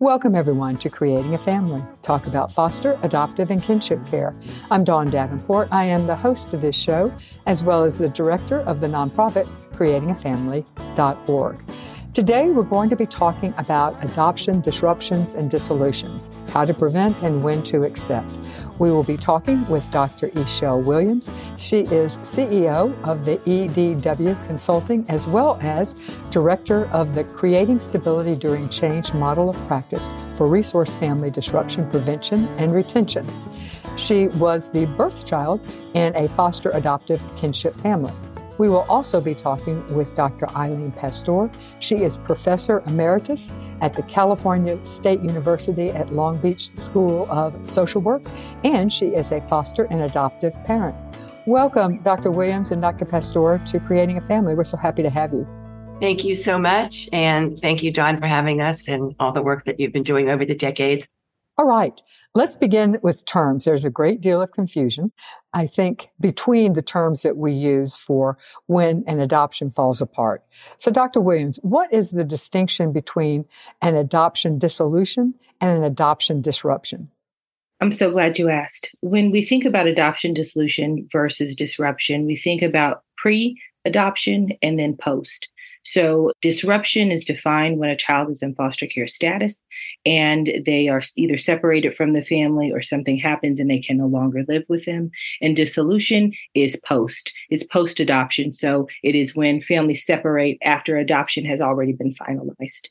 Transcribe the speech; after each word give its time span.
Welcome, 0.00 0.34
everyone, 0.34 0.78
to 0.78 0.90
Creating 0.90 1.34
a 1.34 1.38
Family. 1.38 1.80
Talk 2.02 2.26
about 2.26 2.50
foster, 2.50 2.98
adoptive, 3.04 3.52
and 3.52 3.62
kinship 3.62 4.04
care. 4.08 4.34
I'm 4.68 4.82
Dawn 4.82 5.08
Davenport. 5.08 5.68
I 5.70 5.84
am 5.84 6.08
the 6.08 6.16
host 6.16 6.52
of 6.52 6.62
this 6.62 6.74
show, 6.74 7.14
as 7.46 7.62
well 7.62 7.84
as 7.84 7.98
the 7.98 8.08
director 8.08 8.62
of 8.62 8.80
the 8.80 8.88
nonprofit 8.88 9.46
creatingafamily.org. 9.70 11.64
Today, 12.12 12.50
we're 12.50 12.64
going 12.64 12.90
to 12.90 12.96
be 12.96 13.06
talking 13.06 13.54
about 13.56 14.04
adoption 14.04 14.60
disruptions 14.60 15.34
and 15.34 15.48
dissolutions, 15.48 16.28
how 16.48 16.64
to 16.64 16.74
prevent 16.74 17.22
and 17.22 17.44
when 17.44 17.62
to 17.62 17.84
accept. 17.84 18.32
We 18.78 18.90
will 18.90 19.04
be 19.04 19.16
talking 19.16 19.66
with 19.68 19.88
Dr. 19.90 20.28
Eshele 20.30 20.82
Williams. 20.82 21.30
She 21.56 21.80
is 21.80 22.16
CEO 22.18 22.94
of 23.04 23.24
the 23.24 23.36
EDW 23.38 24.46
Consulting 24.46 25.04
as 25.08 25.26
well 25.26 25.58
as 25.62 25.94
Director 26.30 26.86
of 26.86 27.14
the 27.14 27.24
Creating 27.24 27.78
Stability 27.78 28.34
During 28.34 28.68
Change 28.68 29.14
model 29.14 29.50
of 29.50 29.66
practice 29.68 30.10
for 30.34 30.48
resource 30.48 30.96
family 30.96 31.30
disruption 31.30 31.88
prevention 31.88 32.48
and 32.58 32.74
retention. 32.74 33.28
She 33.96 34.26
was 34.28 34.70
the 34.70 34.86
birth 34.86 35.24
child 35.24 35.60
in 35.94 36.14
a 36.16 36.28
foster 36.28 36.70
adoptive 36.70 37.22
kinship 37.36 37.74
family. 37.76 38.12
We 38.56 38.68
will 38.68 38.86
also 38.88 39.20
be 39.20 39.34
talking 39.34 39.84
with 39.94 40.14
Dr. 40.14 40.48
Eileen 40.50 40.92
Pasztor. 40.92 41.52
She 41.80 41.96
is 41.96 42.18
Professor 42.18 42.84
Emeritus 42.86 43.50
at 43.80 43.94
the 43.94 44.02
California 44.02 44.82
State 44.84 45.20
University 45.22 45.90
at 45.90 46.12
Long 46.12 46.38
Beach 46.38 46.70
School 46.78 47.26
of 47.30 47.52
Social 47.68 48.00
Work, 48.00 48.22
and 48.62 48.92
she 48.92 49.06
is 49.06 49.32
a 49.32 49.40
foster 49.42 49.84
and 49.84 50.02
adoptive 50.02 50.54
parent. 50.64 50.94
Welcome, 51.46 52.00
Dr. 52.02 52.30
Williams 52.30 52.70
and 52.70 52.80
Dr. 52.80 53.04
Pasztor, 53.04 53.64
to 53.70 53.80
Creating 53.80 54.18
a 54.18 54.20
Family. 54.20 54.54
We're 54.54 54.64
so 54.64 54.76
happy 54.76 55.02
to 55.02 55.10
have 55.10 55.32
you. 55.32 55.46
Thank 56.00 56.24
you 56.24 56.34
so 56.34 56.58
much. 56.58 57.08
And 57.12 57.58
thank 57.60 57.82
you, 57.82 57.92
Dawn, 57.92 58.18
for 58.18 58.26
having 58.26 58.60
us 58.60 58.88
and 58.88 59.14
all 59.18 59.32
the 59.32 59.42
work 59.42 59.64
that 59.64 59.80
you've 59.80 59.92
been 59.92 60.02
doing 60.04 60.28
over 60.28 60.44
the 60.44 60.54
decades. 60.54 61.06
All 61.56 61.66
right, 61.66 62.02
let's 62.34 62.56
begin 62.56 62.98
with 63.02 63.24
terms. 63.26 63.64
There's 63.64 63.84
a 63.84 63.90
great 63.90 64.20
deal 64.20 64.42
of 64.42 64.50
confusion, 64.50 65.12
I 65.52 65.68
think, 65.68 66.10
between 66.18 66.72
the 66.72 66.82
terms 66.82 67.22
that 67.22 67.36
we 67.36 67.52
use 67.52 67.96
for 67.96 68.38
when 68.66 69.04
an 69.06 69.20
adoption 69.20 69.70
falls 69.70 70.00
apart. 70.00 70.42
So, 70.78 70.90
Dr. 70.90 71.20
Williams, 71.20 71.60
what 71.62 71.92
is 71.92 72.10
the 72.10 72.24
distinction 72.24 72.92
between 72.92 73.44
an 73.80 73.94
adoption 73.94 74.58
dissolution 74.58 75.34
and 75.60 75.78
an 75.78 75.84
adoption 75.84 76.42
disruption? 76.42 77.10
I'm 77.80 77.92
so 77.92 78.10
glad 78.10 78.38
you 78.38 78.48
asked. 78.48 78.90
When 79.00 79.30
we 79.30 79.40
think 79.40 79.64
about 79.64 79.86
adoption 79.86 80.34
dissolution 80.34 81.06
versus 81.12 81.54
disruption, 81.54 82.26
we 82.26 82.34
think 82.34 82.62
about 82.62 83.04
pre 83.16 83.60
adoption 83.84 84.50
and 84.60 84.76
then 84.76 84.96
post. 84.96 85.48
So, 85.84 86.32
disruption 86.40 87.12
is 87.12 87.24
defined 87.24 87.78
when 87.78 87.90
a 87.90 87.96
child 87.96 88.30
is 88.30 88.42
in 88.42 88.54
foster 88.54 88.86
care 88.86 89.06
status 89.06 89.62
and 90.06 90.50
they 90.64 90.88
are 90.88 91.02
either 91.16 91.36
separated 91.36 91.94
from 91.94 92.12
the 92.12 92.24
family 92.24 92.70
or 92.72 92.82
something 92.82 93.18
happens 93.18 93.60
and 93.60 93.70
they 93.70 93.80
can 93.80 93.98
no 93.98 94.06
longer 94.06 94.44
live 94.48 94.64
with 94.68 94.86
them. 94.86 95.10
And 95.40 95.54
dissolution 95.54 96.32
is 96.54 96.80
post, 96.86 97.32
it's 97.50 97.64
post 97.64 98.00
adoption. 98.00 98.52
So, 98.52 98.88
it 99.02 99.14
is 99.14 99.36
when 99.36 99.60
families 99.60 100.04
separate 100.04 100.58
after 100.62 100.96
adoption 100.96 101.44
has 101.44 101.60
already 101.60 101.92
been 101.92 102.14
finalized. 102.14 102.88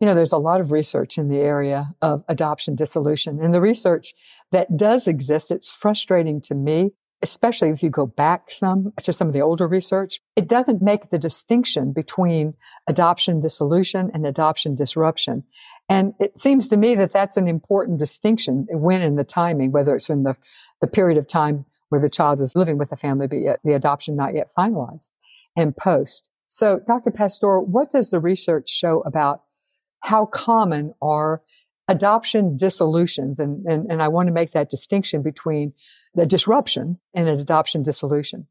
You 0.00 0.06
know, 0.06 0.14
there's 0.14 0.32
a 0.32 0.38
lot 0.38 0.60
of 0.60 0.70
research 0.70 1.16
in 1.16 1.28
the 1.28 1.38
area 1.38 1.94
of 2.02 2.22
adoption 2.28 2.74
dissolution. 2.76 3.40
And 3.42 3.54
the 3.54 3.62
research 3.62 4.12
that 4.52 4.76
does 4.76 5.06
exist, 5.06 5.50
it's 5.50 5.74
frustrating 5.74 6.42
to 6.42 6.54
me 6.54 6.90
especially 7.26 7.70
if 7.70 7.82
you 7.82 7.90
go 7.90 8.06
back 8.06 8.48
some 8.48 8.92
to 9.02 9.12
some 9.12 9.26
of 9.26 9.34
the 9.34 9.40
older 9.40 9.66
research, 9.66 10.20
it 10.36 10.46
doesn't 10.46 10.80
make 10.80 11.10
the 11.10 11.18
distinction 11.18 11.92
between 11.92 12.54
adoption 12.86 13.40
dissolution 13.40 14.12
and 14.14 14.24
adoption 14.24 14.76
disruption. 14.76 15.42
And 15.88 16.14
it 16.20 16.38
seems 16.38 16.68
to 16.68 16.76
me 16.76 16.94
that 16.94 17.12
that's 17.12 17.36
an 17.36 17.48
important 17.48 17.98
distinction 17.98 18.68
when 18.70 19.02
in 19.02 19.16
the 19.16 19.24
timing, 19.24 19.72
whether 19.72 19.96
it's 19.96 20.08
in 20.08 20.22
the, 20.22 20.36
the 20.80 20.86
period 20.86 21.18
of 21.18 21.26
time 21.26 21.64
where 21.88 22.00
the 22.00 22.08
child 22.08 22.40
is 22.40 22.54
living 22.54 22.78
with 22.78 22.90
the 22.90 22.96
family, 22.96 23.26
but 23.26 23.40
yet 23.40 23.58
the 23.64 23.74
adoption 23.74 24.14
not 24.14 24.34
yet 24.36 24.48
finalized 24.56 25.10
and 25.56 25.76
post. 25.76 26.28
So 26.46 26.80
Dr. 26.86 27.10
Pasztor, 27.10 27.66
what 27.66 27.90
does 27.90 28.10
the 28.10 28.20
research 28.20 28.68
show 28.68 29.00
about 29.00 29.42
how 30.00 30.26
common 30.26 30.94
are 31.02 31.42
adoption 31.88 32.56
dissolutions? 32.56 33.38
And, 33.40 33.64
and, 33.66 33.90
and 33.90 34.02
I 34.02 34.08
want 34.08 34.28
to 34.28 34.32
make 34.32 34.52
that 34.52 34.70
distinction 34.70 35.22
between 35.22 35.72
the 36.14 36.26
disruption 36.26 36.98
and 37.14 37.28
an 37.28 37.38
adoption 37.38 37.82
dissolution? 37.82 38.46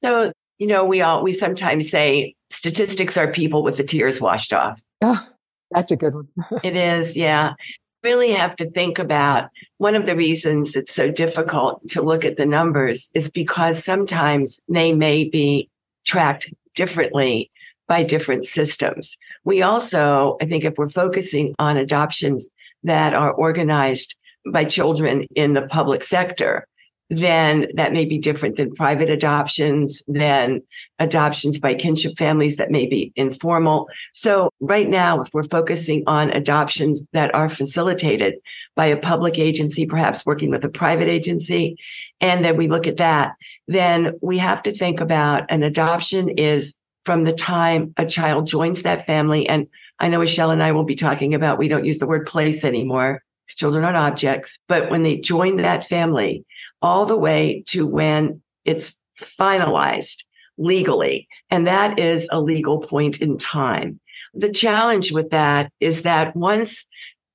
So, 0.00 0.32
you 0.58 0.66
know, 0.66 0.84
we 0.84 1.02
all, 1.02 1.22
we 1.22 1.32
sometimes 1.32 1.90
say 1.90 2.34
statistics 2.50 3.16
are 3.16 3.30
people 3.30 3.62
with 3.62 3.76
the 3.76 3.84
tears 3.84 4.20
washed 4.20 4.52
off. 4.52 4.82
Oh, 5.02 5.26
that's 5.70 5.90
a 5.90 5.96
good 5.96 6.14
one. 6.14 6.28
it 6.64 6.76
is. 6.76 7.16
Yeah. 7.16 7.54
Really 8.02 8.32
have 8.32 8.56
to 8.56 8.70
think 8.70 8.98
about 8.98 9.50
one 9.78 9.96
of 9.96 10.06
the 10.06 10.16
reasons 10.16 10.76
it's 10.76 10.94
so 10.94 11.10
difficult 11.10 11.86
to 11.90 12.02
look 12.02 12.24
at 12.24 12.36
the 12.36 12.46
numbers 12.46 13.10
is 13.12 13.28
because 13.28 13.84
sometimes 13.84 14.60
they 14.68 14.92
may 14.94 15.24
be 15.24 15.68
tracked 16.06 16.52
differently 16.74 17.50
by 17.88 18.02
different 18.04 18.44
systems. 18.44 19.16
We 19.44 19.62
also, 19.62 20.36
I 20.40 20.46
think 20.46 20.64
if 20.64 20.74
we're 20.76 20.90
focusing 20.90 21.54
on 21.58 21.76
adoptions 21.76 22.48
that 22.84 23.14
are 23.14 23.32
organized 23.32 24.14
by 24.46 24.64
children 24.64 25.26
in 25.34 25.54
the 25.54 25.62
public 25.62 26.04
sector, 26.04 26.66
then 27.10 27.68
that 27.74 27.92
may 27.92 28.04
be 28.04 28.18
different 28.18 28.56
than 28.56 28.74
private 28.74 29.08
adoptions, 29.08 30.02
than 30.06 30.60
adoptions 30.98 31.58
by 31.58 31.74
kinship 31.74 32.18
families 32.18 32.56
that 32.56 32.70
may 32.70 32.84
be 32.84 33.12
informal. 33.16 33.88
So 34.12 34.50
right 34.60 34.88
now, 34.88 35.22
if 35.22 35.28
we're 35.32 35.44
focusing 35.44 36.02
on 36.06 36.30
adoptions 36.30 37.02
that 37.14 37.34
are 37.34 37.48
facilitated 37.48 38.34
by 38.76 38.86
a 38.86 38.96
public 38.96 39.38
agency, 39.38 39.86
perhaps 39.86 40.26
working 40.26 40.50
with 40.50 40.64
a 40.64 40.68
private 40.68 41.08
agency, 41.08 41.76
and 42.20 42.44
then 42.44 42.58
we 42.58 42.68
look 42.68 42.86
at 42.86 42.98
that, 42.98 43.36
then 43.66 44.12
we 44.20 44.36
have 44.36 44.62
to 44.64 44.76
think 44.76 45.00
about 45.00 45.44
an 45.48 45.62
adoption 45.62 46.28
is 46.28 46.74
from 47.08 47.24
the 47.24 47.32
time 47.32 47.94
a 47.96 48.04
child 48.04 48.46
joins 48.46 48.82
that 48.82 49.06
family. 49.06 49.48
And 49.48 49.66
I 49.98 50.08
know 50.08 50.20
Eshele 50.20 50.52
and 50.52 50.62
I 50.62 50.72
will 50.72 50.84
be 50.84 50.94
talking 50.94 51.32
about, 51.32 51.56
we 51.56 51.66
don't 51.66 51.86
use 51.86 51.98
the 51.98 52.06
word 52.06 52.26
place 52.26 52.64
anymore. 52.64 53.22
Children 53.48 53.86
are 53.86 53.92
not 53.92 54.12
objects, 54.12 54.58
but 54.68 54.90
when 54.90 55.04
they 55.04 55.16
join 55.16 55.56
that 55.56 55.88
family, 55.88 56.44
all 56.82 57.06
the 57.06 57.16
way 57.16 57.64
to 57.68 57.86
when 57.86 58.42
it's 58.66 58.94
finalized 59.40 60.24
legally. 60.58 61.28
And 61.48 61.66
that 61.66 61.98
is 61.98 62.28
a 62.30 62.42
legal 62.42 62.80
point 62.80 63.22
in 63.22 63.38
time. 63.38 64.00
The 64.34 64.52
challenge 64.52 65.10
with 65.10 65.30
that 65.30 65.72
is 65.80 66.02
that 66.02 66.36
once 66.36 66.84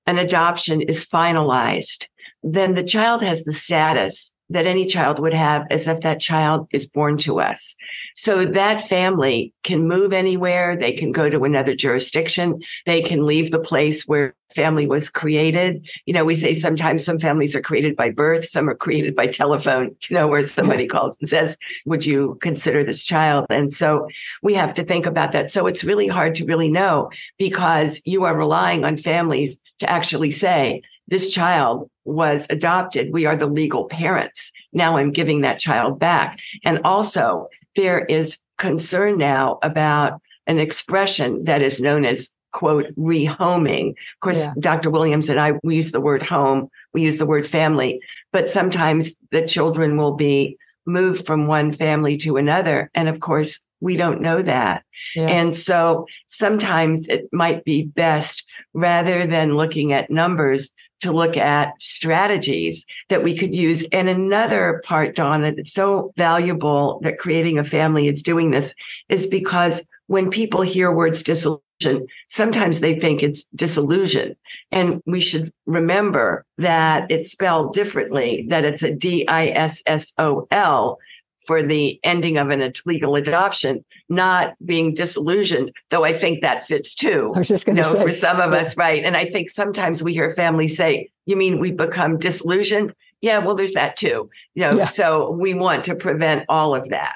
an 0.06 0.20
adoption 0.20 0.82
is 0.82 1.04
finalized, 1.04 2.10
then 2.44 2.76
the 2.76 2.84
child 2.84 3.24
has 3.24 3.44
the 3.44 3.54
status 3.54 4.33
that 4.54 4.66
any 4.66 4.86
child 4.86 5.20
would 5.20 5.34
have 5.34 5.66
as 5.70 5.88
if 5.88 6.02
that 6.02 6.20
child 6.20 6.68
is 6.72 6.88
born 6.88 7.18
to 7.20 7.40
us. 7.40 7.76
So 8.16 8.46
that 8.46 8.88
family 8.88 9.54
can 9.64 9.88
move 9.88 10.14
anywhere. 10.14 10.78
They 10.78 10.94
can 10.94 11.12
go 11.12 11.30
to 11.30 11.44
another 11.44 11.76
jurisdiction. 11.76 12.62
They 12.86 13.02
can 13.02 13.26
leave 13.26 13.52
the 13.52 13.60
place 13.60 14.08
where 14.08 14.36
family 14.56 14.86
was 14.88 15.10
created. 15.10 15.86
You 16.06 16.14
know, 16.14 16.26
we 16.26 16.36
say 16.36 16.54
sometimes 16.54 17.04
some 17.04 17.20
families 17.20 17.56
are 17.56 17.62
created 17.62 17.96
by 17.96 18.12
birth, 18.12 18.46
some 18.46 18.70
are 18.70 18.76
created 18.76 19.16
by 19.16 19.28
telephone, 19.28 19.96
you 20.10 20.16
know, 20.16 20.28
where 20.28 20.48
somebody 20.48 20.88
calls 20.88 21.18
and 21.20 21.30
says, 21.30 21.58
would 21.86 22.06
you 22.06 22.38
consider 22.42 22.84
this 22.84 23.04
child? 23.04 23.46
And 23.50 23.72
so 23.72 24.08
we 24.42 24.54
have 24.54 24.74
to 24.76 24.84
think 24.84 25.06
about 25.06 25.32
that. 25.32 25.52
So 25.52 25.68
it's 25.68 25.84
really 25.84 26.08
hard 26.08 26.36
to 26.36 26.46
really 26.46 26.70
know 26.70 27.10
because 27.38 28.02
you 28.06 28.24
are 28.24 28.38
relying 28.38 28.84
on 28.84 28.98
families 28.98 29.58
to 29.80 29.90
actually 29.90 30.32
say, 30.32 30.82
this 31.08 31.30
child 31.30 31.90
was 32.06 32.46
adopted. 32.50 33.12
We 33.12 33.26
are 33.26 33.36
the 33.36 33.46
legal 33.46 33.86
parents. 33.86 34.52
Now 34.72 34.98
I'm 34.98 35.12
giving 35.12 35.42
that 35.42 35.60
child 35.60 36.00
back. 36.00 36.40
And 36.64 36.80
also 36.84 37.48
there 37.76 38.06
is 38.06 38.38
concern 38.58 39.18
now 39.18 39.60
about 39.64 40.22
an 40.48 40.60
expression 40.60 41.44
that 41.46 41.62
is 41.62 41.80
known 41.80 42.06
as 42.06 42.30
quote 42.52 42.86
rehoming. 42.96 43.90
Of 43.90 44.20
course, 44.22 44.38
yeah. 44.38 44.54
Dr. 44.60 44.90
Williams 44.90 45.28
and 45.28 45.40
I, 45.40 45.54
we 45.64 45.78
use 45.78 45.92
the 45.92 46.02
word 46.02 46.22
home, 46.22 46.70
we 46.94 47.02
use 47.02 47.18
the 47.18 47.26
word 47.26 47.48
family, 47.48 48.00
but 48.32 48.50
sometimes 48.50 49.12
the 49.32 49.46
children 49.46 49.98
will 49.98 50.14
be 50.14 50.58
moved 50.86 51.26
from 51.26 51.48
one 51.48 51.72
family 51.72 52.18
to 52.18 52.38
another. 52.38 52.92
And 52.94 53.10
of 53.10 53.20
course, 53.20 53.60
we 53.80 53.98
don't 53.98 54.22
know 54.22 54.42
that. 54.42 54.84
Yeah. 55.16 55.28
And 55.28 55.54
so 55.54 56.06
sometimes 56.28 57.08
it 57.08 57.28
might 57.34 57.66
be 57.66 57.84
best 57.84 58.44
rather 58.74 59.26
than 59.26 59.58
looking 59.58 59.92
at 59.92 60.10
numbers 60.10 60.70
to 61.04 61.12
look 61.12 61.38
at 61.38 61.74
strategies 61.80 62.86
that 63.10 63.24
we 63.24 63.38
could 63.38 63.56
use. 63.56 63.86
And 63.92 64.10
another 64.10 64.82
part, 64.84 65.16
Dawn, 65.16 65.42
that's 65.42 65.74
so 65.74 66.12
valuable 66.18 67.00
that 67.04 67.20
creating 67.20 67.60
a 67.60 67.64
family 67.64 68.08
is 68.08 68.24
doing 68.24 68.52
this 68.52 68.74
is 69.10 69.28
because 69.28 69.86
when 70.08 70.30
people 70.30 70.62
hear 70.62 70.92
words 70.92 71.24
dissolution, 71.24 72.08
sometimes 72.28 72.80
they 72.80 73.00
think 73.00 73.22
it's 73.22 73.44
disillusion. 73.56 74.36
And 74.72 75.02
we 75.06 75.22
should 75.22 75.52
remember 75.66 76.46
that 76.58 77.10
it's 77.12 77.32
spelled 77.32 77.74
differently, 77.74 78.48
that 78.50 78.66
it's 78.66 78.84
a 78.84 78.92
D 78.92 79.28
I 79.28 79.48
S 79.48 79.82
S 79.86 80.14
O 80.18 80.48
L 80.52 80.98
for 81.46 81.64
the 81.64 82.00
ending 82.04 82.38
of 82.38 82.50
an 82.50 82.74
legal 82.86 83.16
adoption, 83.16 83.84
not 84.10 84.54
being 84.66 84.94
disillusioned, 84.94 85.72
though 85.90 86.04
I 86.04 86.18
think 86.18 86.42
that 86.42 86.68
fits 86.68 86.96
too. 86.96 87.32
I 87.36 87.40
was 87.40 87.48
just 87.48 87.66
going 87.66 87.76
to 87.76 87.82
you 87.82 87.88
know, 87.88 87.94
say. 87.94 88.08
For 88.08 88.14
some 88.14 88.40
of 88.40 88.52
yeah. 88.52 88.60
us, 88.60 88.78
right. 88.78 89.04
And 89.04 89.18
I 89.18 89.26
think 89.26 89.50
sometimes 89.50 90.04
we 90.04 90.14
hear 90.14 90.34
families 90.36 90.78
say, 90.78 91.10
You 91.26 91.36
mean 91.36 91.60
we 91.60 91.72
become 91.72 92.18
disillusioned? 92.18 92.94
Yeah, 93.22 93.40
well, 93.40 93.56
there's 93.56 93.74
that 93.74 93.96
too. 93.96 94.30
You 94.56 94.64
know, 94.64 94.78
Yeah. 94.78 94.86
so 94.86 95.32
we 95.32 95.54
want 95.54 95.86
to 95.86 95.96
prevent 95.96 96.46
all 96.50 96.76
of 96.76 96.90
that 96.90 97.16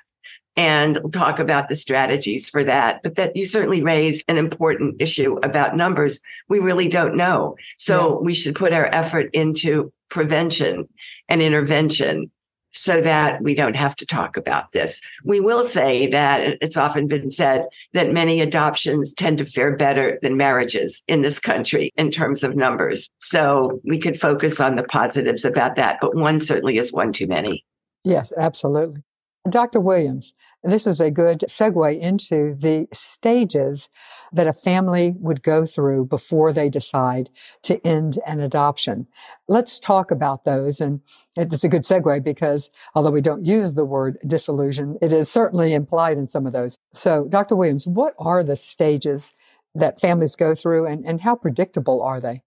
and 0.56 1.00
talk 1.14 1.38
about 1.38 1.70
the 1.70 1.76
strategies 1.76 2.50
for 2.50 2.64
that. 2.64 3.02
But 3.04 3.16
that 3.16 3.36
you 3.36 3.46
certainly 3.46 3.84
raise 3.84 4.24
an 4.28 4.38
important 4.38 5.00
issue 5.00 5.38
about 5.44 5.78
numbers. 5.78 6.20
We 6.50 6.60
really 6.60 6.88
don't 6.88 7.16
know. 7.16 7.56
So 7.78 8.20
we 8.22 8.34
should 8.34 8.56
put 8.56 8.74
our 8.74 8.88
effort 8.88 9.30
into 9.34 9.94
prevention 10.10 10.90
and 11.30 11.42
intervention 11.42 12.32
so 12.78 13.02
that 13.02 13.42
we 13.42 13.56
don't 13.56 13.76
have 13.76 13.96
to 13.98 14.06
talk 14.06 14.38
about 14.38 14.72
this. 14.72 15.02
We 15.24 15.40
will 15.40 15.64
say 15.64 16.08
that 16.08 16.58
it's 16.62 16.78
often 16.78 17.08
been 17.08 17.32
said 17.32 17.66
that 17.94 18.14
many 18.14 18.42
adoptions 18.42 19.14
tend 19.14 19.40
to 19.40 19.46
fare 19.46 19.76
better 19.76 20.20
than 20.22 20.38
marriages 20.38 21.02
in 21.08 21.22
this 21.22 21.40
country 21.40 21.92
in 21.96 22.12
terms 22.12 22.44
of 22.44 22.56
numbers. 22.56 23.10
So 23.18 23.82
we 23.84 24.00
could 24.00 24.20
focus 24.20 24.60
on 24.60 24.76
the 24.76 24.84
positives 24.84 25.44
about 25.44 25.76
that, 25.76 25.98
but 26.02 26.16
one 26.16 26.40
certainly 26.40 26.78
is 26.78 26.94
one 26.94 27.12
too 27.12 27.28
many. 27.28 27.66
Yes, 28.04 28.32
absolutely. 28.38 29.04
Dr. 29.50 29.80
Williams, 29.80 30.34
this 30.72 30.88
is 30.88 31.00
a 31.00 31.12
good 31.12 31.46
segue 31.48 32.00
into 32.00 32.56
the 32.56 32.88
stages 32.92 33.90
that 34.34 34.48
a 34.48 34.54
family 34.54 35.16
would 35.20 35.42
go 35.42 35.66
through 35.66 36.06
before 36.06 36.52
they 36.52 36.70
decide 36.70 37.30
to 37.64 37.86
end 37.86 38.20
an 38.26 38.40
adoption. 38.40 39.08
Let's 39.48 39.80
talk 39.80 40.12
about 40.12 40.44
those. 40.44 40.82
And 40.82 41.02
it's 41.36 41.64
a 41.64 41.70
good 41.70 41.84
segue 41.84 42.24
because 42.24 42.70
although 42.94 43.12
we 43.12 43.22
don't 43.22 43.46
use 43.46 43.74
the 43.74 43.86
word 43.86 44.18
disillusion, 44.28 44.98
it 45.02 45.12
is 45.12 45.32
certainly 45.32 45.74
implied 45.74 46.18
in 46.18 46.28
some 46.28 46.46
of 46.46 46.54
those. 46.54 46.78
So, 46.94 47.26
Dr. 47.30 47.56
Williams, 47.56 47.88
what 47.88 48.14
are 48.20 48.44
the 48.44 48.58
stages 48.58 49.34
that 49.74 50.02
families 50.02 50.36
go 50.36 50.56
through 50.56 50.88
and, 50.88 51.06
and 51.06 51.22
how 51.22 51.36
predictable 51.36 52.02
are 52.02 52.20
they? 52.20 52.44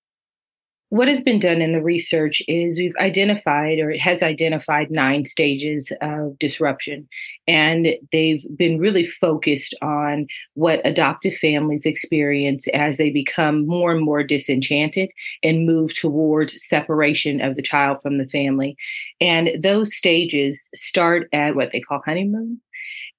What 0.90 1.06
has 1.06 1.20
been 1.20 1.38
done 1.38 1.62
in 1.62 1.72
the 1.72 1.82
research 1.82 2.42
is 2.48 2.78
we've 2.78 2.96
identified, 2.98 3.78
or 3.78 3.92
it 3.92 4.00
has 4.00 4.24
identified, 4.24 4.90
nine 4.90 5.24
stages 5.24 5.92
of 6.02 6.36
disruption. 6.40 7.08
And 7.46 7.94
they've 8.10 8.44
been 8.56 8.80
really 8.80 9.06
focused 9.06 9.72
on 9.82 10.26
what 10.54 10.84
adoptive 10.84 11.34
families 11.36 11.86
experience 11.86 12.66
as 12.74 12.96
they 12.96 13.10
become 13.10 13.68
more 13.68 13.92
and 13.92 14.04
more 14.04 14.24
disenchanted 14.24 15.10
and 15.44 15.64
move 15.64 15.94
towards 15.94 16.60
separation 16.66 17.40
of 17.40 17.54
the 17.54 17.62
child 17.62 17.98
from 18.02 18.18
the 18.18 18.26
family. 18.26 18.76
And 19.20 19.50
those 19.62 19.96
stages 19.96 20.68
start 20.74 21.28
at 21.32 21.54
what 21.54 21.70
they 21.70 21.80
call 21.80 22.02
honeymoon. 22.04 22.60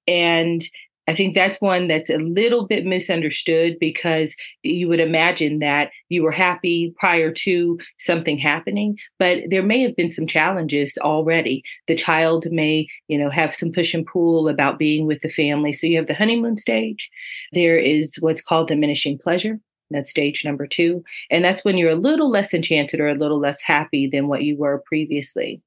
And 0.06 0.62
I 1.08 1.14
think 1.14 1.34
that's 1.34 1.60
one 1.60 1.88
that's 1.88 2.10
a 2.10 2.18
little 2.18 2.66
bit 2.66 2.86
misunderstood 2.86 3.76
because 3.80 4.36
you 4.62 4.88
would 4.88 5.00
imagine 5.00 5.58
that 5.58 5.90
you 6.08 6.22
were 6.22 6.30
happy 6.30 6.94
prior 6.98 7.32
to 7.32 7.78
something 7.98 8.38
happening, 8.38 8.96
but 9.18 9.38
there 9.50 9.64
may 9.64 9.82
have 9.82 9.96
been 9.96 10.12
some 10.12 10.28
challenges 10.28 10.94
already. 11.00 11.64
The 11.88 11.96
child 11.96 12.46
may, 12.50 12.86
you 13.08 13.18
know, 13.18 13.30
have 13.30 13.54
some 13.54 13.72
push 13.72 13.94
and 13.94 14.06
pull 14.06 14.48
about 14.48 14.78
being 14.78 15.06
with 15.06 15.20
the 15.22 15.28
family. 15.28 15.72
So 15.72 15.88
you 15.88 15.96
have 15.96 16.06
the 16.06 16.14
honeymoon 16.14 16.56
stage. 16.56 17.10
There 17.52 17.78
is 17.78 18.14
what's 18.20 18.42
called 18.42 18.68
diminishing 18.68 19.18
pleasure. 19.18 19.58
That's 19.90 20.10
stage 20.10 20.44
number 20.44 20.66
two. 20.66 21.02
And 21.30 21.44
that's 21.44 21.64
when 21.64 21.76
you're 21.76 21.90
a 21.90 21.96
little 21.96 22.30
less 22.30 22.54
enchanted 22.54 23.00
or 23.00 23.08
a 23.08 23.14
little 23.14 23.38
less 23.38 23.60
happy 23.60 24.08
than 24.10 24.28
what 24.28 24.42
you 24.42 24.56
were 24.56 24.82
previously 24.86 25.60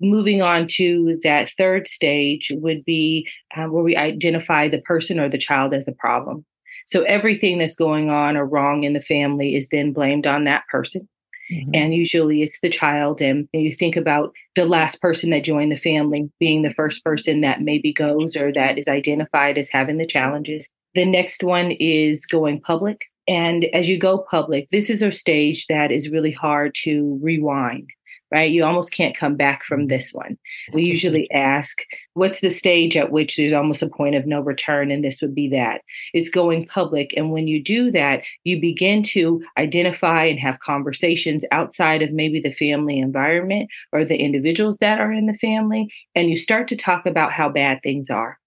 moving 0.00 0.42
on 0.42 0.66
to 0.76 1.18
that 1.22 1.50
third 1.50 1.88
stage 1.88 2.52
would 2.54 2.84
be 2.84 3.28
uh, 3.56 3.64
where 3.64 3.82
we 3.82 3.96
identify 3.96 4.68
the 4.68 4.80
person 4.82 5.18
or 5.18 5.28
the 5.28 5.38
child 5.38 5.74
as 5.74 5.88
a 5.88 5.92
problem. 5.92 6.44
So 6.86 7.02
everything 7.02 7.58
that's 7.58 7.74
going 7.74 8.08
on 8.08 8.36
or 8.36 8.46
wrong 8.46 8.84
in 8.84 8.92
the 8.92 9.00
family 9.00 9.54
is 9.54 9.68
then 9.70 9.92
blamed 9.92 10.26
on 10.26 10.44
that 10.44 10.62
person. 10.70 11.08
Mm-hmm. 11.52 11.70
And 11.74 11.94
usually 11.94 12.42
it's 12.42 12.60
the 12.60 12.70
child. 12.70 13.20
And 13.20 13.48
you 13.52 13.74
think 13.74 13.96
about 13.96 14.32
the 14.54 14.66
last 14.66 15.00
person 15.00 15.30
that 15.30 15.44
joined 15.44 15.72
the 15.72 15.76
family 15.76 16.30
being 16.38 16.62
the 16.62 16.72
first 16.74 17.04
person 17.04 17.40
that 17.40 17.62
maybe 17.62 17.92
goes 17.92 18.36
or 18.36 18.52
that 18.52 18.78
is 18.78 18.88
identified 18.88 19.58
as 19.58 19.68
having 19.68 19.98
the 19.98 20.06
challenges. 20.06 20.68
The 20.94 21.04
next 21.04 21.42
one 21.42 21.72
is 21.72 22.26
going 22.26 22.60
public. 22.60 23.02
And 23.26 23.66
as 23.74 23.88
you 23.88 23.98
go 23.98 24.24
public, 24.30 24.68
this 24.70 24.88
is 24.88 25.02
a 25.02 25.12
stage 25.12 25.66
that 25.66 25.92
is 25.92 26.08
really 26.08 26.32
hard 26.32 26.74
to 26.84 27.18
rewind 27.22 27.88
right? 28.30 28.50
You 28.50 28.64
almost 28.64 28.92
can't 28.92 29.16
come 29.16 29.36
back 29.36 29.64
from 29.64 29.86
this 29.86 30.12
one. 30.12 30.36
We 30.72 30.84
usually 30.84 31.30
ask, 31.30 31.82
what's 32.14 32.40
the 32.40 32.50
stage 32.50 32.96
at 32.96 33.10
which 33.10 33.36
there's 33.36 33.52
almost 33.52 33.82
a 33.82 33.88
point 33.88 34.14
of 34.14 34.26
no 34.26 34.40
return? 34.40 34.90
And 34.90 35.02
this 35.04 35.22
would 35.22 35.34
be 35.34 35.48
that. 35.50 35.82
It's 36.12 36.28
going 36.28 36.66
public. 36.66 37.12
And 37.16 37.30
when 37.30 37.48
you 37.48 37.62
do 37.62 37.90
that, 37.92 38.22
you 38.44 38.60
begin 38.60 39.02
to 39.04 39.42
identify 39.56 40.24
and 40.24 40.38
have 40.38 40.60
conversations 40.60 41.44
outside 41.52 42.02
of 42.02 42.12
maybe 42.12 42.40
the 42.40 42.52
family 42.52 42.98
environment 42.98 43.70
or 43.92 44.04
the 44.04 44.18
individuals 44.18 44.76
that 44.80 45.00
are 45.00 45.12
in 45.12 45.26
the 45.26 45.34
family. 45.34 45.92
And 46.14 46.28
you 46.28 46.36
start 46.36 46.68
to 46.68 46.76
talk 46.76 47.06
about 47.06 47.32
how 47.32 47.48
bad 47.48 47.80
things 47.82 48.10
are. 48.10 48.38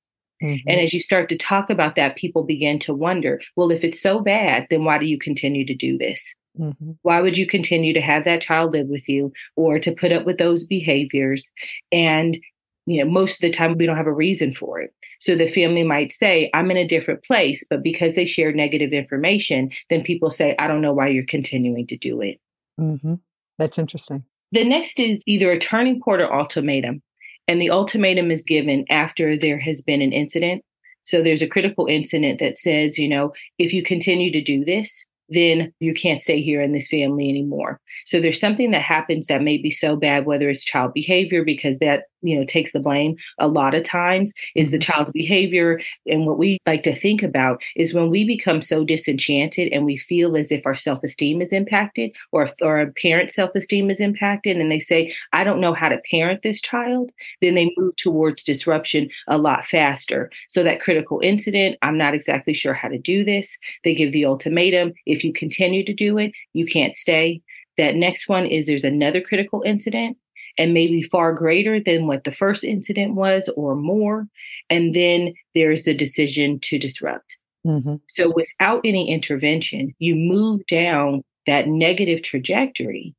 Mm-hmm. 0.44 0.68
And 0.68 0.81
as 0.81 0.94
you 0.94 1.00
start 1.00 1.30
to 1.30 1.38
talk 1.38 1.69
about 1.69 1.95
that, 1.95 2.16
people 2.16 2.44
begin 2.44 2.80
to 2.80 2.94
wonder, 2.94 3.42
well, 3.56 3.72
if 3.72 3.83
it's 3.83 4.01
so 4.01 4.19
bad, 4.19 4.68
then 4.69 4.83
why 4.83 4.98
do 4.98 5.06
you 5.06 5.19
continue 5.19 5.66
to 5.66 5.75
do 5.75 5.98
this? 5.98 6.33
Mm-hmm. 6.59 6.92
Why 7.01 7.21
would 7.21 7.38
you 7.38 7.48
continue 7.48 7.94
to 7.94 8.01
have 8.01 8.25
that 8.25 8.42
child 8.42 8.74
live 8.74 8.88
with 8.88 9.07
you 9.07 9.31
or 9.56 9.80
to 9.80 9.94
put 9.94 10.12
up 10.12 10.25
with 10.25 10.38
those 10.38 10.65
behaviors? 10.65 11.50
And 11.92 12.38
you 12.86 13.03
know, 13.03 13.09
most 13.09 13.36
of 13.36 13.42
the 13.42 13.56
time 13.56 13.77
we 13.77 13.86
don't 13.86 13.98
have 13.98 14.07
a 14.07 14.13
reason 14.13 14.53
for 14.53 14.80
it. 14.80 14.94
So 15.19 15.36
the 15.36 15.48
family 15.48 15.83
might 15.83 16.12
say, 16.12 16.50
I'm 16.53 16.71
in 16.71 16.77
a 16.77 16.88
different 16.88 17.24
place, 17.24 17.63
but 17.69 17.83
because 17.83 18.15
they 18.15 18.25
share 18.25 18.51
negative 18.51 18.92
information, 18.92 19.69
then 19.89 20.01
people 20.01 20.31
say, 20.31 20.56
I 20.57 20.68
don't 20.68 20.81
know 20.81 20.94
why 20.94 21.09
you're 21.09 21.25
continuing 21.27 21.86
to 21.88 21.98
do 21.98 22.21
it. 22.21 22.39
Mm-hmm. 22.80 23.15
That's 23.59 23.77
interesting. 23.77 24.24
The 24.51 24.65
next 24.65 25.00
is 25.00 25.21
either 25.27 25.51
a 25.51 25.59
turning 25.59 26.01
point 26.01 26.21
or 26.21 26.33
ultimatum. 26.33 27.04
And 27.47 27.62
the 27.62 27.69
ultimatum 27.69 28.31
is 28.31 28.44
given 28.44 28.86
after 28.89 29.38
there 29.38 29.59
has 29.59 29.81
been 29.81 30.01
an 30.01 30.12
incident. 30.12 30.63
So 31.04 31.21
there's 31.21 31.42
a 31.42 31.47
critical 31.47 31.88
incident 31.88 32.39
that 32.39 32.57
says, 32.57 32.97
you 32.97 33.07
know, 33.07 33.33
if 33.57 33.74
you 33.74 33.83
continue 33.83 34.31
to 34.31 34.42
do 34.42 34.65
this, 34.65 35.06
then 35.31 35.74
you 35.80 35.94
can't 35.94 36.22
stay 36.22 36.42
here 36.42 36.62
in 36.62 36.74
this 36.74 36.88
family 36.88 37.30
anymore. 37.30 37.80
So 38.06 38.19
there's 38.19 38.39
something 38.39 38.72
that 38.72 38.81
happens 38.81 39.28
that 39.28 39.42
may 39.42 39.57
be 39.57 39.72
so 39.72 39.95
bad, 39.95 40.25
whether 40.25 40.50
it's 40.50 40.63
child 40.63 40.94
behavior, 40.94 41.44
because 41.44 41.80
that, 41.80 42.04
you 42.21 42.38
know, 42.38 42.45
takes 42.45 42.71
the 42.71 42.79
blame 42.79 43.15
a 43.39 43.47
lot 43.47 43.73
of 43.73 43.83
times 43.83 44.31
is 44.56 44.71
the 44.71 44.77
mm-hmm. 44.77 44.91
child's 44.91 45.12
behavior. 45.12 45.79
And 46.06 46.25
what 46.25 46.38
we 46.38 46.57
like 46.65 46.83
to 46.83 46.95
think 46.95 47.23
about 47.23 47.62
is 47.75 47.94
when 47.94 48.09
we 48.09 48.25
become 48.25 48.62
so 48.62 48.83
disenchanted 48.83 49.71
and 49.71 49.85
we 49.85 49.97
feel 49.97 50.35
as 50.35 50.51
if 50.51 50.65
our 50.65 50.75
self-esteem 50.75 51.41
is 51.41 51.53
impacted 51.53 52.12
or, 52.31 52.50
or 52.62 52.81
a 52.81 52.91
parent's 52.91 53.35
self-esteem 53.35 53.89
is 53.89 54.00
impacted 54.00 54.57
and 54.57 54.71
they 54.71 54.80
say, 54.80 55.13
I 55.33 55.44
don't 55.44 55.61
know 55.61 55.73
how 55.73 55.90
to 55.90 56.01
parent 56.09 56.42
this 56.42 56.61
child, 56.61 57.11
then 57.42 57.56
they 57.56 57.73
move 57.78 57.95
towards 57.97 58.44
disruption 58.44 59.09
a 59.28 59.37
lot 59.37 59.66
faster. 59.66 60.30
So 60.49 60.63
that 60.63 60.81
critical 60.81 61.19
incident, 61.23 61.78
I'm 61.81 61.97
not 61.97 62.13
exactly 62.13 62.54
sure 62.54 62.73
how 62.73 62.87
to 62.87 62.97
do 62.97 63.23
this. 63.23 63.57
They 63.83 63.95
give 63.95 64.11
the 64.11 64.25
ultimatum. 64.25 64.94
If 65.06 65.23
you 65.23 65.33
continue 65.33 65.85
to 65.85 65.94
do 65.94 66.18
it, 66.18 66.31
you 66.54 66.66
can't 66.66 66.95
stay. 66.95 67.42
That 67.78 67.95
next 67.95 68.28
one 68.28 68.45
is 68.45 68.68
there's 68.68 68.83
another 68.83 69.21
critical 69.21 69.63
incident 69.66 70.18
and 70.61 70.75
maybe 70.75 71.01
far 71.01 71.33
greater 71.33 71.80
than 71.80 72.06
what 72.06 72.23
the 72.23 72.31
first 72.31 72.63
incident 72.63 73.15
was 73.15 73.49
or 73.57 73.75
more. 73.75 74.27
And 74.69 74.95
then 74.95 75.33
there's 75.56 75.85
the 75.85 75.94
decision 75.95 76.59
to 76.59 76.77
disrupt. 76.77 77.35
Mm-hmm. 77.65 77.95
So 78.09 78.31
without 78.35 78.81
any 78.85 79.11
intervention, 79.11 79.95
you 79.97 80.13
move 80.13 80.61
down 80.68 81.23
that 81.47 81.68
negative 81.68 82.21
trajectory 82.21 83.15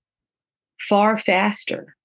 far 0.88 1.18
faster 1.18 1.96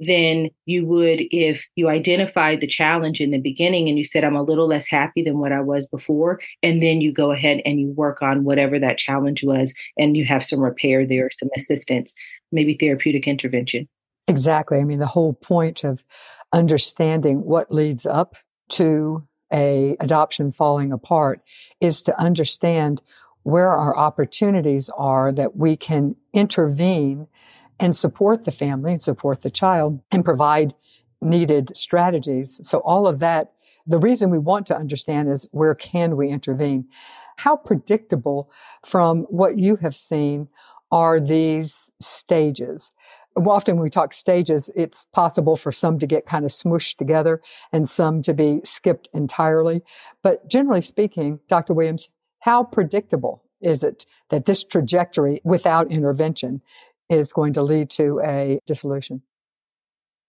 than 0.00 0.50
you 0.66 0.84
would 0.86 1.20
if 1.30 1.64
you 1.76 1.88
identified 1.88 2.60
the 2.60 2.66
challenge 2.66 3.20
in 3.20 3.30
the 3.30 3.38
beginning 3.38 3.88
and 3.88 3.96
you 3.96 4.04
said, 4.04 4.24
I'm 4.24 4.34
a 4.34 4.42
little 4.42 4.66
less 4.66 4.88
happy 4.88 5.22
than 5.22 5.38
what 5.38 5.52
I 5.52 5.60
was 5.60 5.86
before. 5.86 6.40
And 6.64 6.82
then 6.82 7.00
you 7.00 7.12
go 7.12 7.30
ahead 7.30 7.60
and 7.64 7.78
you 7.78 7.92
work 7.92 8.22
on 8.22 8.42
whatever 8.42 8.80
that 8.80 8.98
challenge 8.98 9.44
was 9.44 9.72
and 9.96 10.16
you 10.16 10.24
have 10.24 10.44
some 10.44 10.60
repair 10.60 11.06
there, 11.06 11.30
some 11.32 11.50
assistance, 11.56 12.12
maybe 12.50 12.74
therapeutic 12.74 13.28
intervention. 13.28 13.88
Exactly. 14.30 14.78
I 14.78 14.84
mean, 14.84 15.00
the 15.00 15.08
whole 15.08 15.32
point 15.32 15.82
of 15.82 16.04
understanding 16.52 17.44
what 17.44 17.72
leads 17.72 18.06
up 18.06 18.36
to 18.70 19.26
a 19.52 19.96
adoption 19.98 20.52
falling 20.52 20.92
apart 20.92 21.42
is 21.80 22.04
to 22.04 22.18
understand 22.18 23.02
where 23.42 23.70
our 23.70 23.96
opportunities 23.96 24.88
are 24.96 25.32
that 25.32 25.56
we 25.56 25.76
can 25.76 26.14
intervene 26.32 27.26
and 27.80 27.96
support 27.96 28.44
the 28.44 28.52
family 28.52 28.92
and 28.92 29.02
support 29.02 29.42
the 29.42 29.50
child 29.50 30.00
and 30.12 30.24
provide 30.24 30.74
needed 31.20 31.76
strategies. 31.76 32.60
So 32.62 32.78
all 32.78 33.08
of 33.08 33.18
that, 33.18 33.52
the 33.84 33.98
reason 33.98 34.30
we 34.30 34.38
want 34.38 34.64
to 34.68 34.76
understand 34.76 35.28
is 35.28 35.48
where 35.50 35.74
can 35.74 36.16
we 36.16 36.28
intervene? 36.28 36.86
How 37.38 37.56
predictable 37.56 38.48
from 38.86 39.22
what 39.22 39.58
you 39.58 39.76
have 39.76 39.96
seen 39.96 40.48
are 40.92 41.18
these 41.18 41.90
stages? 42.00 42.92
Often 43.48 43.76
when 43.76 43.84
we 43.84 43.90
talk 43.90 44.12
stages, 44.12 44.70
it's 44.74 45.06
possible 45.12 45.56
for 45.56 45.72
some 45.72 45.98
to 45.98 46.06
get 46.06 46.26
kind 46.26 46.44
of 46.44 46.50
smooshed 46.50 46.96
together 46.96 47.40
and 47.72 47.88
some 47.88 48.22
to 48.22 48.34
be 48.34 48.60
skipped 48.64 49.08
entirely. 49.12 49.82
But 50.22 50.48
generally 50.48 50.82
speaking, 50.82 51.40
Dr. 51.48 51.74
Williams, 51.74 52.08
how 52.40 52.64
predictable 52.64 53.44
is 53.60 53.84
it 53.84 54.06
that 54.30 54.46
this 54.46 54.64
trajectory 54.64 55.40
without 55.44 55.90
intervention 55.92 56.62
is 57.08 57.32
going 57.32 57.52
to 57.54 57.62
lead 57.62 57.90
to 57.90 58.20
a 58.24 58.60
dissolution? 58.66 59.22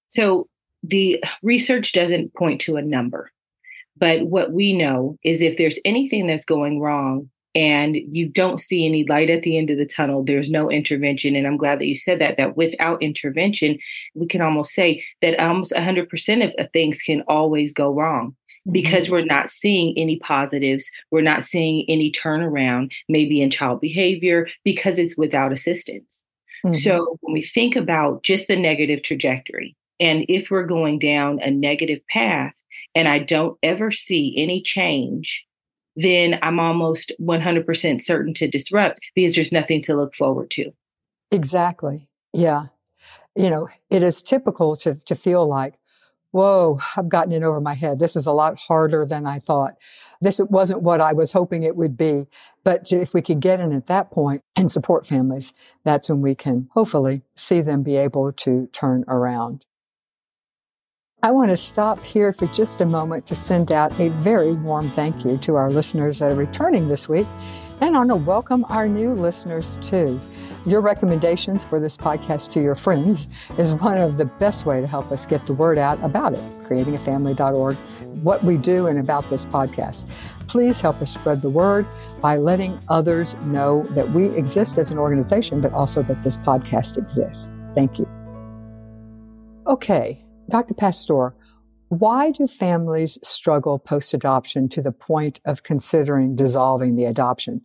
So 0.10 0.48
the 0.84 1.24
research 1.42 1.94
doesn't 1.94 2.34
point 2.34 2.62
to 2.62 2.76
a 2.76 2.82
number, 2.82 3.32
but 3.98 4.24
what 4.24 4.52
we 4.52 4.74
know 4.74 5.18
is 5.24 5.42
if 5.42 5.58
there's 5.58 5.80
anything 5.86 6.28
that's 6.28 6.46
going 6.46 6.80
wrong 6.80 7.30
and 7.54 7.98
you 8.12 8.28
don't 8.28 8.62
see 8.62 8.86
any 8.86 9.06
light 9.08 9.30
at 9.30 9.44
the 9.44 9.58
end 9.58 9.70
of 9.70 9.78
the 9.78 9.86
tunnel, 9.86 10.24
there's 10.24 10.50
no 10.50 10.70
intervention. 10.70 11.36
And 11.36 11.46
I'm 11.46 11.58
glad 11.58 11.80
that 11.80 11.88
you 11.88 11.96
said 11.96 12.20
that, 12.20 12.38
that 12.38 12.56
without 12.56 13.02
intervention, 13.02 13.78
we 14.16 14.28
can 14.28 14.42
almost 14.42 14.74
say 14.74 15.04
that 15.22 15.40
almost 15.40 15.74
100% 15.74 16.60
of 16.60 16.72
things 16.72 17.02
can 17.02 17.24
always 17.28 17.74
go 17.74 17.92
wrong 17.94 18.36
because 18.72 19.06
mm-hmm. 19.06 19.14
we're 19.14 19.26
not 19.26 19.50
seeing 19.50 19.94
any 19.98 20.20
positives. 20.20 20.90
We're 21.10 21.22
not 21.22 21.44
seeing 21.44 21.86
any 21.90 22.12
turnaround, 22.12 22.92
maybe 23.10 23.42
in 23.42 23.50
child 23.50 23.82
behavior, 23.82 24.48
because 24.64 25.00
it's 25.00 25.18
without 25.18 25.52
assistance. 25.52 26.22
Mm-hmm. 26.66 26.76
So 26.76 27.18
when 27.22 27.34
we 27.34 27.44
think 27.44 27.76
about 27.76 28.24
just 28.24 28.48
the 28.48 28.56
negative 28.56 29.04
trajectory, 29.04 29.76
and 30.00 30.26
if 30.30 30.50
we're 30.50 30.66
going 30.66 31.00
down 31.00 31.40
a 31.42 31.52
negative 31.52 32.00
path 32.08 32.54
and 32.96 33.08
I 33.08 33.20
don't 33.20 33.58
ever 33.62 33.92
see 33.92 34.36
any 34.38 34.62
change, 34.62 35.46
then 35.96 36.40
I'm 36.42 36.60
almost 36.60 37.12
100% 37.20 38.02
certain 38.02 38.34
to 38.36 38.48
disrupt 38.48 39.00
because 39.16 39.36
there's 39.36 39.52
nothing 39.52 39.82
to 39.84 39.96
look 39.96 40.16
forward 40.16 40.52
to. 40.52 40.72
Exactly. 41.32 42.08
Yeah. 42.34 42.68
You 43.36 43.50
know, 43.50 43.70
it 43.90 44.04
is 44.04 44.22
typical 44.22 44.76
to, 44.78 44.96
to 44.96 45.16
feel 45.16 45.48
like, 45.48 45.76
whoa, 46.32 46.80
I've 46.96 47.10
gotten 47.10 47.34
it 47.34 47.44
over 47.44 47.60
my 47.60 47.74
head. 47.74 48.00
This 48.00 48.16
is 48.16 48.26
a 48.26 48.32
lot 48.32 48.58
harder 48.58 49.06
than 49.06 49.26
I 49.26 49.40
thought. 49.40 49.76
This 50.22 50.40
wasn't 50.50 50.82
what 50.82 51.02
I 51.02 51.14
was 51.14 51.34
hoping 51.34 51.64
it 51.64 51.76
would 51.76 51.98
be. 51.98 52.28
But 52.64 52.92
if 52.92 53.14
we 53.14 53.22
can 53.22 53.40
get 53.40 53.60
in 53.60 53.74
at 53.74 53.88
that 53.88 54.12
point 54.12 54.44
and 54.56 54.72
support 54.72 55.08
families, 55.08 55.54
that's 55.84 56.10
when 56.10 56.22
we 56.22 56.36
can 56.36 56.70
hopefully 56.72 57.24
see 57.36 57.62
them 57.62 57.84
be 57.84 57.98
able 57.98 58.32
to 58.32 58.68
turn 58.72 59.04
around. 59.08 59.66
I 61.24 61.30
want 61.30 61.52
to 61.52 61.58
stop 61.58 62.02
here 62.02 62.34
for 62.34 62.48
just 62.48 62.82
a 62.82 62.86
moment 62.86 63.28
to 63.28 63.36
send 63.36 63.72
out 63.72 64.00
a 64.00 64.10
very 64.10 64.54
warm 64.54 64.90
thank 64.90 65.24
you 65.24 65.38
to 65.38 65.56
our 65.56 65.70
listeners 65.70 66.18
that 66.18 66.32
are 66.32 66.36
returning 66.36 66.88
this 66.88 67.08
week. 67.08 67.28
And 67.80 67.96
I 67.96 68.00
want 68.00 68.10
to 68.10 68.16
welcome 68.16 68.66
our 68.70 68.88
new 68.88 69.14
listeners 69.14 69.78
too. 69.84 70.20
Your 70.66 70.82
recommendations 70.82 71.64
for 71.64 71.80
this 71.80 71.96
podcast 71.96 72.52
to 72.54 72.62
your 72.62 72.74
friends 72.74 73.28
is 73.60 73.76
one 73.76 74.00
of 74.00 74.18
the 74.18 74.26
best 74.26 74.66
way 74.66 74.82
to 74.82 74.88
help 74.88 75.12
us 75.12 75.28
get 75.28 75.46
the 75.46 75.54
word 75.54 75.78
out 75.78 76.04
about 76.04 76.34
it, 76.34 76.40
creatingafamily.org, 76.64 77.76
what 78.24 78.44
we 78.44 78.58
do 78.58 78.88
and 78.88 78.98
about 78.98 79.30
this 79.30 79.46
podcast. 79.46 80.10
Please 80.48 80.82
help 80.82 81.04
us 81.04 81.14
spread 81.14 81.44
the 81.44 81.52
word 81.52 81.86
by 82.20 82.38
letting 82.38 82.80
others 82.90 83.36
know 83.44 83.84
that 83.92 84.10
we 84.10 84.26
exist 84.36 84.80
as 84.80 84.90
an 84.90 84.98
organization, 84.98 85.62
but 85.62 85.72
also 85.72 86.02
that 86.02 86.24
this 86.24 86.38
podcast 86.38 86.98
exists. 86.98 87.48
Thank 87.76 88.00
you. 88.00 88.10
Okay, 89.68 90.26
Dr. 90.52 90.74
Pasztor, 90.74 91.32
why 91.88 92.32
do 92.32 92.46
families 92.46 93.18
struggle 93.24 93.80
post 93.80 94.14
adoption 94.14 94.68
to 94.70 94.82
the 94.82 94.92
point 94.92 95.40
of 95.46 95.64
considering 95.64 96.36
dissolving 96.36 96.98
the 96.98 97.06
adoption? 97.06 97.62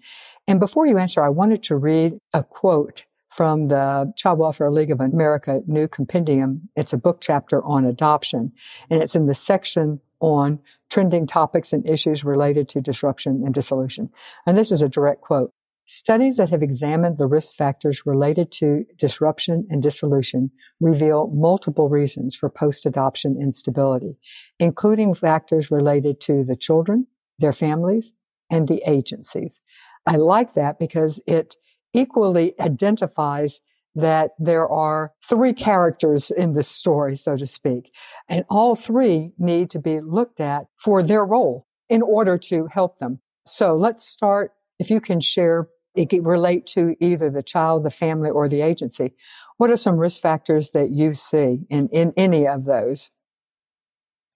And 0.47 0.61
before 0.61 0.87
you 0.87 0.97
answer, 0.97 1.21
I 1.23 1.29
wanted 1.29 1.65
to 1.65 1.77
read 1.77 2.19
a 2.33 2.45
quote 2.45 3.05
from 3.29 3.69
the 3.69 4.13
Child 4.17 4.39
Welfare 4.39 4.71
League 4.71 4.93
of 4.93 5.01
America 5.01 5.63
new 5.67 5.89
compendium. 5.89 6.69
It's 6.77 6.93
a 6.93 6.99
book 6.99 7.19
chapter 7.21 7.63
on 7.65 7.85
adoption, 7.85 8.53
and 8.89 9.03
it's 9.03 9.17
in 9.17 9.27
the 9.27 9.35
section 9.35 10.01
on 10.21 10.61
trending 10.89 11.27
topics 11.27 11.73
and 11.73 11.85
issues 11.89 12.25
related 12.25 12.69
to 12.69 12.81
disruption 12.81 13.43
and 13.45 13.53
dissolution. 13.53 14.11
And 14.47 14.57
this 14.57 14.71
is 14.71 14.81
a 14.81 14.89
direct 14.89 15.23
quote. 15.23 15.53
Studies 15.89 16.39
that 16.39 16.51
have 16.51 16.65
examined 16.65 17.17
the 17.17 17.29
risk 17.29 17.57
factors 17.57 18.05
related 18.05 18.51
to 18.51 18.85
disruption 18.99 19.69
and 19.71 19.81
dissolution 19.81 20.51
reveal 20.81 21.31
multiple 21.33 21.89
reasons 21.89 22.35
for 22.35 22.51
post-adoption 22.51 23.39
instability, 23.41 24.17
including 24.59 25.15
factors 25.15 25.71
related 25.71 26.21
to 26.23 26.43
the 26.43 26.57
children, 26.57 27.07
their 27.39 27.53
families, 27.53 28.13
and 28.51 28.67
the 28.67 28.83
agencies. 28.85 29.61
I 30.05 30.17
like 30.17 30.55
that 30.55 30.81
because 30.81 31.23
it 31.25 31.55
equally 31.95 32.61
identifies 32.61 33.61
that 33.95 34.33
there 34.41 34.69
are 34.69 35.13
three 35.27 35.53
characters 35.53 36.33
in 36.33 36.53
this 36.53 36.69
story, 36.69 37.15
so 37.15 37.37
to 37.37 37.47
speak, 37.47 37.93
and 38.29 38.45
all 38.51 38.75
three 38.75 39.33
need 39.39 39.71
to 39.71 39.79
be 39.79 40.01
looked 40.01 40.41
at 40.41 40.67
for 40.77 41.01
their 41.01 41.25
role 41.25 41.67
in 41.89 42.03
order 42.03 42.37
to 42.37 42.67
help 42.73 42.99
them. 42.99 43.21
So 43.47 43.77
let's 43.77 44.05
start 44.05 44.53
if 44.79 44.91
you 44.91 45.01
can 45.01 45.21
share 45.21 45.69
it 45.97 46.11
can 46.11 46.23
relate 46.25 46.67
to 46.67 46.97
either 47.01 47.31
the 47.31 47.43
child, 47.43 47.85
the 47.85 47.91
family, 47.91 48.31
or 48.31 48.49
the 48.49 48.61
agency. 48.61 49.15
What 49.57 49.71
are 49.71 49.77
some 49.77 49.97
risk 49.97 50.23
factors 50.23 50.71
that 50.73 50.91
you 50.91 51.15
see 51.15 51.61
in, 51.71 51.89
in 51.89 52.13
any 52.17 52.47
of 52.47 52.65
those? 52.65 53.11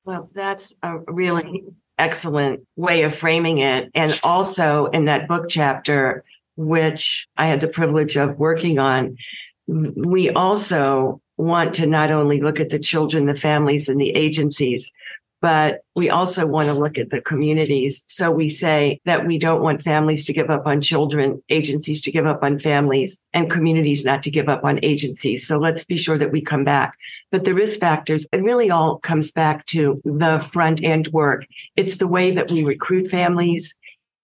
Well, 0.04 0.30
that's 0.34 0.72
a 0.82 0.98
really 1.08 1.64
excellent 1.98 2.66
way 2.76 3.02
of 3.02 3.16
framing 3.16 3.58
it. 3.58 3.90
And 3.94 4.18
also 4.22 4.86
in 4.86 5.04
that 5.04 5.28
book 5.28 5.48
chapter, 5.48 6.24
which 6.56 7.28
I 7.36 7.46
had 7.46 7.60
the 7.60 7.68
privilege 7.68 8.16
of 8.16 8.38
working 8.38 8.78
on, 8.78 9.16
we 9.66 10.30
also 10.30 11.20
want 11.36 11.74
to 11.74 11.86
not 11.86 12.10
only 12.10 12.40
look 12.40 12.60
at 12.60 12.70
the 12.70 12.78
children, 12.78 13.26
the 13.26 13.36
families, 13.36 13.88
and 13.88 14.00
the 14.00 14.10
agencies, 14.10 14.90
but 15.40 15.80
we 15.96 16.10
also 16.10 16.46
want 16.46 16.68
to 16.68 16.74
look 16.74 16.98
at 16.98 17.10
the 17.10 17.20
communities. 17.20 18.04
So 18.06 18.30
we 18.30 18.50
say 18.50 19.00
that 19.04 19.26
we 19.26 19.38
don't 19.38 19.62
want 19.62 19.82
families 19.82 20.24
to 20.26 20.32
give 20.32 20.50
up 20.50 20.66
on 20.66 20.80
children, 20.80 21.42
agencies 21.48 22.02
to 22.02 22.12
give 22.12 22.26
up 22.26 22.42
on 22.42 22.58
families, 22.58 23.20
and 23.32 23.50
communities 23.50 24.04
not 24.04 24.22
to 24.24 24.30
give 24.30 24.48
up 24.48 24.64
on 24.64 24.80
agencies. 24.82 25.46
So 25.46 25.58
let's 25.58 25.84
be 25.84 25.96
sure 25.96 26.18
that 26.18 26.32
we 26.32 26.40
come 26.40 26.64
back. 26.64 26.94
But 27.30 27.44
the 27.44 27.54
risk 27.54 27.80
factors, 27.80 28.26
it 28.32 28.42
really 28.42 28.70
all 28.70 28.98
comes 28.98 29.32
back 29.32 29.66
to 29.66 30.00
the 30.04 30.46
front 30.52 30.82
end 30.82 31.08
work. 31.08 31.46
It's 31.76 31.96
the 31.96 32.08
way 32.08 32.32
that 32.32 32.50
we 32.50 32.62
recruit 32.62 33.10
families 33.10 33.74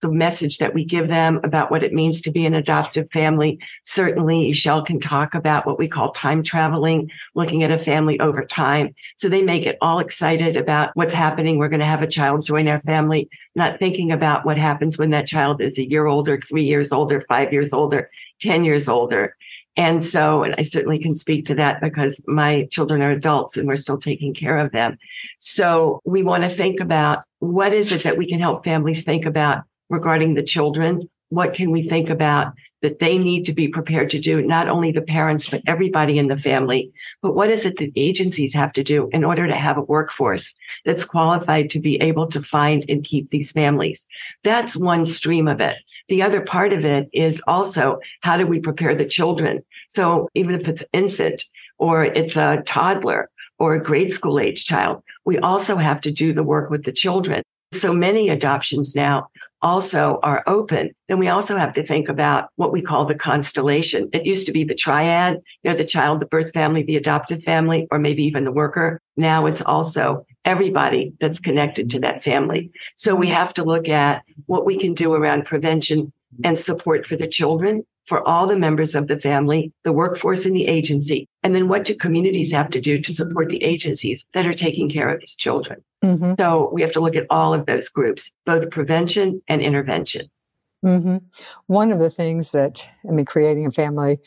the 0.02 0.10
message 0.10 0.58
that 0.58 0.74
we 0.74 0.84
give 0.84 1.08
them 1.08 1.40
about 1.42 1.70
what 1.70 1.82
it 1.82 1.92
means 1.92 2.20
to 2.20 2.30
be 2.30 2.44
an 2.44 2.54
adoptive 2.54 3.10
family. 3.10 3.58
Certainly, 3.84 4.52
Eshele 4.52 4.86
can 4.86 5.00
talk 5.00 5.34
about 5.34 5.66
what 5.66 5.78
we 5.78 5.88
call 5.88 6.12
time 6.12 6.42
traveling, 6.42 7.10
looking 7.34 7.62
at 7.62 7.70
a 7.70 7.78
family 7.78 8.20
over 8.20 8.44
time. 8.44 8.94
So 9.16 9.28
they 9.28 9.42
may 9.42 9.60
get 9.60 9.78
all 9.80 9.98
excited 9.98 10.56
about 10.56 10.90
what's 10.94 11.14
happening. 11.14 11.58
We're 11.58 11.68
going 11.68 11.80
to 11.80 11.86
have 11.86 12.02
a 12.02 12.06
child 12.06 12.44
join 12.44 12.68
our 12.68 12.80
family, 12.82 13.28
not 13.54 13.78
thinking 13.78 14.12
about 14.12 14.44
what 14.44 14.58
happens 14.58 14.98
when 14.98 15.10
that 15.10 15.26
child 15.26 15.60
is 15.60 15.78
a 15.78 15.88
year 15.88 16.06
older, 16.06 16.40
three 16.40 16.64
years 16.64 16.92
older, 16.92 17.24
five 17.28 17.52
years 17.52 17.72
older, 17.72 18.10
10 18.40 18.64
years 18.64 18.88
older. 18.88 19.34
And 19.78 20.02
so, 20.02 20.42
and 20.42 20.54
I 20.56 20.62
certainly 20.62 20.98
can 20.98 21.14
speak 21.14 21.46
to 21.46 21.54
that 21.56 21.82
because 21.82 22.20
my 22.26 22.66
children 22.70 23.02
are 23.02 23.10
adults 23.10 23.58
and 23.58 23.68
we're 23.68 23.76
still 23.76 23.98
taking 23.98 24.32
care 24.32 24.58
of 24.58 24.72
them. 24.72 24.96
So 25.38 26.00
we 26.04 26.22
want 26.22 26.44
to 26.44 26.50
think 26.50 26.80
about 26.80 27.24
what 27.40 27.74
is 27.74 27.92
it 27.92 28.02
that 28.04 28.16
we 28.16 28.26
can 28.26 28.40
help 28.40 28.64
families 28.64 29.04
think 29.04 29.26
about 29.26 29.64
regarding 29.88 30.34
the 30.34 30.42
children. 30.42 31.08
What 31.28 31.54
can 31.54 31.70
we 31.70 31.88
think 31.88 32.08
about 32.08 32.52
that 32.82 33.00
they 33.00 33.18
need 33.18 33.44
to 33.46 33.52
be 33.52 33.68
prepared 33.68 34.10
to 34.10 34.20
do? 34.20 34.42
Not 34.42 34.68
only 34.68 34.92
the 34.92 35.00
parents, 35.00 35.48
but 35.48 35.62
everybody 35.66 36.18
in 36.18 36.28
the 36.28 36.36
family. 36.36 36.92
But 37.20 37.34
what 37.34 37.50
is 37.50 37.64
it 37.64 37.78
that 37.78 37.90
agencies 37.96 38.54
have 38.54 38.72
to 38.74 38.84
do 38.84 39.08
in 39.12 39.24
order 39.24 39.48
to 39.48 39.56
have 39.56 39.76
a 39.76 39.82
workforce 39.82 40.54
that's 40.84 41.04
qualified 41.04 41.70
to 41.70 41.80
be 41.80 42.00
able 42.00 42.28
to 42.28 42.42
find 42.42 42.84
and 42.88 43.02
keep 43.02 43.30
these 43.30 43.50
families? 43.50 44.06
That's 44.44 44.76
one 44.76 45.04
stream 45.04 45.48
of 45.48 45.60
it. 45.60 45.76
The 46.08 46.22
other 46.22 46.42
part 46.42 46.72
of 46.72 46.84
it 46.84 47.08
is 47.12 47.42
also 47.48 47.98
how 48.20 48.36
do 48.36 48.46
we 48.46 48.60
prepare 48.60 48.94
the 48.94 49.04
children? 49.04 49.64
So 49.88 50.28
even 50.34 50.54
if 50.54 50.68
it's 50.68 50.84
infant 50.92 51.44
or 51.78 52.04
it's 52.04 52.36
a 52.36 52.62
toddler 52.66 53.30
or 53.58 53.74
a 53.74 53.82
grade 53.82 54.12
school 54.12 54.38
age 54.38 54.64
child, 54.64 55.02
we 55.24 55.38
also 55.38 55.76
have 55.76 56.00
to 56.02 56.12
do 56.12 56.32
the 56.32 56.44
work 56.44 56.70
with 56.70 56.84
the 56.84 56.92
children. 56.92 57.42
So 57.72 57.92
many 57.92 58.28
adoptions 58.28 58.94
now 58.94 59.28
also 59.62 60.20
are 60.22 60.42
open, 60.46 60.90
then 61.08 61.18
we 61.18 61.28
also 61.28 61.56
have 61.56 61.72
to 61.74 61.86
think 61.86 62.08
about 62.08 62.48
what 62.56 62.72
we 62.72 62.82
call 62.82 63.04
the 63.04 63.14
constellation. 63.14 64.08
It 64.12 64.26
used 64.26 64.46
to 64.46 64.52
be 64.52 64.64
the 64.64 64.74
triad, 64.74 65.40
you 65.62 65.70
know, 65.70 65.76
the 65.76 65.84
child, 65.84 66.20
the 66.20 66.26
birth 66.26 66.52
family, 66.52 66.82
the 66.82 66.96
adopted 66.96 67.42
family, 67.42 67.88
or 67.90 67.98
maybe 67.98 68.24
even 68.24 68.44
the 68.44 68.52
worker. 68.52 69.00
Now 69.16 69.46
it's 69.46 69.62
also 69.62 70.26
everybody 70.44 71.14
that's 71.20 71.40
connected 71.40 71.90
to 71.90 72.00
that 72.00 72.22
family. 72.22 72.70
So 72.96 73.14
we 73.14 73.28
have 73.28 73.54
to 73.54 73.64
look 73.64 73.88
at 73.88 74.22
what 74.46 74.66
we 74.66 74.78
can 74.78 74.94
do 74.94 75.14
around 75.14 75.46
prevention 75.46 76.12
and 76.44 76.58
support 76.58 77.06
for 77.06 77.16
the 77.16 77.28
children 77.28 77.84
for 78.06 78.26
all 78.26 78.46
the 78.46 78.56
members 78.56 78.94
of 78.94 79.08
the 79.08 79.18
family, 79.18 79.72
the 79.84 79.92
workforce 79.92 80.44
and 80.44 80.54
the 80.54 80.66
agency. 80.66 81.28
And 81.42 81.54
then 81.54 81.68
what 81.68 81.84
do 81.84 81.94
communities 81.94 82.52
have 82.52 82.70
to 82.70 82.80
do 82.80 83.00
to 83.00 83.14
support 83.14 83.48
the 83.48 83.62
agencies 83.62 84.24
that 84.32 84.46
are 84.46 84.54
taking 84.54 84.88
care 84.88 85.08
of 85.08 85.20
these 85.20 85.36
children? 85.36 85.82
Mm-hmm. 86.04 86.34
So 86.38 86.70
we 86.72 86.82
have 86.82 86.92
to 86.92 87.00
look 87.00 87.16
at 87.16 87.26
all 87.30 87.52
of 87.52 87.66
those 87.66 87.88
groups, 87.88 88.30
both 88.44 88.70
prevention 88.70 89.42
and 89.48 89.60
intervention. 89.60 90.30
Mm-hmm. 90.84 91.16
One 91.66 91.90
of 91.90 91.98
the 91.98 92.10
things 92.10 92.52
that, 92.52 92.86
I 93.08 93.12
mean, 93.12 93.24
creating 93.24 93.66
a 93.66 93.70
family 93.70 94.18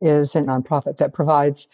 is 0.00 0.34
a 0.34 0.40
nonprofit 0.40 0.96
that 0.98 1.12
provides 1.12 1.68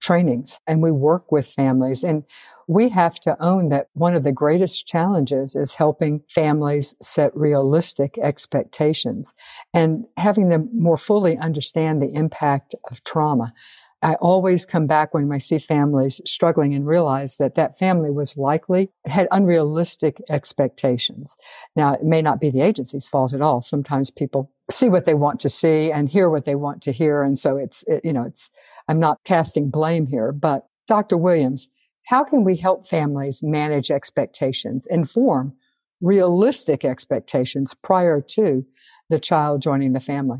trainings 0.00 0.60
and 0.66 0.82
we 0.82 0.90
work 0.90 1.30
with 1.32 1.46
families 1.46 2.04
and 2.04 2.24
we 2.66 2.90
have 2.90 3.18
to 3.20 3.42
own 3.42 3.70
that 3.70 3.88
one 3.94 4.14
of 4.14 4.22
the 4.22 4.32
greatest 4.32 4.86
challenges 4.86 5.56
is 5.56 5.74
helping 5.74 6.22
families 6.28 6.94
set 7.00 7.34
realistic 7.34 8.18
expectations 8.22 9.34
and 9.72 10.04
having 10.18 10.50
them 10.50 10.68
more 10.74 10.98
fully 10.98 11.36
understand 11.38 12.02
the 12.02 12.12
impact 12.12 12.74
of 12.90 13.02
trauma. 13.04 13.54
I 14.00 14.14
always 14.14 14.64
come 14.64 14.86
back 14.86 15.12
when 15.12 15.32
I 15.32 15.38
see 15.38 15.58
families 15.58 16.20
struggling 16.24 16.72
and 16.74 16.86
realize 16.86 17.38
that 17.38 17.56
that 17.56 17.78
family 17.78 18.10
was 18.10 18.36
likely 18.36 18.90
had 19.06 19.26
unrealistic 19.32 20.22
expectations. 20.28 21.36
Now, 21.74 21.94
it 21.94 22.04
may 22.04 22.22
not 22.22 22.38
be 22.38 22.50
the 22.50 22.60
agency's 22.60 23.08
fault 23.08 23.32
at 23.32 23.40
all. 23.40 23.60
Sometimes 23.60 24.10
people 24.10 24.52
see 24.70 24.88
what 24.88 25.04
they 25.04 25.14
want 25.14 25.40
to 25.40 25.48
see 25.48 25.90
and 25.90 26.08
hear 26.08 26.30
what 26.30 26.44
they 26.44 26.54
want 26.54 26.82
to 26.82 26.92
hear. 26.92 27.22
And 27.22 27.36
so 27.36 27.56
it's, 27.56 27.82
it, 27.88 28.04
you 28.04 28.12
know, 28.12 28.22
it's, 28.24 28.50
I'm 28.88 28.98
not 28.98 29.18
casting 29.24 29.70
blame 29.70 30.06
here, 30.06 30.32
but 30.32 30.66
Dr. 30.86 31.16
Williams, 31.16 31.68
how 32.06 32.24
can 32.24 32.42
we 32.42 32.56
help 32.56 32.86
families 32.86 33.42
manage 33.42 33.90
expectations 33.90 34.86
and 34.86 35.08
form 35.08 35.54
realistic 36.00 36.84
expectations 36.84 37.74
prior 37.74 38.20
to 38.20 38.64
the 39.10 39.20
child 39.20 39.60
joining 39.60 39.92
the 39.92 40.00
family? 40.00 40.38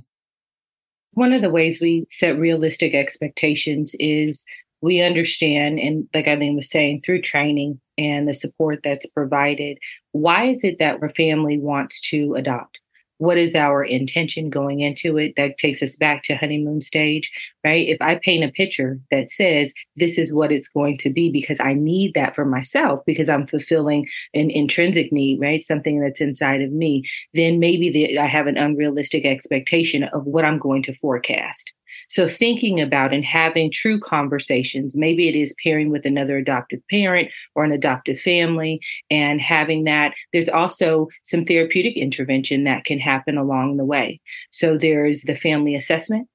One 1.13 1.33
of 1.33 1.43
the 1.43 1.51
ways 1.51 1.81
we 1.81 2.07
set 2.11 2.39
realistic 2.39 2.95
expectations 2.95 3.95
is 3.99 4.45
we 4.81 5.03
understand, 5.03 5.79
and 5.79 6.09
like 6.15 6.29
Eileen 6.29 6.57
was 6.57 6.71
saying, 6.71 7.03
through 7.05 7.23
training 7.23 7.81
and 7.99 8.29
the 8.29 8.35
support 8.35 8.81
that's 8.85 9.07
provided, 9.07 9.79
why 10.13 10.47
is 10.47 10.63
it 10.65 10.79
that 10.79 11.03
a 11.03 11.09
family 11.09 11.59
wants 11.59 12.01
to 12.11 12.35
adopt? 12.35 12.79
What 13.19 13.39
is 13.39 13.55
our 13.55 13.85
intention 13.85 14.51
going 14.51 14.81
into 14.81 15.19
it? 15.19 15.35
That 15.37 15.59
takes 15.59 15.83
us 15.83 15.97
back 15.97 16.23
to 16.25 16.37
honeymoon 16.37 16.81
stage 16.81 17.31
right? 17.65 17.89
If 17.89 18.01
i 18.01 18.19
paint 18.23 18.45
a 18.45 18.49
picture 18.49 18.99
that 19.11 19.31
says 19.31 19.75
this 19.97 20.19
is 20.19 20.33
what 20.33 20.53
it's 20.53 20.69
going 20.69 20.99
to 20.99 21.11
be 21.11 21.31
because 21.31 21.61
i 21.61 21.75
need 21.75 22.15
that 22.15 22.35
for 22.35 22.45
myself 22.45 23.01
because 23.07 23.29
i'm 23.29 23.47
fulfilling 23.47 24.07
an 24.35 24.51
intrinsic 24.51 25.13
need 25.13 25.41
right? 25.41 25.63
Something 25.63 26.01
that's 26.01 26.21
inside 26.21 26.63
of 26.63 26.73
me 26.73 27.05
then 27.35 27.59
maybe 27.59 27.91
the, 27.91 28.19
i 28.19 28.27
have 28.27 28.47
an 28.47 28.57
unrealistic 28.57 29.25
expectation 29.25 30.05
of 30.05 30.25
what 30.25 30.45
i'm 30.45 30.59
going 30.59 30.83
to 30.85 30.97
forecast 30.99 31.73
so 32.09 32.29
thinking 32.29 32.81
about 32.81 33.13
and 33.13 33.25
having 33.25 33.71
true 33.71 34.01
conversations, 34.01 34.95
maybe 34.97 35.29
it 35.29 35.35
is 35.35 35.55
pairing 35.63 35.91
with 35.91 36.05
another 36.07 36.39
adoptive 36.39 36.81
parent 36.91 37.29
or 37.55 37.65
an 37.65 37.73
adoptive 37.73 38.21
family 38.21 38.81
and 39.11 39.41
having 39.41 39.85
that. 39.85 40.15
There's 40.33 40.49
also 40.49 41.09
some 41.23 41.45
therapeutic 41.45 41.97
intervention 41.97 42.65
that 42.65 42.85
can 42.85 42.99
happen 42.99 43.37
along 43.37 43.77
the 43.77 43.85
way. 43.85 44.21
So 44.51 44.77
there's 44.77 45.23
the 45.23 45.37
family 45.37 45.75
assessment 45.75 46.29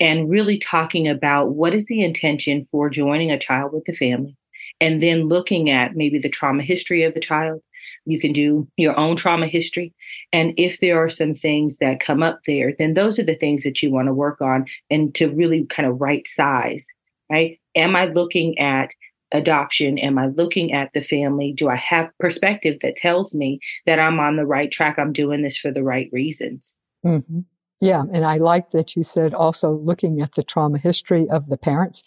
and 0.00 0.30
really 0.30 0.58
talking 0.58 1.08
about 1.08 1.54
what 1.54 1.74
is 1.74 1.86
the 1.86 2.02
intention 2.02 2.66
for 2.70 2.88
joining 2.88 3.30
a 3.30 3.38
child 3.38 3.72
with 3.72 3.84
the 3.84 3.94
family 3.94 4.36
and 4.80 5.02
then 5.02 5.28
looking 5.28 5.70
at 5.70 5.96
maybe 5.96 6.18
the 6.18 6.28
trauma 6.28 6.62
history 6.62 7.02
of 7.02 7.14
the 7.14 7.20
child 7.20 7.60
you 8.08 8.18
can 8.18 8.32
do 8.32 8.66
your 8.76 8.98
own 8.98 9.16
trauma 9.16 9.46
history. 9.46 9.94
And 10.32 10.54
if 10.56 10.80
there 10.80 11.02
are 11.02 11.10
some 11.10 11.34
things 11.34 11.76
that 11.78 12.00
come 12.00 12.22
up 12.22 12.40
there, 12.46 12.74
then 12.78 12.94
those 12.94 13.18
are 13.18 13.24
the 13.24 13.36
things 13.36 13.64
that 13.64 13.82
you 13.82 13.90
want 13.90 14.08
to 14.08 14.14
work 14.14 14.40
on 14.40 14.64
and 14.90 15.14
to 15.16 15.28
really 15.28 15.66
kind 15.66 15.86
of 15.86 16.00
right 16.00 16.26
size, 16.26 16.84
right? 17.30 17.60
Am 17.76 17.94
I 17.94 18.06
looking 18.06 18.58
at 18.58 18.94
adoption? 19.30 19.98
Am 19.98 20.18
I 20.18 20.28
looking 20.28 20.72
at 20.72 20.90
the 20.94 21.02
family? 21.02 21.52
Do 21.52 21.68
I 21.68 21.76
have 21.76 22.08
perspective 22.18 22.78
that 22.80 22.96
tells 22.96 23.34
me 23.34 23.60
that 23.84 23.98
I'm 23.98 24.18
on 24.18 24.36
the 24.36 24.46
right 24.46 24.70
track? 24.70 24.98
I'm 24.98 25.12
doing 25.12 25.42
this 25.42 25.58
for 25.58 25.70
the 25.70 25.84
right 25.84 26.08
reasons. 26.10 26.74
Mm-hmm. 27.04 27.40
Yeah. 27.80 28.04
And 28.12 28.24
I 28.24 28.38
like 28.38 28.70
that 28.70 28.96
you 28.96 29.02
said 29.02 29.34
also 29.34 29.70
looking 29.70 30.20
at 30.20 30.32
the 30.32 30.42
trauma 30.42 30.78
history 30.78 31.28
of 31.28 31.48
the 31.48 31.58
parents. 31.58 32.02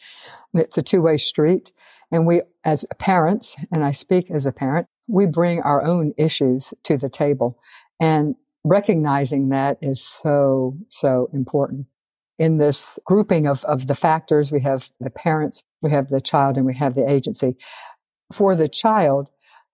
It's 0.53 0.77
a 0.77 0.83
two 0.83 1.01
way 1.01 1.17
street. 1.17 1.71
And 2.11 2.27
we, 2.27 2.41
as 2.65 2.85
parents, 2.99 3.55
and 3.71 3.85
I 3.85 3.91
speak 3.91 4.29
as 4.29 4.45
a 4.45 4.51
parent, 4.51 4.87
we 5.07 5.25
bring 5.25 5.61
our 5.61 5.83
own 5.83 6.13
issues 6.17 6.73
to 6.83 6.97
the 6.97 7.09
table. 7.09 7.57
And 7.99 8.35
recognizing 8.63 9.49
that 9.49 9.77
is 9.81 10.01
so, 10.03 10.77
so 10.87 11.29
important. 11.33 11.87
In 12.37 12.57
this 12.57 12.97
grouping 13.05 13.45
of, 13.45 13.63
of 13.65 13.87
the 13.87 13.95
factors, 13.95 14.51
we 14.51 14.61
have 14.61 14.89
the 14.99 15.09
parents, 15.09 15.63
we 15.81 15.91
have 15.91 16.09
the 16.09 16.21
child, 16.21 16.57
and 16.57 16.65
we 16.65 16.75
have 16.75 16.95
the 16.95 17.09
agency. 17.09 17.55
For 18.31 18.55
the 18.55 18.67
child, 18.67 19.29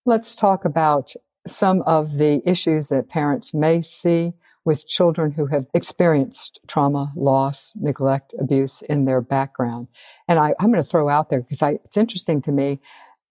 let's 0.05 0.35
talk 0.35 0.65
about 0.65 1.13
some 1.45 1.81
of 1.83 2.17
the 2.17 2.41
issues 2.45 2.89
that 2.89 3.09
parents 3.09 3.53
may 3.53 3.81
see 3.81 4.33
with 4.65 4.85
children 4.85 5.31
who 5.31 5.45
have 5.45 5.65
experienced 5.73 6.59
trauma, 6.67 7.13
loss, 7.15 7.71
neglect, 7.77 8.33
abuse 8.37 8.81
in 8.81 9.05
their 9.05 9.21
background. 9.21 9.87
And 10.27 10.37
I, 10.37 10.53
am 10.59 10.73
going 10.73 10.83
to 10.83 10.89
throw 10.89 11.07
out 11.07 11.29
there 11.29 11.41
because 11.41 11.61
it's 11.85 11.95
interesting 11.95 12.41
to 12.41 12.51
me 12.51 12.81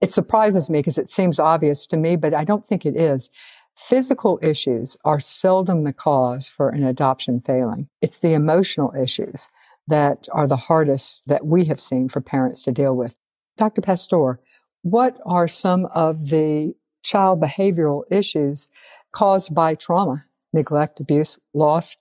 it 0.07 0.13
surprises 0.13 0.71
me 0.71 0.79
because 0.79 0.99
it 0.99 1.11
seems 1.11 1.41
obvious 1.41 1.85
to 1.85 1.97
me, 1.97 2.15
but 2.15 2.33
I 2.33 2.45
don't 2.45 2.65
think 2.65 2.87
it 2.87 2.95
is. 2.95 3.29
Physical 3.77 4.39
issues 4.41 4.97
are 5.05 5.19
seldom 5.19 5.83
the 5.83 5.93
cause 5.93 6.49
for 6.49 6.69
an 6.69 6.85
adoption 6.85 7.41
failing. 7.41 7.89
It's 8.01 8.21
the 8.21 8.33
emotional 8.33 8.95
issues 8.95 9.49
that 9.89 10.29
are 10.31 10.47
the 10.47 10.69
hardest 10.69 11.23
that 11.27 11.45
we 11.45 11.65
have 11.65 11.81
seen 11.81 12.09
for 12.09 12.21
parents 12.21 12.63
to 12.63 12.71
deal 12.71 12.95
with. 12.95 13.17
Dr. 13.57 13.83
Pasztor, 13.83 14.39
what 14.83 15.19
are 15.27 15.49
some 15.49 15.87
of 15.87 16.29
the 16.29 16.77
child 17.03 17.41
behavioral 17.41 18.05
issues 18.09 18.69
caused 19.11 19.57
by 19.57 19.75
trauma, 19.75 20.25
neglect, 20.53 21.01
abuse, 21.01 21.37
loss 21.53 21.97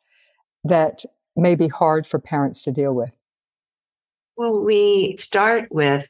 that 0.64 1.06
may 1.36 1.56
be 1.56 1.70
hard 1.70 2.06
for 2.06 2.20
parents 2.20 2.62
to 2.62 2.72
deal 2.72 2.94
with? 2.94 3.14
Well, 4.38 4.60
we 4.64 5.18
start 5.18 5.72
with 5.72 6.08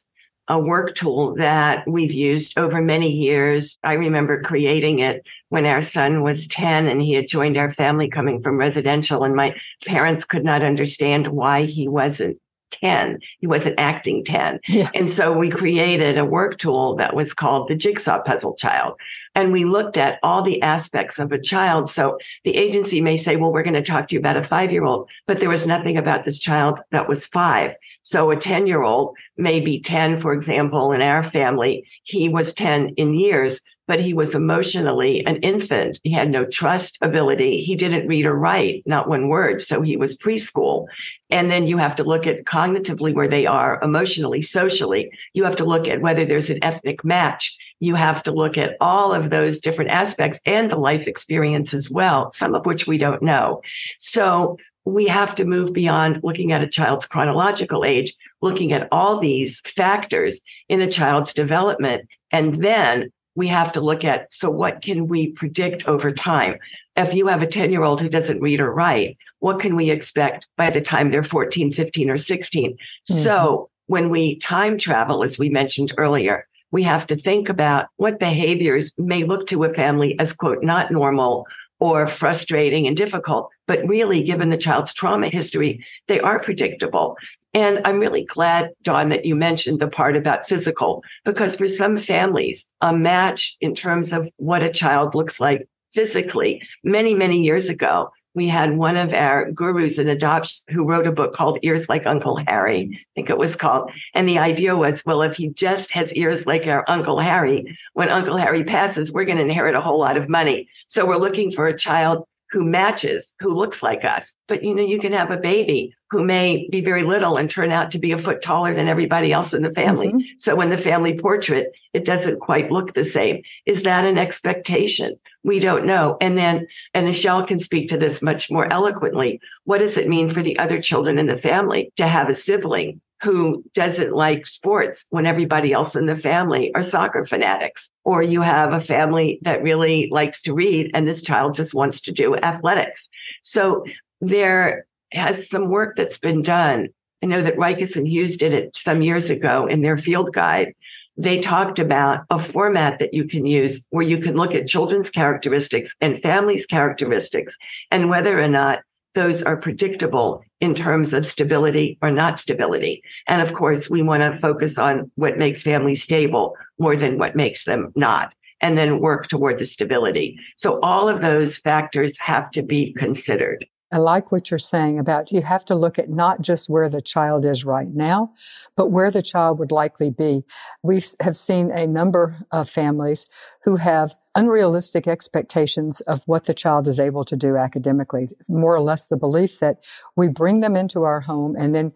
a 0.48 0.60
work 0.60 0.96
tool 0.96 1.36
that 1.36 1.88
we've 1.88 2.12
used 2.12 2.58
over 2.58 2.82
many 2.82 3.12
years. 3.12 3.78
I 3.84 3.94
remember 3.94 4.42
creating 4.42 5.00
it 5.00 5.26
when 5.50 5.66
our 5.66 5.82
son 5.82 6.22
was 6.22 6.48
10 6.48 6.88
and 6.88 7.02
he 7.02 7.14
had 7.14 7.28
joined 7.28 7.58
our 7.58 7.72
family 7.72 8.10
coming 8.10 8.42
from 8.42 8.58
residential 8.58 9.24
and 9.24 9.36
my 9.36 9.56
parents 9.86 10.24
could 10.24 10.44
not 10.44 10.62
understand 10.62 11.28
why 11.28 11.66
he 11.66 11.88
wasn't 11.88 12.38
10. 12.72 13.20
He 13.40 13.48
wasn't 13.48 13.80
acting 13.80 14.24
10. 14.24 14.60
Yeah. 14.68 14.90
And 14.94 15.10
so 15.10 15.32
we 15.32 15.50
created 15.50 16.18
a 16.18 16.26
work 16.26 16.58
tool 16.58 16.96
that 16.98 17.16
was 17.16 17.34
called 17.34 17.68
the 17.68 17.76
Jigsaw 17.76 18.22
Puzzle 18.24 18.56
Child. 18.56 18.96
And 19.36 19.52
we 19.52 19.66
looked 19.66 19.98
at 19.98 20.18
all 20.24 20.42
the 20.42 20.62
aspects 20.62 21.20
of 21.20 21.32
a 21.32 21.40
child. 21.40 21.90
So 21.90 22.18
the 22.44 22.56
agency 22.56 23.02
may 23.02 23.18
say, 23.18 23.36
well, 23.36 23.52
we're 23.52 23.64
going 23.64 23.74
to 23.74 23.84
talk 23.84 24.08
to 24.08 24.16
you 24.16 24.20
about 24.20 24.38
a 24.38 24.48
five 24.48 24.72
year 24.72 24.86
old, 24.86 25.10
but 25.28 25.40
there 25.40 25.50
was 25.50 25.68
nothing 25.68 25.98
about 25.98 26.26
this 26.26 26.40
child 26.40 26.80
that 26.92 27.10
was 27.10 27.28
five. 27.28 27.72
So 28.04 28.32
a 28.32 28.38
10 28.38 28.66
year 28.66 28.82
old 28.82 29.16
may 29.38 29.60
be 29.60 29.82
10, 29.82 30.22
for 30.22 30.34
example, 30.34 30.92
in 30.94 31.02
our 31.02 31.24
family. 31.24 31.86
He 32.04 32.30
was 32.30 32.54
10 32.54 32.90
in 32.96 33.14
years, 33.14 33.60
but 33.88 34.02
he 34.02 34.14
was 34.14 34.34
emotionally 34.34 35.26
an 35.26 35.38
infant. 35.38 36.00
He 36.04 36.12
had 36.12 36.30
no 36.30 36.46
trust 36.46 36.98
ability. 37.02 37.64
He 37.64 37.76
didn't 37.76 38.08
read 38.08 38.26
or 38.26 38.36
write, 38.36 38.84
not 38.86 39.08
one 39.08 39.28
word. 39.28 39.62
So 39.62 39.82
he 39.82 39.98
was 39.98 40.18
preschool. 40.18 40.88
And 41.30 41.52
then 41.52 41.68
you 41.68 41.78
have 41.78 41.96
to 41.98 42.04
look 42.04 42.26
at 42.26 42.46
cognitively 42.46 43.14
where 43.14 43.28
they 43.28 43.46
are 43.46 43.80
emotionally, 43.84 44.42
socially. 44.42 45.12
You 45.34 45.44
have 45.44 45.56
to 45.58 45.66
look 45.66 45.88
at 45.88 46.02
whether 46.02 46.26
there's 46.26 46.50
an 46.50 46.64
ethnic 46.64 47.04
match. 47.04 47.56
You 47.86 47.96
have 47.96 48.24
to 48.24 48.32
look 48.32 48.58
at 48.58 48.78
all 48.82 49.14
of 49.14 49.30
those 49.30 49.60
different 49.60 49.92
aspects 49.92 50.40
and 50.46 50.72
the 50.72 50.76
life 50.76 51.08
experience 51.08 51.74
as 51.74 51.90
well, 51.90 52.32
some 52.34 52.56
of 52.56 52.66
which 52.66 52.88
we 52.88 52.98
don't 52.98 53.22
know. 53.22 53.62
So 54.00 54.58
we 54.86 55.06
have 55.08 55.36
to 55.36 55.46
move 55.46 55.72
beyond 55.72 56.20
looking 56.24 56.52
at 56.52 56.64
a 56.64 56.68
child's 56.68 57.06
chronological 57.06 57.86
age, 57.86 58.16
looking 58.42 58.74
at 58.74 58.88
all 58.92 59.20
these 59.20 59.60
factors 59.76 60.40
in 60.68 60.82
a 60.82 60.90
child's 60.90 61.34
development. 61.34 62.08
And 62.32 62.64
then 62.64 63.12
we 63.36 63.48
have 63.48 63.72
to 63.74 63.82
look 63.82 64.04
at 64.04 64.34
so 64.34 64.50
what 64.50 64.82
can 64.82 65.08
we 65.08 65.32
predict 65.32 65.88
over 65.88 66.12
time? 66.12 66.58
If 66.96 67.14
you 67.14 67.28
have 67.28 67.42
a 67.42 67.48
10 67.48 67.72
year 67.72 67.84
old 67.84 68.02
who 68.02 68.10
doesn't 68.10 68.42
read 68.42 68.62
or 68.62 68.74
write, 68.74 69.18
what 69.40 69.60
can 69.60 69.76
we 69.76 69.92
expect 69.92 70.48
by 70.58 70.70
the 70.70 70.82
time 70.82 71.12
they're 71.12 71.24
14, 71.24 71.74
15, 71.74 72.10
or 72.10 72.18
16? 72.18 72.72
Mm-hmm. 72.72 73.24
So 73.24 73.70
when 73.88 74.10
we 74.10 74.38
time 74.38 74.78
travel, 74.78 75.24
as 75.24 75.38
we 75.38 75.50
mentioned 75.50 75.94
earlier, 75.98 76.48
we 76.76 76.84
have 76.84 77.08
to 77.08 77.16
think 77.16 77.48
about 77.48 77.86
what 77.96 78.20
behaviors 78.20 78.94
may 78.98 79.24
look 79.24 79.48
to 79.48 79.64
a 79.64 79.74
family 79.74 80.20
as 80.20 80.34
quote, 80.34 80.62
not 80.62 80.92
normal 80.92 81.48
or 81.80 82.06
frustrating 82.06 82.86
and 82.86 82.98
difficult, 82.98 83.50
but 83.66 83.88
really 83.88 84.22
given 84.22 84.50
the 84.50 84.58
child's 84.58 84.94
trauma 84.94 85.30
history, 85.30 85.82
they 86.10 86.20
are 86.20 86.38
predictable. 86.38 87.16
And 87.54 87.80
I'm 87.86 88.02
really 88.02 88.26
glad, 88.26 88.72
Dawn, 88.84 89.08
that 89.08 89.24
you 89.24 89.38
mentioned 89.38 89.80
the 89.80 89.88
part 89.88 90.18
about 90.18 90.50
physical, 90.50 91.02
because 91.24 91.56
for 91.56 91.70
some 91.70 91.98
families, 91.98 92.66
a 92.82 92.92
match 92.92 93.56
in 93.62 93.74
terms 93.74 94.12
of 94.12 94.28
what 94.36 94.62
a 94.62 94.70
child 94.70 95.16
looks 95.16 95.40
like 95.40 95.70
physically, 95.94 96.62
many, 96.84 97.14
many 97.14 97.42
years 97.42 97.70
ago, 97.70 98.12
we 98.36 98.48
had 98.48 98.78
one 98.78 98.98
of 98.98 99.14
our 99.14 99.52
gurus 99.52 99.98
in 99.98 100.10
adoption 100.10 100.62
who 100.70 100.84
wrote 100.84 101.08
a 101.08 101.12
book 101.12 101.34
called 101.34 101.60
Ears 101.62 101.90
Like 101.90 102.06
Uncle 102.06 102.38
Harry, 102.48 102.90
I 102.92 103.06
think 103.16 103.30
it 103.30 103.38
was 103.38 103.56
called. 103.56 103.92
And 104.14 104.28
the 104.28 104.40
idea 104.40 104.76
was, 104.76 105.04
well, 105.06 105.22
if 105.22 105.38
he 105.38 105.50
just 105.50 105.92
has 105.92 106.12
ears 106.14 106.46
like 106.46 106.68
our 106.68 106.84
Uncle 106.88 107.20
Harry, 107.20 107.78
when 107.94 108.10
Uncle 108.10 108.38
Harry 108.38 108.64
passes, 108.64 109.12
we're 109.12 109.26
going 109.26 109.38
to 109.38 109.44
inherit 109.44 109.76
a 109.76 109.82
whole 109.82 110.00
lot 110.00 110.18
of 110.18 110.30
money. 110.30 110.68
So 110.88 111.06
we're 111.06 111.16
looking 111.18 111.52
for 111.52 111.68
a 111.68 111.78
child 111.78 112.28
who 112.52 112.64
matches, 112.64 113.34
who 113.40 113.54
looks 113.54 113.82
like 113.82 114.06
us. 114.06 114.36
But 114.48 114.64
you 114.64 114.76
know, 114.76 114.84
you 114.84 115.00
can 115.00 115.12
have 115.14 115.32
a 115.32 115.38
baby 115.38 115.94
who 116.12 116.24
may 116.24 116.70
be 116.72 116.80
very 116.80 117.04
little 117.04 117.38
and 117.38 117.50
turn 117.50 117.72
out 117.72 117.92
to 117.92 118.00
be 118.00 118.12
a 118.12 118.18
foot 118.18 118.42
taller 118.42 118.74
than 118.74 118.88
everybody 118.88 119.34
else 119.34 119.54
in 119.54 119.64
the 119.64 119.74
family. 119.74 120.08
Mm-hmm. 120.08 120.20
So 120.40 120.56
when 120.56 120.70
the 120.70 120.78
family 120.78 121.18
portrait, 121.18 121.72
it 121.94 122.06
doesn't 122.06 122.40
quite 122.40 122.72
look 122.72 122.94
the 122.94 123.04
same. 123.04 123.42
Is 123.66 123.84
that 123.84 124.06
an 124.06 124.18
expectation? 124.18 125.20
We 125.46 125.60
don't 125.60 125.86
know. 125.86 126.18
And 126.20 126.36
then, 126.36 126.66
and 126.96 127.08
Eshele 127.08 127.48
can 127.48 127.60
speak 127.60 127.88
to 127.90 127.98
this 127.98 128.24
much 128.24 128.50
more 128.50 128.72
eloquently. 128.74 129.40
What 129.66 129.78
does 129.78 129.96
it 129.96 130.10
mean 130.10 130.34
for 130.34 130.42
the 130.42 130.58
other 130.58 130.82
children 130.82 131.20
in 131.20 131.28
the 131.28 131.38
family 131.38 131.94
to 131.98 132.08
have 132.08 132.30
a 132.30 132.36
sibling 132.36 133.00
who 133.22 133.64
doesn't 133.74 134.14
like 134.14 134.48
sports 134.48 135.06
when 135.10 135.28
everybody 135.28 135.72
else 135.72 135.96
in 135.96 136.08
the 136.08 136.18
family 136.18 136.74
are 136.74 136.84
soccer 136.84 137.26
fanatics. 137.26 137.90
Or 138.04 138.24
you 138.24 138.42
have 138.42 138.74
a 138.74 138.82
family 138.82 139.40
that 139.44 139.64
really 139.64 140.10
likes 140.12 140.42
to 140.44 140.54
read 140.54 140.92
and 140.94 141.08
this 141.08 141.24
child 141.24 141.54
just 141.54 141.74
wants 141.74 142.02
to 142.02 142.12
do 142.12 142.36
athletics. 142.36 143.08
So 143.44 143.86
there 144.22 144.86
has 145.12 145.48
some 145.48 145.70
work 145.70 145.96
that's 145.96 146.18
been 146.18 146.42
done. 146.42 146.90
I 147.24 147.28
know 147.28 147.42
that 147.44 147.58
Rycus 147.58 147.96
and 147.96 148.08
Hughes 148.08 148.36
did 148.36 148.54
it 148.54 148.76
some 148.76 149.02
years 149.02 149.30
ago 149.30 149.68
in 149.68 149.82
their 149.82 149.98
field 149.98 150.34
guide. 150.34 150.74
They 151.18 151.40
talked 151.40 151.80
about 151.80 152.26
a 152.30 152.42
format 152.42 153.00
that 153.00 153.14
you 153.14 153.26
can 153.26 153.46
use 153.46 153.84
where 153.90 154.06
you 154.06 154.18
can 154.18 154.36
look 154.36 154.54
at 154.54 154.68
children's 154.68 155.10
characteristics 155.10 155.94
and 156.02 156.22
families' 156.22 156.66
characteristics 156.66 157.56
and 157.90 158.10
whether 158.10 158.42
or 158.42 158.50
not 158.50 158.80
those 159.14 159.42
are 159.42 159.56
predictable 159.56 160.44
in 160.60 160.76
terms 160.76 161.14
of 161.14 161.26
stability 161.26 161.98
or 162.02 162.12
not 162.12 162.38
stability. 162.38 163.02
And 163.28 163.42
of 163.42 163.54
course, 163.56 163.90
we 163.90 164.02
want 164.02 164.22
to 164.22 164.40
focus 164.42 164.78
on 164.78 165.10
what 165.16 165.38
makes 165.38 165.64
families 165.64 166.04
stable 166.04 166.56
more 166.80 166.98
than 166.98 167.18
what 167.18 167.36
makes 167.36 167.64
them 167.64 167.94
not, 167.96 168.34
and 168.60 168.78
then 168.78 169.00
work 169.00 169.28
toward 169.28 169.60
the 169.60 169.66
stability. 169.66 170.38
So 170.58 170.80
all 170.82 171.08
of 171.08 171.22
those 171.22 171.58
factors 171.58 172.18
have 172.20 172.52
to 172.52 172.62
be 172.62 172.94
considered. 172.94 173.66
I 173.96 173.98
like 173.98 174.30
what 174.30 174.52
you're 174.52 174.60
saying 174.60 175.00
about 175.00 175.32
you 175.32 175.42
have 175.44 175.64
to 175.66 175.74
look 175.74 175.98
at 175.98 176.10
not 176.10 176.42
just 176.42 176.70
where 176.70 176.90
the 176.90 177.02
child 177.02 177.46
is 177.46 177.64
right 177.64 177.88
now, 177.88 178.34
but 178.76 178.88
where 178.88 179.10
the 179.10 179.22
child 179.22 179.58
would 179.60 179.72
likely 179.72 180.10
be. 180.10 180.44
We 180.84 181.02
have 181.22 181.38
seen 181.38 181.72
a 181.72 181.88
number 181.88 182.46
of 182.52 182.70
families 182.70 183.26
who 183.64 183.78
have 183.78 184.14
unrealistic 184.36 185.08
expectations 185.08 186.02
of 186.02 186.24
what 186.26 186.44
the 186.44 186.54
child 186.54 186.90
is 186.90 187.00
able 187.00 187.24
to 187.24 187.38
do 187.38 187.56
academically. 187.56 188.28
More 188.50 188.76
or 188.76 188.82
less 188.82 189.08
the 189.08 189.16
belief 189.16 189.62
that 189.62 189.78
we 190.14 190.28
bring 190.28 190.60
them 190.60 190.76
into 190.76 191.04
our 191.04 191.22
home 191.22 191.56
and 191.58 191.74
then, 191.74 191.94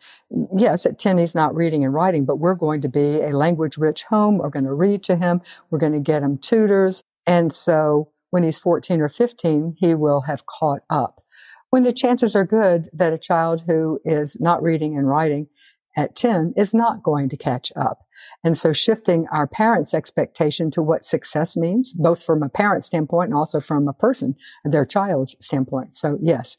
yes, 0.55 0.85
at 0.85 0.99
10 0.99 1.17
he's 1.17 1.35
not 1.35 1.53
reading 1.53 1.83
and 1.83 1.93
writing, 1.93 2.23
but 2.23 2.37
we're 2.37 2.55
going 2.55 2.79
to 2.79 2.87
be 2.87 3.19
a 3.19 3.35
language 3.35 3.77
rich 3.77 4.03
home. 4.03 4.37
We're 4.37 4.51
going 4.51 4.63
to 4.63 4.73
read 4.73 5.03
to 5.03 5.17
him. 5.17 5.41
We're 5.69 5.79
going 5.79 5.91
to 5.91 5.99
get 5.99 6.23
him 6.23 6.37
tutors. 6.37 7.03
And 7.27 7.51
so 7.51 8.13
when 8.29 8.43
he's 8.43 8.57
14 8.57 9.01
or 9.01 9.09
15, 9.09 9.75
he 9.79 9.93
will 9.95 10.21
have 10.21 10.45
caught 10.45 10.83
up 10.89 11.18
when 11.69 11.83
the 11.83 11.93
chances 11.93 12.35
are 12.35 12.45
good 12.45 12.89
that 12.93 13.13
a 13.13 13.17
child 13.17 13.63
who 13.67 13.99
is 14.03 14.37
not 14.39 14.63
reading 14.63 14.97
and 14.97 15.07
writing 15.07 15.47
at 15.95 16.15
10 16.15 16.53
is 16.55 16.73
not 16.73 17.03
going 17.03 17.29
to 17.29 17.37
catch 17.37 17.71
up. 17.75 18.05
And 18.43 18.57
so 18.57 18.73
shifting 18.73 19.27
our 19.31 19.47
parents' 19.47 19.93
expectation 19.93 20.71
to 20.71 20.81
what 20.81 21.03
success 21.03 21.57
means, 21.57 21.93
both 21.93 22.23
from 22.23 22.43
a 22.43 22.49
parent 22.49 22.83
standpoint 22.83 23.29
and 23.29 23.37
also 23.37 23.59
from 23.59 23.87
a 23.87 23.93
person, 23.93 24.35
their 24.63 24.85
child's 24.85 25.35
standpoint. 25.39 25.95
So 25.95 26.17
yes, 26.21 26.57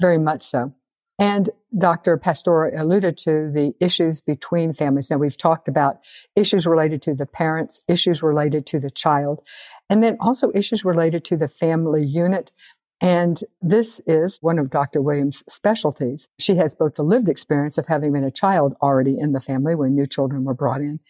very 0.00 0.18
much 0.18 0.42
so. 0.42 0.74
And 1.18 1.50
Dr. 1.76 2.16
Pasztor 2.16 2.70
alluded 2.74 3.18
to 3.18 3.50
the 3.52 3.74
issues 3.78 4.22
between 4.22 4.72
families. 4.72 5.10
Now 5.10 5.18
we've 5.18 5.36
talked 5.36 5.68
about 5.68 5.98
issues 6.34 6.66
related 6.66 7.02
to 7.02 7.14
the 7.14 7.26
parents, 7.26 7.82
issues 7.86 8.22
related 8.22 8.66
to 8.68 8.80
the 8.80 8.90
child, 8.90 9.42
and 9.90 10.02
then 10.02 10.16
also 10.18 10.50
issues 10.54 10.82
related 10.82 11.22
to 11.26 11.36
the 11.36 11.48
family 11.48 12.06
unit 12.06 12.52
and 13.00 13.42
this 13.62 14.00
is 14.06 14.38
one 14.42 14.58
of 14.58 14.70
Dr. 14.70 15.00
Williams' 15.00 15.42
specialties. 15.48 16.28
She 16.38 16.56
has 16.56 16.74
both 16.74 16.96
the 16.96 17.02
lived 17.02 17.28
experience 17.28 17.78
of 17.78 17.86
having 17.86 18.12
been 18.12 18.24
a 18.24 18.30
child 18.30 18.74
already 18.82 19.18
in 19.18 19.32
the 19.32 19.40
family 19.40 19.74
when 19.74 19.94
new 19.94 20.06
children 20.06 20.44
were 20.44 20.54
brought 20.54 20.80
in. 20.80 21.00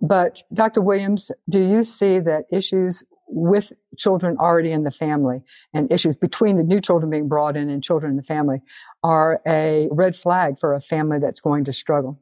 But 0.00 0.42
Dr. 0.52 0.80
Williams, 0.80 1.30
do 1.48 1.58
you 1.58 1.82
see 1.82 2.20
that 2.20 2.44
issues 2.50 3.04
with 3.28 3.72
children 3.98 4.36
already 4.36 4.70
in 4.70 4.84
the 4.84 4.90
family 4.90 5.40
and 5.72 5.90
issues 5.90 6.16
between 6.16 6.56
the 6.56 6.62
new 6.62 6.80
children 6.80 7.10
being 7.10 7.28
brought 7.28 7.56
in 7.56 7.70
and 7.70 7.82
children 7.82 8.10
in 8.10 8.16
the 8.16 8.22
family 8.22 8.60
are 9.02 9.40
a 9.46 9.88
red 9.90 10.14
flag 10.14 10.58
for 10.58 10.74
a 10.74 10.80
family 10.80 11.18
that's 11.18 11.40
going 11.40 11.64
to 11.64 11.72
struggle? 11.72 12.20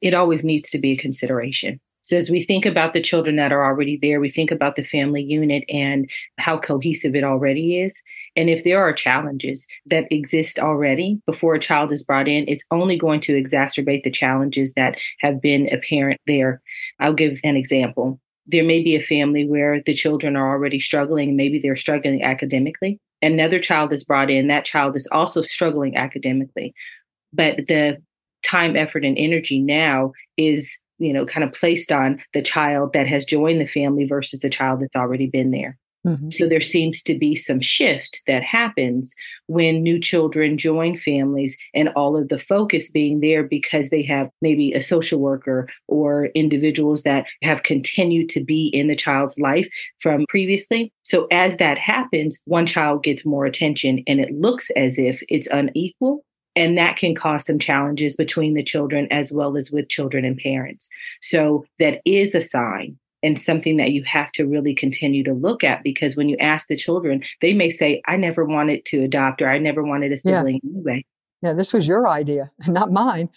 It 0.00 0.14
always 0.14 0.42
needs 0.42 0.70
to 0.70 0.78
be 0.78 0.92
a 0.92 0.96
consideration. 0.96 1.80
So 2.02 2.16
as 2.16 2.30
we 2.30 2.42
think 2.42 2.66
about 2.66 2.92
the 2.92 3.00
children 3.00 3.36
that 3.36 3.52
are 3.52 3.64
already 3.64 3.98
there, 4.00 4.20
we 4.20 4.28
think 4.28 4.50
about 4.50 4.76
the 4.76 4.84
family 4.84 5.22
unit 5.22 5.64
and 5.68 6.10
how 6.38 6.58
cohesive 6.58 7.14
it 7.14 7.24
already 7.24 7.78
is. 7.80 7.94
And 8.36 8.50
if 8.50 8.64
there 8.64 8.80
are 8.80 8.92
challenges 8.92 9.66
that 9.86 10.10
exist 10.10 10.58
already 10.58 11.20
before 11.26 11.54
a 11.54 11.60
child 11.60 11.92
is 11.92 12.02
brought 12.02 12.28
in, 12.28 12.44
it's 12.48 12.64
only 12.70 12.98
going 12.98 13.20
to 13.22 13.40
exacerbate 13.40 14.02
the 14.02 14.10
challenges 14.10 14.72
that 14.74 14.98
have 15.20 15.40
been 15.40 15.72
apparent 15.72 16.20
there. 16.26 16.60
I'll 16.98 17.14
give 17.14 17.38
an 17.44 17.56
example. 17.56 18.20
There 18.46 18.64
may 18.64 18.82
be 18.82 18.96
a 18.96 19.02
family 19.02 19.46
where 19.46 19.80
the 19.80 19.94
children 19.94 20.36
are 20.36 20.50
already 20.50 20.80
struggling, 20.80 21.36
maybe 21.36 21.60
they're 21.60 21.76
struggling 21.76 22.24
academically. 22.24 22.98
Another 23.22 23.60
child 23.60 23.92
is 23.92 24.02
brought 24.02 24.30
in, 24.30 24.48
that 24.48 24.64
child 24.64 24.96
is 24.96 25.08
also 25.12 25.42
struggling 25.42 25.96
academically. 25.96 26.74
But 27.32 27.68
the 27.68 28.02
time, 28.42 28.74
effort, 28.76 29.04
and 29.04 29.16
energy 29.16 29.60
now 29.60 30.12
is 30.36 30.78
you 31.02 31.12
know, 31.12 31.26
kind 31.26 31.44
of 31.44 31.52
placed 31.52 31.90
on 31.90 32.22
the 32.32 32.42
child 32.42 32.92
that 32.92 33.06
has 33.06 33.24
joined 33.24 33.60
the 33.60 33.66
family 33.66 34.06
versus 34.06 34.40
the 34.40 34.50
child 34.50 34.80
that's 34.80 34.96
already 34.96 35.26
been 35.26 35.50
there. 35.50 35.76
Mm-hmm. 36.06 36.30
So 36.30 36.48
there 36.48 36.60
seems 36.60 37.02
to 37.04 37.16
be 37.16 37.36
some 37.36 37.60
shift 37.60 38.22
that 38.26 38.42
happens 38.42 39.14
when 39.46 39.82
new 39.82 40.00
children 40.00 40.58
join 40.58 40.98
families 40.98 41.56
and 41.74 41.90
all 41.90 42.16
of 42.16 42.28
the 42.28 42.40
focus 42.40 42.90
being 42.90 43.20
there 43.20 43.44
because 43.44 43.90
they 43.90 44.02
have 44.02 44.28
maybe 44.40 44.72
a 44.72 44.80
social 44.80 45.20
worker 45.20 45.68
or 45.86 46.26
individuals 46.34 47.04
that 47.04 47.26
have 47.42 47.62
continued 47.62 48.28
to 48.30 48.42
be 48.42 48.68
in 48.72 48.88
the 48.88 48.96
child's 48.96 49.38
life 49.38 49.68
from 50.00 50.24
previously. 50.28 50.92
So 51.04 51.28
as 51.30 51.56
that 51.58 51.78
happens, 51.78 52.40
one 52.46 52.66
child 52.66 53.04
gets 53.04 53.24
more 53.24 53.46
attention 53.46 54.02
and 54.08 54.20
it 54.20 54.32
looks 54.32 54.70
as 54.70 54.98
if 54.98 55.22
it's 55.28 55.48
unequal 55.48 56.24
and 56.54 56.76
that 56.78 56.96
can 56.96 57.14
cause 57.14 57.46
some 57.46 57.58
challenges 57.58 58.16
between 58.16 58.54
the 58.54 58.62
children 58.62 59.08
as 59.10 59.32
well 59.32 59.56
as 59.56 59.70
with 59.70 59.88
children 59.88 60.24
and 60.24 60.36
parents. 60.36 60.88
So 61.20 61.64
that 61.78 62.00
is 62.04 62.34
a 62.34 62.40
sign 62.40 62.98
and 63.22 63.38
something 63.38 63.76
that 63.76 63.92
you 63.92 64.02
have 64.04 64.32
to 64.32 64.44
really 64.44 64.74
continue 64.74 65.22
to 65.24 65.32
look 65.32 65.62
at 65.62 65.82
because 65.82 66.16
when 66.16 66.28
you 66.28 66.36
ask 66.38 66.66
the 66.68 66.76
children, 66.76 67.22
they 67.40 67.52
may 67.52 67.70
say, 67.70 68.02
I 68.06 68.16
never 68.16 68.44
wanted 68.44 68.84
to 68.86 69.02
adopt 69.04 69.40
or 69.40 69.48
I 69.48 69.58
never 69.58 69.82
wanted 69.82 70.12
a 70.12 70.18
sibling 70.18 70.60
yeah. 70.62 70.70
anyway. 70.70 71.04
Yeah, 71.40 71.52
this 71.54 71.72
was 71.72 71.86
your 71.86 72.08
idea, 72.08 72.50
not 72.66 72.92
mine. 72.92 73.28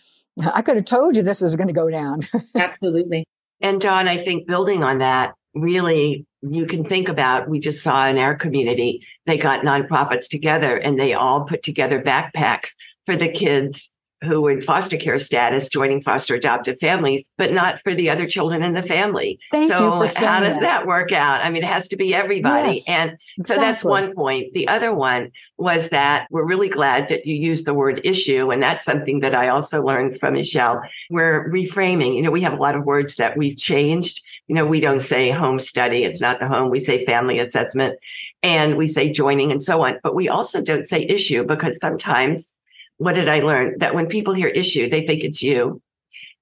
I 0.53 0.61
could 0.61 0.75
have 0.75 0.85
told 0.85 1.15
you 1.15 1.23
this 1.23 1.41
was 1.41 1.55
going 1.55 1.67
to 1.67 1.73
go 1.73 1.89
down. 1.89 2.21
Absolutely. 2.55 3.25
And 3.61 3.79
Dawn, 3.79 4.07
I 4.07 4.23
think 4.23 4.47
building 4.47 4.83
on 4.83 4.97
that, 4.97 5.33
really 5.53 6.25
you 6.41 6.65
can 6.65 6.83
think 6.83 7.07
about 7.07 7.49
we 7.49 7.59
just 7.59 7.81
saw 7.81 8.05
in 8.07 8.17
our 8.17 8.35
community 8.35 9.05
they 9.25 9.37
got 9.37 9.63
nonprofits 9.63 10.27
together 10.27 10.75
and 10.75 10.99
they 10.99 11.13
all 11.13 11.45
put 11.45 11.63
together 11.63 12.01
backpacks 12.01 12.71
for 13.05 13.15
the 13.15 13.29
kids 13.29 13.91
who 14.23 14.41
were 14.41 14.51
in 14.51 14.61
foster 14.61 14.97
care 14.97 15.19
status 15.19 15.69
joining 15.69 16.01
foster 16.01 16.35
adoptive 16.35 16.77
families, 16.79 17.29
but 17.37 17.51
not 17.51 17.79
for 17.83 17.93
the 17.93 18.09
other 18.09 18.27
children 18.27 18.63
in 18.63 18.73
the 18.73 18.83
family. 18.83 19.39
Thank 19.51 19.71
so 19.71 19.83
you 19.83 19.89
for 19.89 20.11
saying 20.11 20.27
how 20.27 20.39
does 20.39 20.55
that. 20.55 20.61
that 20.61 20.87
work 20.87 21.11
out? 21.11 21.41
I 21.41 21.49
mean, 21.49 21.63
it 21.63 21.67
has 21.67 21.87
to 21.89 21.97
be 21.97 22.13
everybody. 22.13 22.75
Yes, 22.75 22.83
and 22.87 23.17
exactly. 23.37 23.55
so 23.55 23.61
that's 23.61 23.83
one 23.83 24.15
point. 24.15 24.53
The 24.53 24.67
other 24.67 24.93
one 24.93 25.31
was 25.57 25.89
that 25.89 26.27
we're 26.31 26.45
really 26.45 26.69
glad 26.69 27.09
that 27.09 27.25
you 27.25 27.35
used 27.35 27.65
the 27.65 27.73
word 27.73 28.01
issue. 28.03 28.51
And 28.51 28.61
that's 28.61 28.85
something 28.85 29.19
that 29.19 29.35
I 29.35 29.49
also 29.49 29.81
learned 29.83 30.19
from 30.19 30.35
Eshele. 30.35 30.81
We're 31.09 31.49
reframing. 31.49 32.15
You 32.15 32.21
know, 32.21 32.31
we 32.31 32.41
have 32.41 32.53
a 32.53 32.61
lot 32.61 32.75
of 32.75 32.83
words 32.83 33.15
that 33.15 33.37
we've 33.37 33.57
changed. 33.57 34.21
You 34.47 34.55
know, 34.55 34.65
we 34.65 34.79
don't 34.79 35.01
say 35.01 35.29
home 35.31 35.59
study. 35.59 36.03
It's 36.03 36.21
not 36.21 36.39
the 36.39 36.47
home. 36.47 36.69
We 36.69 36.79
say 36.79 37.05
family 37.05 37.39
assessment 37.39 37.99
and 38.43 38.77
we 38.77 38.87
say 38.87 39.09
joining 39.09 39.51
and 39.51 39.61
so 39.61 39.81
on. 39.83 39.99
But 40.03 40.15
we 40.15 40.29
also 40.29 40.61
don't 40.61 40.87
say 40.87 41.05
issue 41.05 41.43
because 41.43 41.79
sometimes 41.79 42.54
what 42.97 43.15
did 43.15 43.29
I 43.29 43.39
learn? 43.39 43.75
That 43.79 43.95
when 43.95 44.07
people 44.07 44.33
hear 44.33 44.47
issue, 44.47 44.89
they 44.89 45.05
think 45.05 45.23
it's 45.23 45.41
you. 45.41 45.81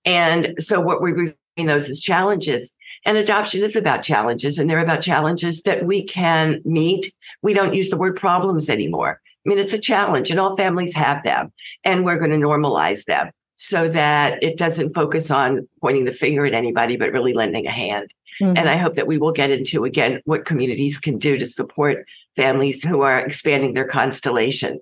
And 0.06 0.56
so 0.60 0.80
what 0.80 1.02
we're 1.02 1.14
referring 1.14 1.68
those 1.68 1.90
as 1.90 2.00
challenges. 2.00 2.72
And 3.06 3.18
adoption 3.18 3.64
is 3.64 3.76
about 3.76 4.04
challenges 4.04 4.58
and 4.58 4.70
they're 4.70 4.80
about 4.80 5.02
challenges 5.02 5.62
that 5.64 5.86
we 5.86 6.04
can 6.04 6.62
meet. 6.64 7.14
We 7.42 7.54
don't 7.54 7.74
use 7.74 7.90
the 7.90 7.98
word 7.98 8.16
problems 8.16 8.70
anymore. 8.70 9.22
I 9.46 9.50
mean, 9.50 9.60
it's 9.60 9.74
a 9.74 9.80
challenge 9.80 10.32
and 10.32 10.40
all 10.40 10.56
families 10.56 10.96
have 10.96 11.24
them 11.24 11.52
and 11.84 12.06
we're 12.06 12.18
going 12.18 12.32
to 12.32 12.38
normalize 12.38 13.04
them 13.06 13.32
so 13.58 13.90
that 13.90 14.42
it 14.42 14.58
doesn't 14.58 14.94
focus 14.94 15.30
on 15.30 15.68
pointing 15.82 16.06
the 16.06 16.14
finger 16.14 16.46
at 16.46 16.54
anybody, 16.54 16.96
but 16.96 17.12
really 17.12 17.34
lending 17.34 17.68
a 17.68 17.72
hand. 17.72 18.12
Mm-hmm. 18.42 18.58
And 18.58 18.70
I 18.70 18.78
hope 18.78 18.96
that 18.96 19.08
we 19.08 19.18
will 19.18 19.32
get 19.32 19.52
into 19.52 19.86
again 19.86 20.22
what 20.26 20.46
communities 20.46 20.98
can 20.98 21.18
do 21.18 21.38
to 21.38 21.48
support 21.48 22.06
families 22.36 22.84
who 22.84 23.02
are 23.02 23.20
expanding 23.20 23.74
their 23.74 23.88
constellation. 23.88 24.80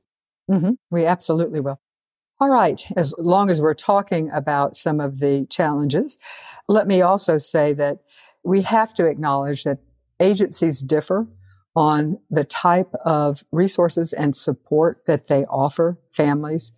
Mm-hmm. 0.52 0.72
We 0.90 1.06
absolutely 1.06 1.60
will. 1.60 1.80
All 2.40 2.50
right. 2.50 2.86
As 2.98 3.14
long 3.18 3.50
as 3.50 3.62
we're 3.62 3.74
talking 3.74 4.30
about 4.32 4.76
some 4.76 5.00
of 5.00 5.20
the 5.20 5.46
challenges, 5.50 6.18
let 6.68 6.88
me 6.88 7.02
also 7.02 7.38
say 7.38 7.74
that 7.74 8.00
we 8.44 8.64
have 8.64 8.94
to 8.96 9.06
acknowledge 9.06 9.64
that 9.64 9.78
agencies 10.20 10.82
differ 10.82 11.28
on 11.76 12.20
the 12.30 12.44
type 12.44 12.92
of 13.06 13.44
resources 13.52 14.12
and 14.12 14.36
support 14.36 15.06
that 15.06 15.28
they 15.28 15.46
offer 15.46 16.00
families 16.12 16.74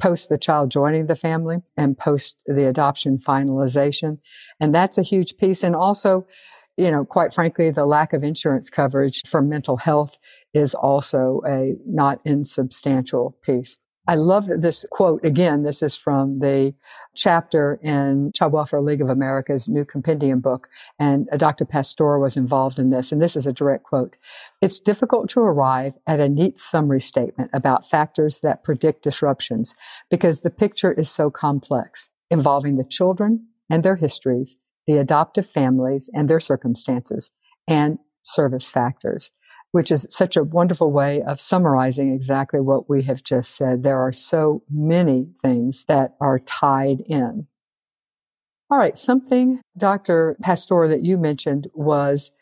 post 0.00 0.28
the 0.28 0.38
child 0.38 0.70
joining 0.70 1.06
the 1.06 1.16
family 1.16 1.58
and 1.76 1.98
post 1.98 2.36
the 2.46 2.68
adoption 2.68 3.18
finalization. 3.18 4.18
And 4.60 4.74
that's 4.74 4.96
a 4.96 5.02
huge 5.02 5.36
piece. 5.36 5.62
And 5.62 5.74
also, 5.74 6.26
you 6.78 6.92
know, 6.92 7.04
quite 7.04 7.34
frankly, 7.34 7.70
the 7.70 7.84
lack 7.84 8.12
of 8.12 8.22
insurance 8.22 8.70
coverage 8.70 9.22
for 9.26 9.42
mental 9.42 9.78
health 9.78 10.16
is 10.54 10.74
also 10.74 11.42
a 11.46 11.74
not 11.84 12.20
insubstantial 12.24 13.36
piece. 13.42 13.78
I 14.06 14.14
love 14.14 14.46
this 14.46 14.86
quote. 14.90 15.22
Again, 15.22 15.64
this 15.64 15.82
is 15.82 15.94
from 15.94 16.38
the 16.38 16.72
chapter 17.14 17.78
in 17.82 18.32
Child 18.34 18.52
Welfare 18.54 18.80
League 18.80 19.02
of 19.02 19.10
America's 19.10 19.68
new 19.68 19.84
compendium 19.84 20.40
book. 20.40 20.68
And 20.98 21.28
uh, 21.30 21.36
Dr. 21.36 21.66
Pasztor 21.66 22.18
was 22.18 22.34
involved 22.34 22.78
in 22.78 22.88
this. 22.88 23.12
And 23.12 23.20
this 23.20 23.36
is 23.36 23.46
a 23.46 23.52
direct 23.52 23.84
quote. 23.84 24.16
It's 24.62 24.80
difficult 24.80 25.28
to 25.30 25.40
arrive 25.40 25.92
at 26.06 26.20
a 26.20 26.28
neat 26.28 26.58
summary 26.58 27.02
statement 27.02 27.50
about 27.52 27.90
factors 27.90 28.40
that 28.40 28.64
predict 28.64 29.02
disruptions 29.02 29.76
because 30.10 30.40
the 30.40 30.48
picture 30.48 30.92
is 30.92 31.10
so 31.10 31.28
complex, 31.28 32.08
involving 32.30 32.76
the 32.76 32.84
children 32.84 33.48
and 33.68 33.82
their 33.82 33.96
histories, 33.96 34.56
the 34.88 34.98
adoptive 34.98 35.48
families 35.48 36.10
and 36.12 36.28
their 36.28 36.40
circumstances, 36.40 37.30
and 37.68 37.98
service 38.24 38.68
factors 38.68 39.30
which 39.70 39.90
is 39.90 40.06
such 40.10 40.36
a 40.36 40.44
wonderful 40.44 40.90
way 40.90 41.22
of 41.22 41.40
summarizing 41.40 42.12
exactly 42.12 42.60
what 42.60 42.88
we 42.88 43.02
have 43.02 43.22
just 43.22 43.54
said. 43.54 43.82
There 43.82 44.00
are 44.00 44.12
so 44.12 44.62
many 44.70 45.28
things 45.40 45.84
that 45.88 46.14
are 46.20 46.38
tied 46.38 47.00
in. 47.06 47.46
All 48.70 48.78
right. 48.78 48.96
Something, 48.98 49.60
Dr. 49.76 50.36
Pasztor, 50.42 50.88
that 50.88 51.04
you 51.04 51.18
mentioned 51.18 51.68
was 51.74 52.32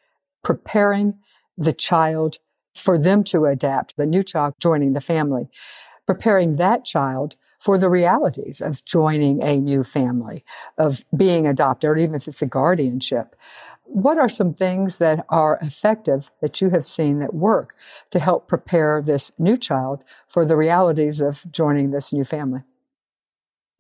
preparing 0.43 1.15
the 1.57 1.73
child 1.73 2.39
for 2.75 2.99
them 2.99 3.25
to 3.25 3.47
adapt, 3.47 3.97
the 3.97 4.07
new 4.07 4.23
child 4.23 4.55
joining 4.61 4.93
the 4.93 5.01
family, 5.01 5.49
preparing 6.07 6.57
that 6.57 6.85
child 6.85 7.37
for 7.59 7.79
the 7.79 7.89
realities 7.89 8.61
of 8.61 8.85
joining 8.85 9.43
a 9.43 9.57
new 9.57 9.83
family, 9.83 10.45
of 10.79 11.05
being 11.17 11.47
adopted, 11.47 11.91
or 11.91 11.97
even 11.97 12.15
if 12.15 12.29
it's 12.29 12.43
a 12.43 12.47
guardianship. 12.47 13.35
What 13.85 14.19
are 14.19 14.29
some 14.29 14.53
things 14.53 14.99
that 14.99 15.25
are 15.29 15.59
effective 15.63 16.31
that 16.41 16.61
you 16.61 16.71
have 16.71 16.87
seen 16.87 17.21
that 17.21 17.35
work 17.35 17.75
to 18.11 18.19
help 18.19 18.49
prepare 18.49 19.01
this 19.01 19.33
new 19.39 19.57
child 19.57 20.03
for 20.27 20.45
the 20.45 20.57
realities 20.57 21.21
of 21.21 21.45
joining 21.51 21.91
this 21.91 22.13
new 22.13 22.25
family? 22.25 22.63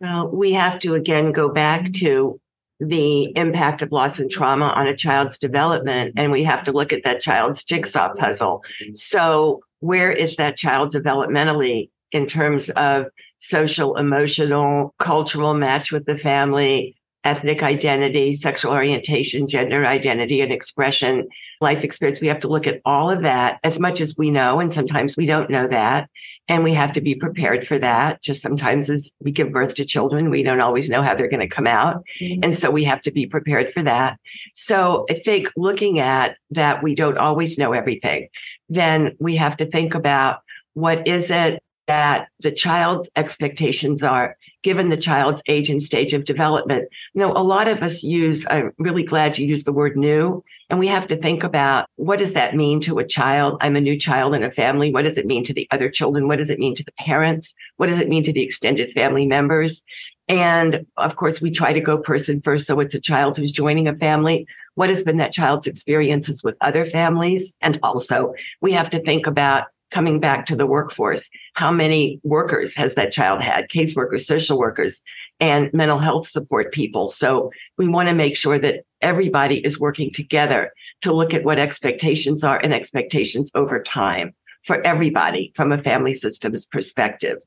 Well, 0.00 0.28
we 0.28 0.52
have 0.52 0.78
to 0.80 0.94
again 0.94 1.32
go 1.32 1.48
back 1.48 1.92
to 1.94 2.40
the 2.78 3.32
impact 3.36 3.80
of 3.80 3.90
loss 3.90 4.18
and 4.18 4.30
trauma 4.30 4.66
on 4.66 4.86
a 4.86 4.96
child's 4.96 5.38
development, 5.38 6.14
and 6.16 6.30
we 6.30 6.44
have 6.44 6.64
to 6.64 6.72
look 6.72 6.92
at 6.92 7.04
that 7.04 7.20
child's 7.20 7.64
jigsaw 7.64 8.12
puzzle. 8.14 8.62
So, 8.94 9.60
where 9.80 10.12
is 10.12 10.36
that 10.36 10.56
child 10.56 10.92
developmentally 10.92 11.90
in 12.12 12.26
terms 12.26 12.68
of 12.70 13.06
social, 13.40 13.96
emotional, 13.96 14.94
cultural 14.99 15.55
match 15.55 15.92
with 15.92 16.07
the 16.07 16.18
family, 16.18 16.96
ethnic 17.27 17.62
identity, 17.62 18.35
sexual 18.35 18.72
orientation, 18.72 19.49
gender 19.49 19.85
identity 19.85 20.40
and 20.40 20.53
expression, 20.53 21.27
life 21.61 21.83
experience. 21.83 22.20
We 22.20 22.29
have 22.29 22.40
to 22.40 22.49
look 22.49 22.68
at 22.68 22.81
all 22.85 23.11
of 23.11 23.22
that 23.22 23.59
as 23.64 23.81
much 23.81 24.01
as 24.01 24.16
we 24.16 24.31
know. 24.31 24.61
And 24.61 24.72
sometimes 24.72 25.16
we 25.16 25.27
don't 25.27 25.51
know 25.51 25.66
that. 25.68 26.09
And 26.49 26.62
we 26.62 26.72
have 26.75 26.92
to 26.92 27.01
be 27.01 27.16
prepared 27.16 27.66
for 27.66 27.81
that. 27.81 28.22
Just 28.22 28.42
sometimes 28.42 28.88
as 28.88 29.11
we 29.20 29.33
give 29.33 29.51
birth 29.51 29.75
to 29.75 29.85
children, 29.85 30.31
we 30.31 30.44
don't 30.44 30.61
always 30.61 30.88
know 30.88 31.03
how 31.03 31.16
they're 31.16 31.29
going 31.29 31.40
to 31.40 31.53
come 31.53 31.66
out. 31.66 32.05
Mm-hmm. 32.20 32.44
And 32.44 32.57
so 32.57 32.70
we 32.70 32.85
have 32.85 33.03
to 33.03 33.11
be 33.11 33.27
prepared 33.27 33.72
for 33.75 33.83
that. 33.83 34.20
So 34.55 35.07
I 35.11 35.20
think 35.25 35.49
looking 35.57 35.99
at 35.99 36.37
that, 36.53 36.85
we 36.85 36.94
don't 36.94 37.18
always 37.18 37.59
know 37.59 37.72
everything. 37.72 38.29
Then 38.68 39.16
we 39.18 39.35
have 39.37 39.57
to 39.57 39.68
think 39.68 39.94
about 39.94 40.42
what 40.75 41.09
is 41.09 41.31
it 41.31 41.61
that 41.87 42.29
the 42.40 42.51
child's 42.51 43.09
expectations 43.16 44.03
are 44.03 44.37
given 44.62 44.88
the 44.88 44.96
child's 44.96 45.42
age 45.46 45.70
and 45.70 45.83
stage 45.83 46.12
of 46.12 46.25
development. 46.25 46.88
You 47.14 47.20
know, 47.20 47.33
a 47.33 47.42
lot 47.42 47.68
of 47.68 47.83
us 47.83 48.03
use, 48.03 48.44
I'm 48.51 48.72
really 48.79 49.05
glad 49.05 49.38
you 49.38 49.46
used 49.46 49.66
the 49.66 49.72
word 49.72 49.96
new, 49.96 50.42
and 50.68 50.81
we 50.81 50.88
have 50.88 51.07
to 51.09 51.16
think 51.16 51.44
about 51.44 51.88
what 51.94 52.18
does 52.18 52.33
that 52.33 52.57
mean 52.57 52.81
to 52.81 52.99
a 52.99 53.07
child? 53.07 53.59
I'm 53.61 53.77
a 53.77 53.81
new 53.81 53.99
child 53.99 54.35
in 54.35 54.42
a 54.42 54.51
family. 54.51 54.92
What 54.92 55.03
does 55.03 55.18
it 55.18 55.27
mean 55.27 55.44
to 55.44 55.55
the 55.55 55.68
other 55.70 55.88
children? 55.88 56.27
What 56.27 56.38
does 56.38 56.51
it 56.51 56.59
mean 56.59 56.75
to 56.75 56.85
the 56.85 56.92
parents? 56.99 57.55
What 57.77 57.87
does 57.87 58.01
it 58.01 58.09
mean 58.09 58.25
to 58.25 58.33
the 58.33 58.42
extended 58.42 58.92
family 58.92 59.27
members? 59.27 59.83
And 60.29 60.85
of 60.96 61.14
course, 61.14 61.40
we 61.40 61.53
try 61.53 61.72
to 61.72 61.81
go 61.81 61.99
person 61.99 62.40
first. 62.42 62.66
So 62.66 62.81
it's 62.81 62.96
a 62.96 63.01
child 63.01 63.37
who's 63.37 63.53
joining 63.53 63.87
a 63.87 63.94
family. 63.94 64.46
What 64.75 64.88
has 64.88 65.05
been 65.05 65.18
that 65.18 65.33
child's 65.33 65.68
experiences 65.68 66.42
with 66.42 66.57
other 66.61 66.85
families? 66.85 67.57
And 67.61 67.79
also 67.85 68.35
we 68.61 68.72
have 68.72 68.90
to 68.90 69.01
think 69.01 69.29
about 69.29 69.68
coming 69.90 70.20
back 70.20 70.46
to 70.46 70.57
the 70.57 70.66
workforce. 70.66 71.29
How 71.55 71.70
many 71.70 72.20
workers 72.25 72.75
has 72.77 72.94
that 72.94 73.12
child 73.12 73.42
had? 73.42 73.68
Caseworkers, 73.68 74.25
social 74.25 74.59
workers, 74.59 75.01
and 75.40 75.72
mental 75.72 75.99
health 75.99 76.29
support 76.29 76.72
people. 76.72 77.11
So 77.11 77.51
we 77.79 77.88
want 77.88 78.09
to 78.09 78.14
make 78.14 78.37
sure 78.37 78.59
that 78.59 78.85
everybody 79.01 79.64
is 79.64 79.79
working 79.79 80.12
together 80.12 80.72
to 81.03 81.12
look 81.12 81.35
at 81.35 81.44
what 81.44 81.59
expectations 81.59 82.42
are 82.42 82.59
and 82.59 82.75
expectations 82.75 83.51
over 83.55 83.83
time 83.83 84.35
for 84.66 84.85
everybody 84.85 85.53
from 85.55 85.70
a 85.70 85.83
family 85.83 86.12
systems 86.12 86.66
perspective. 86.66 87.38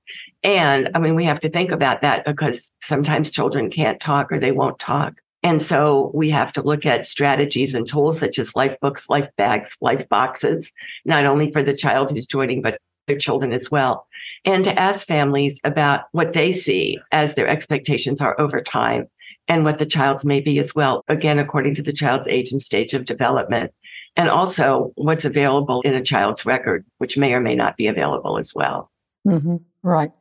And 0.43 0.89
I 0.95 0.99
mean, 0.99 1.15
we 1.15 1.25
have 1.25 1.41
to 1.41 1.49
think 1.49 1.71
about 1.71 2.01
that 2.01 2.25
because 2.25 2.71
sometimes 2.81 3.31
children 3.31 3.69
can't 3.69 3.99
talk 3.99 4.31
or 4.31 4.39
they 4.39 4.51
won't 4.51 4.79
talk. 4.79 5.15
And 5.41 5.63
so 5.63 6.11
we 6.13 6.29
have 6.31 6.51
to 6.53 6.61
look 6.61 6.85
at 6.85 7.07
strategies 7.07 7.73
and 7.73 7.87
tools 7.87 8.19
such 8.19 8.39
as 8.39 8.55
life 8.55 8.75
books, 8.81 9.09
life 9.09 9.29
bags, 9.37 9.77
life 9.79 10.07
boxes, 10.09 10.71
not 11.05 11.25
only 11.25 11.51
for 11.51 11.63
the 11.63 11.75
child 11.75 12.11
who's 12.11 12.27
joining, 12.27 12.61
but 12.61 12.79
their 13.07 13.17
children 13.17 13.53
as 13.53 13.71
well. 13.71 14.05
And 14.45 14.63
to 14.63 14.79
ask 14.79 15.07
families 15.07 15.59
about 15.63 16.01
what 16.11 16.33
they 16.33 16.53
see 16.53 16.99
as 17.11 17.35
their 17.35 17.47
expectations 17.47 18.21
are 18.21 18.39
over 18.39 18.61
time 18.61 19.07
and 19.47 19.65
what 19.65 19.79
the 19.79 19.85
child's 19.85 20.23
may 20.23 20.41
be 20.41 20.59
as 20.59 20.75
well, 20.75 21.03
again, 21.07 21.39
according 21.39 21.75
to 21.75 21.81
the 21.81 21.93
child's 21.93 22.27
age 22.27 22.51
and 22.51 22.61
stage 22.61 22.93
of 22.93 23.05
development. 23.05 23.71
And 24.15 24.29
also 24.29 24.91
what's 24.95 25.25
available 25.25 25.81
in 25.81 25.93
a 25.93 26.03
child's 26.03 26.45
record, 26.45 26.85
which 26.97 27.17
may 27.17 27.33
or 27.33 27.39
may 27.39 27.55
not 27.55 27.77
be 27.77 27.87
available 27.87 28.37
as 28.37 28.53
well. 28.53 28.91
Mm-hmm. 29.25 29.57
Right. 29.81 30.11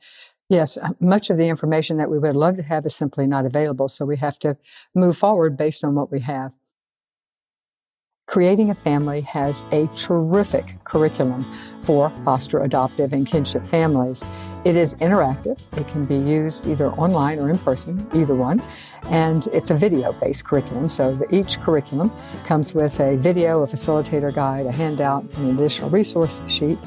Yes, 0.48 0.78
uh, 0.78 0.88
much 0.98 1.28
of 1.28 1.36
the 1.36 1.48
information 1.48 1.98
that 1.98 2.10
we 2.10 2.18
would 2.18 2.34
love 2.34 2.56
to 2.56 2.62
have 2.62 2.86
is 2.86 2.94
simply 2.94 3.26
not 3.26 3.44
available, 3.44 3.88
so 3.88 4.06
we 4.06 4.16
have 4.16 4.38
to 4.40 4.56
move 4.94 5.16
forward 5.16 5.58
based 5.58 5.84
on 5.84 5.94
what 5.94 6.10
we 6.10 6.20
have. 6.20 6.52
Creating 8.26 8.70
a 8.70 8.74
Family 8.74 9.22
has 9.22 9.62
a 9.72 9.86
terrific 9.88 10.82
curriculum 10.84 11.46
for 11.80 12.10
foster, 12.24 12.62
adoptive, 12.62 13.12
and 13.12 13.26
kinship 13.26 13.64
families. 13.64 14.22
It 14.64 14.76
is 14.76 14.94
interactive. 14.96 15.58
It 15.78 15.88
can 15.88 16.04
be 16.04 16.16
used 16.16 16.66
either 16.66 16.90
online 16.92 17.38
or 17.38 17.48
in 17.48 17.58
person, 17.58 18.06
either 18.14 18.34
one. 18.34 18.62
And 19.04 19.46
it's 19.48 19.70
a 19.70 19.74
video 19.74 20.12
based 20.12 20.44
curriculum. 20.44 20.90
So 20.90 21.18
each 21.30 21.58
curriculum 21.60 22.12
comes 22.44 22.74
with 22.74 23.00
a 23.00 23.16
video, 23.16 23.62
a 23.62 23.66
facilitator 23.66 24.34
guide, 24.34 24.66
a 24.66 24.72
handout, 24.72 25.24
an 25.36 25.50
additional 25.50 25.88
resource 25.88 26.42
sheet. 26.46 26.78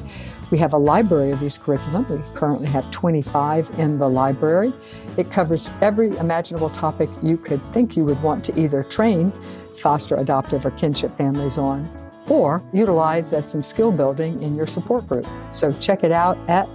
We 0.52 0.58
have 0.58 0.74
a 0.74 0.78
library 0.78 1.30
of 1.30 1.40
these 1.40 1.56
curriculum. 1.56 2.04
We 2.10 2.22
currently 2.38 2.68
have 2.68 2.90
25 2.90 3.70
in 3.78 3.98
the 3.98 4.08
library. 4.08 4.74
It 5.16 5.30
covers 5.30 5.72
every 5.80 6.14
imaginable 6.18 6.68
topic 6.68 7.08
you 7.22 7.38
could 7.38 7.60
think 7.72 7.96
you 7.96 8.04
would 8.04 8.22
want 8.22 8.44
to 8.44 8.60
either 8.60 8.84
train 8.84 9.32
foster, 9.78 10.14
adoptive, 10.16 10.66
or 10.66 10.70
kinship 10.72 11.10
families 11.16 11.56
on, 11.56 11.88
or 12.28 12.62
utilize 12.72 13.32
as 13.32 13.50
some 13.50 13.62
skill 13.62 13.90
building 13.90 14.40
in 14.42 14.54
your 14.54 14.66
support 14.66 15.08
group. 15.08 15.26
So 15.52 15.72
check 15.80 16.04
it 16.04 16.12
out 16.12 16.38
at 16.50 16.68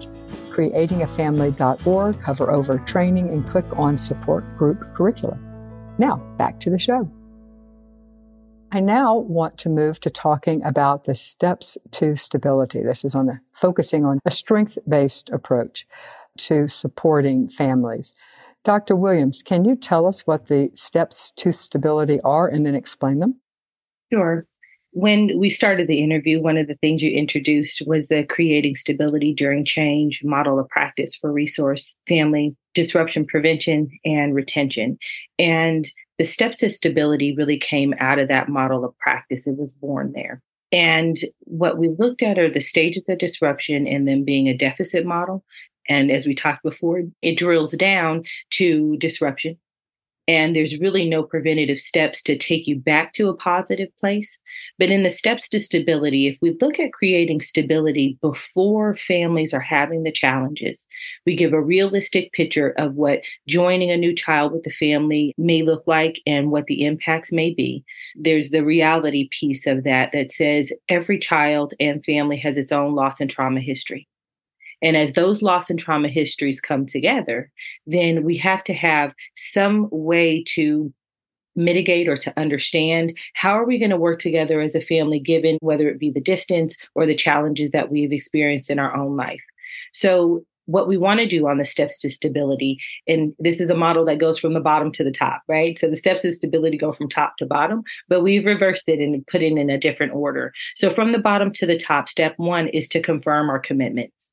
creatingafamily.org, 0.50 2.20
hover 2.20 2.52
over 2.52 2.80
training, 2.80 3.30
and 3.30 3.48
click 3.48 3.66
on 3.78 3.96
support 3.96 4.58
group 4.58 4.84
curriculum. 4.96 5.40
Now, 6.00 6.18
back 6.38 6.60
to 6.62 6.72
the 6.72 6.80
show. 6.80 7.10
I 8.71 8.82
now 8.82 9.15
want 9.15 9.58
to 9.60 9.69
move 9.69 10.01
to 10.01 10.10
talking 10.10 10.62
about 10.63 11.06
the 11.06 11.15
steps 11.15 11.77
to 11.91 12.15
stability. 12.17 12.84
This 12.84 13.06
is 13.06 13.15
on 13.15 13.39
focusing 13.53 14.03
on 14.03 14.19
a 14.25 14.32
strength 14.32 14.77
based 14.88 15.30
approach 15.30 15.88
to 16.39 16.67
supporting 16.67 17.47
families. 17.47 18.13
Dr. 18.65 18.95
Williams, 18.95 19.41
can 19.41 19.63
you 19.63 19.77
tell 19.77 20.06
us 20.06 20.27
what 20.27 20.47
the 20.47 20.69
steps 20.73 21.32
to 21.38 21.53
stability 21.53 22.19
are 22.21 22.47
and 22.47 22.65
then 22.65 22.75
explain 22.75 23.19
them? 23.19 23.39
Sure. 24.12 24.45
When 24.91 25.39
we 25.39 25.49
started 25.49 25.88
the 25.88 26.03
interview, 26.03 26.41
one 26.41 26.58
of 26.58 26.67
the 26.67 26.75
things 26.75 27.01
you 27.01 27.12
introduced 27.12 27.84
was 27.86 28.08
the 28.08 28.23
creating 28.23 28.75
stability 28.75 29.34
during 29.34 29.63
change 29.63 30.21
model 30.23 30.60
of 30.60 30.67
practice 30.69 31.15
for 31.15 31.32
resource, 31.32 31.95
family, 32.08 32.56
disruption 32.73 33.25
prevention, 33.25 33.89
and 34.03 34.36
retention. 34.36 34.97
And 35.39 35.89
the 36.17 36.25
steps 36.25 36.58
to 36.58 36.69
stability 36.69 37.36
really 37.36 37.58
came 37.58 37.93
out 37.99 38.19
of 38.19 38.27
that 38.27 38.49
model 38.49 38.84
of 38.84 38.97
practice. 38.97 39.47
It 39.47 39.58
was 39.58 39.71
born 39.71 40.13
there. 40.13 40.41
And 40.71 41.17
what 41.41 41.77
we 41.77 41.89
looked 41.97 42.21
at 42.21 42.38
are 42.38 42.49
the 42.49 42.60
stages 42.60 43.03
of 43.08 43.19
disruption 43.19 43.88
and 43.88 44.08
them 44.08 44.23
being 44.23 44.47
a 44.47 44.58
deficit 44.58 45.06
model. 45.06 45.43
And 45.88 46.12
as 46.12 46.25
we 46.25 46.36
talked 46.36 46.63
before, 46.63 47.03
it 47.21 47.38
drills 47.38 47.71
down 47.71 48.23
to 48.51 48.97
disruption, 48.97 49.58
and 50.28 50.56
there's 50.56 50.80
really 50.80 51.08
no 51.08 51.24
preventative 51.24 51.80
steps 51.80 52.22
to 52.24 52.38
take 52.38 52.68
you 52.68 52.78
back 52.78 53.13
to 53.13 53.30
a 53.30 53.36
positive 53.36 53.90
place. 54.00 54.40
But 54.78 54.90
in 54.90 55.04
the 55.04 55.10
steps 55.10 55.48
to 55.50 55.60
stability, 55.60 56.28
if 56.28 56.38
we 56.42 56.56
look 56.60 56.80
at 56.80 56.92
creating 56.92 57.42
stability 57.42 58.18
before 58.22 58.96
families 58.98 59.54
are 59.54 59.62
having 59.62 60.04
the 60.04 60.12
challenges, 60.12 60.84
we 61.26 61.36
give 61.36 61.54
a 61.54 61.62
realistic 61.62 62.34
picture 62.34 62.72
of 62.78 62.96
what 62.96 63.22
joining 63.48 63.90
a 63.90 63.98
new 63.98 64.13
child 64.13 64.52
with 64.52 64.63
the 64.63 64.72
family 64.72 65.34
may 65.38 65.62
look 65.62 65.84
like 65.88 66.20
and 66.26 66.52
what 66.52 66.66
the 66.66 66.84
impacts 66.84 67.32
may 67.32 67.54
be. 67.54 67.84
There's 68.16 68.50
the 68.50 68.66
reality 68.66 69.30
piece 69.32 69.66
of 69.66 69.84
that 69.86 70.12
that 70.12 70.32
says 70.32 70.74
every 70.90 71.20
child 71.20 71.74
and 71.80 72.04
family 72.04 72.38
has 72.38 72.58
its 72.58 72.72
own 72.72 72.96
loss 72.96 73.22
and 73.22 73.30
trauma 73.30 73.62
history. 73.62 74.08
And 74.82 74.96
as 74.96 75.13
those 75.13 75.42
loss 75.42 75.70
and 75.70 75.80
trauma 75.80 76.08
histories 76.08 76.62
come 76.62 76.86
together, 76.86 77.52
then 77.86 78.24
we 78.24 78.38
have 78.38 78.63
to 78.66 78.74
have 78.74 79.13
some 79.36 79.88
way 79.92 80.44
to 80.50 80.94
mitigate 81.58 82.08
or 82.08 82.16
to 82.18 82.34
understand 82.40 83.18
how 83.34 83.52
are 83.52 83.66
we 83.66 83.80
going 83.80 83.90
to 83.90 83.98
work 83.98 84.20
together 84.20 84.62
as 84.62 84.76
a 84.76 84.82
family 84.82 85.20
given 85.20 85.58
whether 85.62 85.90
it 85.90 86.00
be 86.00 86.12
the 86.12 86.22
distance 86.22 86.78
or 86.96 87.06
the 87.06 87.16
challenges 87.16 87.72
that 87.72 87.92
we've 87.92 88.13
experienced 88.13 88.70
in 88.70 88.80
our 88.80 88.96
own 88.96 89.18
life. 89.18 89.42
So 89.92 90.46
what 90.68 90.88
we 90.88 90.98
want 90.98 91.20
to 91.20 91.28
do 91.28 91.48
on 91.48 91.58
the 91.58 91.66
steps 91.66 91.98
to 92.00 92.12
stability 92.12 92.78
and 93.08 93.34
this 93.40 93.60
is 93.60 93.70
a 93.70 93.76
model 93.76 94.06
that 94.06 94.20
goes 94.20 94.38
from 94.38 94.54
the 94.54 94.60
bottom 94.60 94.92
to 94.92 95.04
the 95.04 95.12
top 95.12 95.42
right? 95.48 95.80
So 95.80 95.90
the 95.90 95.96
steps 95.96 96.22
to 96.22 96.32
stability 96.32 96.78
go 96.78 96.94
from 96.94 97.10
top 97.10 97.38
to 97.38 97.46
bottom 97.46 97.82
but 98.08 98.22
we've 98.22 98.46
reversed 98.46 98.88
it 98.88 99.00
and 99.00 99.26
put 99.26 99.42
it 99.42 99.58
in 99.58 99.70
a 99.70 99.80
different 99.80 100.13
order. 100.13 100.54
So 100.76 100.92
from 100.92 101.12
the 101.12 101.20
bottom 101.20 101.52
to 101.54 101.66
the 101.66 101.80
top 101.80 102.08
step 102.08 102.34
one 102.38 102.68
is 102.68 102.88
to 102.90 103.02
confirm 103.02 103.50
our 103.50 103.60
commitments 103.60 104.30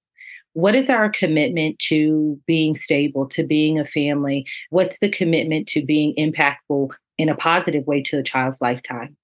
what 0.55 0.75
is 0.75 0.89
our 0.89 1.11
commitment 1.11 1.79
to 1.81 2.41
being 2.47 2.77
stable, 2.77 3.27
to 3.29 3.45
being 3.45 3.79
a 3.79 3.85
family? 3.85 4.47
What's 4.71 4.99
the 5.01 5.11
commitment 5.11 5.69
to 5.69 5.85
being 5.85 6.15
impactful 6.17 6.91
in 7.19 7.29
a 7.29 7.37
positive 7.37 7.87
way 7.87 8.03
to 8.03 8.17
the 8.17 8.23
child's 8.23 8.61
lifetime? 8.61 9.17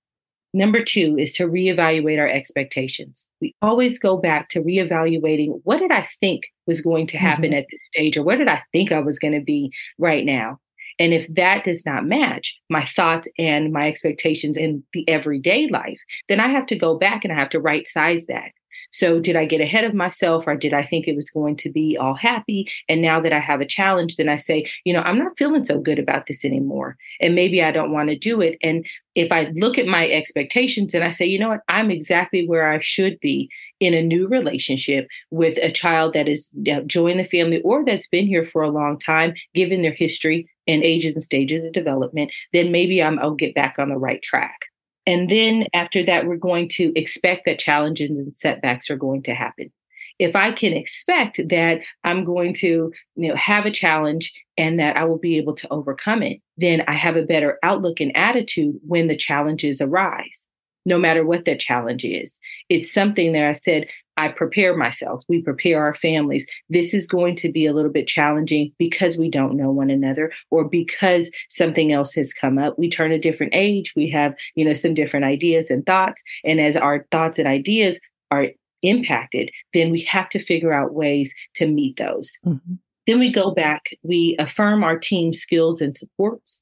Number 0.53 0.83
two 0.83 1.17
is 1.17 1.33
to 1.35 1.47
reevaluate 1.47 2.19
our 2.19 2.29
expectations. 2.29 3.25
We 3.41 3.55
always 3.63 4.01
go 4.01 4.17
back 4.17 4.49
to 4.51 4.61
reevaluating 4.61 5.61
what 5.63 5.79
did 5.79 5.93
I 5.93 6.09
think 6.19 6.43
was 6.67 6.81
going 6.81 7.07
to 7.09 7.19
happen 7.19 7.51
mm-hmm. 7.51 7.59
at 7.59 7.67
this 7.71 7.87
stage, 7.87 8.17
or 8.17 8.25
where 8.25 8.37
did 8.37 8.49
I 8.49 8.63
think 8.73 8.91
I 8.91 8.99
was 8.99 9.21
going 9.21 9.35
to 9.35 9.41
be 9.41 9.73
right 9.99 10.25
now? 10.25 10.59
And 10.99 11.15
if 11.15 11.33
that 11.35 11.65
does 11.65 11.87
not 11.87 12.05
match 12.05 12.59
my 12.69 12.85
thoughts 12.85 13.29
and 13.39 13.73
my 13.73 13.89
expectations 13.89 14.57
in 14.57 14.83
the 14.93 15.09
everyday 15.09 15.69
life, 15.69 16.01
then 16.29 16.41
I 16.41 16.49
have 16.49 16.67
to 16.67 16.77
go 16.77 16.99
back 16.99 17.25
and 17.25 17.33
I 17.33 17.37
have 17.37 17.51
to 17.51 17.61
right 17.61 17.87
size 17.87 18.27
that. 18.27 18.51
So, 18.93 19.21
did 19.21 19.37
I 19.37 19.47
get 19.47 19.61
ahead 19.61 19.85
of 19.85 19.95
myself 19.95 20.45
or 20.47 20.57
did 20.57 20.73
I 20.73 20.85
think 20.85 21.07
it 21.07 21.17
was 21.17 21.31
going 21.31 21.57
to 21.59 21.71
be 21.71 21.97
all 22.01 22.15
happy? 22.15 22.71
And 22.89 23.03
now 23.03 23.21
that 23.21 23.33
I 23.33 23.41
have 23.41 23.61
a 23.61 23.67
challenge, 23.67 24.17
then 24.17 24.29
I 24.29 24.37
say, 24.37 24.71
you 24.85 24.93
know, 24.93 25.01
I'm 25.03 25.19
not 25.19 25.39
feeling 25.39 25.65
so 25.65 25.79
good 25.79 25.99
about 25.99 26.27
this 26.27 26.45
anymore. 26.45 26.97
And 27.21 27.35
maybe 27.35 27.63
I 27.63 27.73
don't 27.73 27.93
want 27.93 28.09
to 28.09 28.19
do 28.19 28.41
it. 28.41 28.59
And 28.63 28.85
if 29.15 29.33
I 29.33 29.51
look 29.55 29.79
at 29.79 29.87
my 29.87 30.09
expectations 30.09 30.95
and 30.95 31.03
I 31.03 31.11
say, 31.11 31.27
you 31.27 31.39
know 31.39 31.49
what, 31.49 31.61
I'm 31.69 31.91
exactly 31.91 32.47
where 32.47 32.71
I 32.71 32.81
should 32.81 33.19
be 33.21 33.49
in 33.81 33.95
a 33.95 34.03
new 34.03 34.29
relationship 34.29 35.09
with 35.31 35.59
a 35.59 35.73
child 35.73 36.15
that 36.15 36.29
is 36.29 36.49
joined 36.87 37.19
the 37.19 37.25
family 37.25 37.61
or 37.63 37.85
that's 37.85 38.07
been 38.07 38.27
here 38.27 38.45
for 38.45 38.63
a 38.63 38.71
long 38.71 38.99
time, 38.99 39.35
given 39.55 39.83
their 39.83 39.93
history 39.93 40.49
and 40.67 40.83
ages 40.83 41.17
and 41.17 41.25
stages 41.25 41.65
of 41.65 41.73
development, 41.73 42.31
then 42.53 42.71
maybe 42.71 43.03
I'm, 43.03 43.19
I'll 43.19 43.35
get 43.35 43.55
back 43.55 43.77
on 43.79 43.89
the 43.89 43.97
right 43.97 44.23
track. 44.23 44.70
And 45.07 45.29
then 45.29 45.67
after 45.73 46.05
that, 46.05 46.27
we're 46.27 46.37
going 46.37 46.69
to 46.71 46.93
expect 46.99 47.43
that 47.47 47.59
challenges 47.59 48.11
and 48.11 48.37
setbacks 48.37 48.91
are 48.91 48.97
going 48.97 49.23
to 49.25 49.35
happen. 49.35 49.73
If 50.19 50.37
I 50.37 50.53
can 50.53 50.75
expect 50.75 51.41
that 51.49 51.81
I'm 52.05 52.25
going 52.25 52.55
to, 52.57 52.93
you 53.17 53.29
know, 53.29 53.37
have 53.37 53.65
a 53.65 53.71
challenge 53.71 54.33
and 54.59 54.79
that 54.79 54.97
I 54.97 55.05
will 55.05 55.19
be 55.19 55.39
able 55.39 55.55
to 55.57 55.69
overcome 55.71 56.23
it, 56.23 56.43
then 56.59 56.83
I 56.87 56.93
have 56.93 57.17
a 57.17 57.23
better 57.23 57.59
outlook 57.63 58.01
and 58.01 58.15
attitude 58.15 58.77
when 58.87 59.09
the 59.09 59.17
challenges 59.17 59.81
arise 59.81 60.43
no 60.87 60.99
matter 60.99 61.25
what 61.25 61.45
that 61.45 61.61
challenge 61.61 62.05
is. 62.05 62.33
It's 62.69 62.93
something 62.93 63.33
that 63.33 63.45
I 63.45 63.53
said, 63.55 63.87
I 64.21 64.29
prepare 64.29 64.77
myself, 64.77 65.25
we 65.29 65.41
prepare 65.41 65.83
our 65.83 65.95
families. 65.95 66.47
This 66.69 66.93
is 66.93 67.09
going 67.09 67.37
to 67.37 67.51
be 67.51 67.65
a 67.65 67.73
little 67.73 67.91
bit 67.91 68.07
challenging 68.07 68.71
because 68.77 69.17
we 69.17 69.31
don't 69.31 69.57
know 69.57 69.71
one 69.71 69.89
another 69.89 70.31
or 70.51 70.65
because 70.65 71.31
something 71.49 71.91
else 71.91 72.13
has 72.15 72.35
come 72.35 72.59
up. 72.59 72.79
We 72.79 72.91
turn 72.91 73.13
a 73.13 73.19
different 73.19 73.55
age, 73.55 73.95
we 73.97 74.11
have, 74.11 74.35
you 74.57 74.65
know, 74.67 74.75
some 74.75 74.93
different 74.93 75.25
ideas 75.25 75.71
and 75.71 75.87
thoughts. 75.87 76.23
And 76.45 76.61
as 76.61 76.77
our 76.77 77.07
thoughts 77.11 77.39
and 77.39 77.49
ideas 77.49 77.99
are 78.31 78.49
impacted, 78.83 79.51
then 79.73 79.91
we 79.91 80.03
have 80.03 80.29
to 80.31 80.39
figure 80.39 80.75
out 80.75 80.93
ways 80.93 81.33
to 81.55 81.67
meet 81.67 81.97
those. 81.97 82.31
Mm-hmm. 82.45 82.75
Then 83.07 83.19
we 83.19 83.33
go 83.33 83.53
back, 83.53 83.85
we 84.03 84.37
affirm 84.39 84.85
our 84.85 84.99
team 84.99 85.33
skills 85.33 85.81
and 85.81 85.97
supports. 85.97 86.61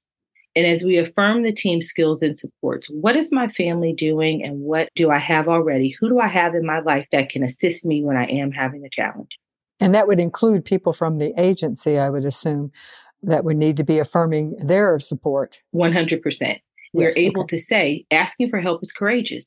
And 0.56 0.66
as 0.66 0.82
we 0.82 0.98
affirm 0.98 1.42
the 1.42 1.52
team 1.52 1.82
skills 1.82 2.20
and 2.22 2.38
supports, 2.38 2.88
what 2.88 3.16
is 3.16 3.30
my 3.30 3.48
family 3.48 3.92
doing 3.92 4.42
and 4.42 4.60
what 4.60 4.88
do 4.94 5.10
I 5.10 5.18
have 5.18 5.48
already? 5.48 5.94
Who 6.00 6.08
do 6.08 6.18
I 6.18 6.28
have 6.28 6.54
in 6.54 6.66
my 6.66 6.80
life 6.80 7.06
that 7.12 7.28
can 7.28 7.42
assist 7.42 7.84
me 7.84 8.02
when 8.02 8.16
I 8.16 8.24
am 8.24 8.50
having 8.50 8.84
a 8.84 8.90
challenge? 8.90 9.38
And 9.80 9.94
that 9.94 10.08
would 10.08 10.18
include 10.18 10.64
people 10.64 10.92
from 10.92 11.18
the 11.18 11.32
agency, 11.40 11.98
I 11.98 12.10
would 12.10 12.24
assume, 12.24 12.72
that 13.22 13.44
would 13.44 13.56
need 13.56 13.76
to 13.76 13.84
be 13.84 13.98
affirming 13.98 14.56
their 14.58 14.98
support. 14.98 15.60
100%. 15.74 16.60
We're 16.92 17.08
yes, 17.08 17.18
able 17.18 17.42
okay. 17.42 17.56
to 17.56 17.62
say 17.62 18.06
asking 18.10 18.50
for 18.50 18.60
help 18.60 18.82
is 18.82 18.92
courageous. 18.92 19.44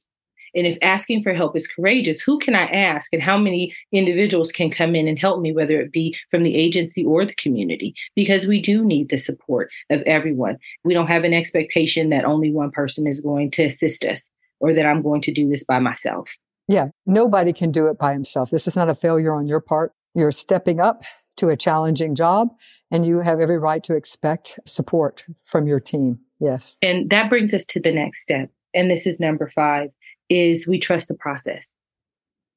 And 0.54 0.68
if 0.68 0.78
asking 0.82 1.24
for 1.24 1.34
help 1.34 1.56
is 1.56 1.68
courageous, 1.68 2.22
who 2.22 2.40
can 2.40 2.56
I 2.56 2.66
ask 2.66 3.14
and 3.14 3.22
how 3.22 3.38
many 3.38 3.74
individuals 3.92 4.52
can 4.52 4.70
come 4.70 4.96
in 4.96 5.08
and 5.08 5.18
help 5.18 5.42
me, 5.42 5.52
whether 5.54 5.80
it 5.80 5.92
be 5.92 6.16
from 6.30 6.44
the 6.44 6.56
agency 6.56 7.06
or 7.06 7.26
the 7.26 7.36
community? 7.36 7.94
Because 8.16 8.48
we 8.48 8.62
do 8.62 8.84
need 8.84 9.10
the 9.10 9.18
support 9.18 9.70
of 9.90 10.02
everyone. 10.02 10.58
We 10.84 10.94
don't 10.94 11.08
have 11.08 11.24
an 11.24 11.34
expectation 11.34 12.10
that 12.10 12.26
only 12.26 12.52
one 12.52 12.72
person 12.72 13.08
is 13.08 13.22
going 13.22 13.52
to 13.52 13.66
assist 13.66 14.04
us 14.06 14.22
or 14.60 14.74
that 14.74 14.86
I'm 14.86 15.02
going 15.02 15.22
to 15.22 15.34
do 15.34 15.50
this 15.50 15.64
by 15.64 15.80
myself. 15.80 16.30
Yeah, 16.68 16.90
nobody 17.06 17.54
can 17.54 17.72
do 17.72 17.88
it 17.88 17.98
by 17.98 18.14
himself. 18.14 18.50
This 18.50 18.68
is 18.68 18.76
not 18.76 18.90
a 18.90 18.96
failure 18.96 19.34
on 19.34 19.48
your 19.48 19.60
part. 19.60 19.94
You're 20.14 20.32
stepping 20.32 20.80
up 20.80 21.04
to 21.38 21.50
a 21.50 21.58
challenging 21.58 22.16
job 22.16 22.50
and 22.92 23.06
you 23.06 23.20
have 23.20 23.40
every 23.40 23.58
right 23.58 23.84
to 23.84 23.96
expect 23.96 24.60
support 24.66 25.26
from 25.46 25.68
your 25.68 25.80
team. 25.80 26.20
Yes. 26.40 26.76
And 26.82 27.10
that 27.10 27.30
brings 27.30 27.54
us 27.54 27.66
to 27.70 27.80
the 27.80 27.92
next 27.92 28.22
step. 28.22 28.50
And 28.74 28.90
this 28.90 29.06
is 29.06 29.20
number 29.20 29.52
five 29.54 29.90
is 30.32 30.66
we 30.66 30.80
trust 30.80 31.10
the 31.10 31.14
process. 31.14 31.68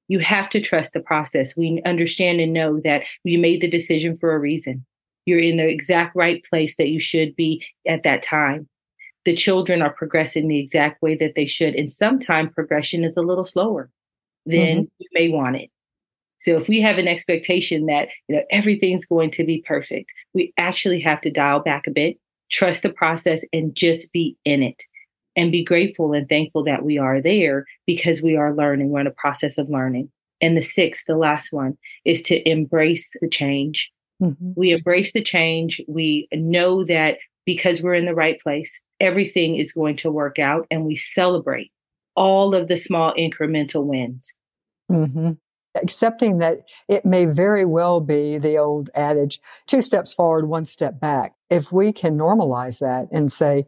You 0.06 0.20
have 0.20 0.48
to 0.50 0.60
trust 0.60 0.92
the 0.92 1.00
process. 1.00 1.56
We 1.56 1.82
understand 1.84 2.40
and 2.40 2.52
know 2.52 2.80
that 2.84 3.02
you 3.24 3.38
made 3.38 3.60
the 3.60 3.68
decision 3.68 4.16
for 4.16 4.34
a 4.34 4.38
reason. 4.38 4.87
You're 5.26 5.40
in 5.40 5.56
the 5.56 5.66
exact 5.66 6.14
right 6.14 6.44
place 6.44 6.76
that 6.76 6.88
you 6.88 7.00
should 7.00 7.34
be 7.34 7.64
at 7.87 8.04
that 8.04 8.22
time. 8.22 8.68
The 9.24 9.34
children 9.34 9.82
are 9.82 9.92
progressing 9.92 10.46
the 10.46 10.60
exact 10.60 11.02
way 11.02 11.16
that 11.16 11.32
they 11.34 11.46
should. 11.46 11.74
And 11.74 11.90
sometimes 11.90 12.52
progression 12.54 13.02
is 13.02 13.16
a 13.16 13.22
little 13.22 13.46
slower 13.46 13.90
than 14.46 14.58
mm-hmm. 14.58 14.82
you 14.98 15.08
may 15.12 15.28
want 15.28 15.56
it. 15.56 15.70
So 16.38 16.58
if 16.58 16.68
we 16.68 16.82
have 16.82 16.98
an 16.98 17.08
expectation 17.08 17.87
that 17.87 18.08
you 18.28 18.37
know 18.37 18.42
everything's 18.50 19.06
going 19.06 19.30
to 19.32 19.44
be 19.44 19.64
perfect, 19.66 20.10
we 20.34 20.52
actually 20.58 21.00
have 21.00 21.22
to 21.22 21.30
dial 21.30 21.60
back 21.60 21.87
a 21.87 21.90
bit, 21.90 22.18
trust 22.50 22.82
the 22.82 22.90
process, 22.90 23.42
and 23.50 23.74
just 23.74 24.12
be 24.12 24.37
in 24.44 24.62
it 24.62 24.82
and 25.37 25.53
be 25.53 25.64
grateful 25.64 26.12
and 26.12 26.29
thankful 26.29 26.64
that 26.64 26.85
we 26.85 26.99
are 26.99 27.20
there 27.20 27.64
because 27.87 28.23
we 28.23 28.37
are 28.37 28.55
learning. 28.55 28.90
We're 28.90 29.01
in 29.01 29.07
a 29.07 29.12
process 29.12 29.59
of 29.59 29.68
learning. 29.68 30.11
And 30.40 30.57
the 30.57 30.62
sixth, 30.62 31.05
the 31.07 31.16
last 31.16 31.53
one, 31.53 31.79
is 32.05 32.23
to 32.25 32.49
embrace 32.49 33.09
the 33.20 33.29
change. 33.29 33.90
Mm-hmm. 34.23 34.53
We 34.57 34.73
embrace 34.73 35.12
the 35.12 35.23
change. 35.23 35.81
We 35.88 36.29
know 36.33 36.85
that 36.85 37.18
because 37.47 37.83
we're 37.83 37.94
in 37.94 38.07
the 38.07 38.14
right 38.14 38.40
place, 38.40 38.81
everything 39.01 39.57
is 39.57 39.73
going 39.73 39.97
to 39.97 40.11
work 40.11 40.38
out, 40.38 40.66
and 40.70 40.85
we 40.85 40.97
celebrate 40.97 41.70
all 42.16 42.55
of 42.55 42.68
the 42.68 42.77
small 42.77 43.12
incremental 43.14 43.85
wins. 43.85 44.33
Mm-hmm. 44.90 45.33
Accepting 45.77 46.38
that 46.38 46.68
it 46.88 47.05
may 47.05 47.27
very 47.27 47.64
well 47.64 48.01
be 48.01 48.38
the 48.38 48.57
old 48.57 48.90
adage 48.94 49.40
two 49.66 49.81
steps 49.81 50.14
forward, 50.14 50.47
one 50.47 50.64
step 50.64 51.01
back. 51.01 51.35
If 51.51 51.73
we 51.73 51.92
can 51.92 52.16
normalize 52.16 52.79
that 52.79 53.09
and 53.11 53.33
say, 53.33 53.66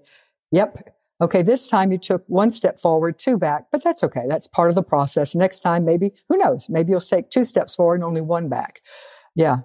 yep, 0.52 0.95
Okay, 1.20 1.40
this 1.42 1.68
time 1.68 1.92
you 1.92 1.98
took 1.98 2.24
one 2.26 2.50
step 2.50 2.78
forward, 2.78 3.18
two 3.18 3.38
back, 3.38 3.66
but 3.72 3.82
that's 3.82 4.04
okay. 4.04 4.24
That's 4.28 4.46
part 4.46 4.68
of 4.68 4.74
the 4.74 4.82
process. 4.82 5.34
Next 5.34 5.60
time, 5.60 5.84
maybe, 5.84 6.12
who 6.28 6.36
knows? 6.36 6.68
Maybe 6.68 6.90
you'll 6.90 7.00
take 7.00 7.30
two 7.30 7.44
steps 7.44 7.74
forward 7.74 7.96
and 7.96 8.04
only 8.04 8.20
one 8.20 8.48
back. 8.48 8.82
Yeah, 9.34 9.60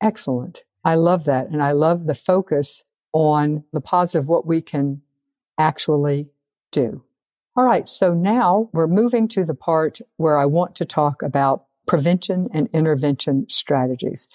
excellent. 0.00 0.62
I 0.84 0.94
love 0.94 1.24
that. 1.24 1.48
And 1.48 1.62
I 1.62 1.72
love 1.72 2.06
the 2.06 2.14
focus 2.14 2.84
on 3.12 3.64
the 3.72 3.80
positive, 3.80 4.28
what 4.28 4.46
we 4.46 4.60
can 4.60 5.02
actually 5.58 6.28
do. 6.70 7.02
All 7.56 7.64
right. 7.64 7.88
So 7.88 8.12
now 8.14 8.68
we're 8.72 8.88
moving 8.88 9.28
to 9.28 9.44
the 9.44 9.54
part 9.54 10.00
where 10.16 10.38
I 10.38 10.44
want 10.44 10.74
to 10.76 10.84
talk 10.84 11.22
about 11.22 11.66
prevention 11.86 12.48
and 12.52 12.68
intervention 12.72 13.46
strategies. 13.48 14.28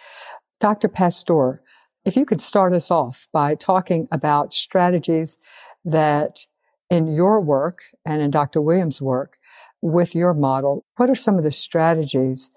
Dr. 0.60 0.88
Pasztor, 0.88 1.60
if 2.06 2.16
you 2.16 2.26
could 2.26 2.42
start 2.42 2.74
us 2.74 2.90
off 2.90 3.28
by 3.34 3.56
talking 3.56 4.08
about 4.12 4.54
strategies 4.54 5.38
that 5.84 6.46
in 6.90 7.08
your 7.08 7.42
work 7.42 7.84
and 8.06 8.22
in 8.22 8.32
Dr. 8.32 8.62
Williams' 8.62 9.02
work 9.02 9.38
with 9.82 10.16
your 10.16 10.34
model, 10.34 10.86
what 10.98 11.10
are 11.10 11.16
some 11.16 11.38
of 11.38 11.44
the 11.44 11.52
strategies 11.52 12.50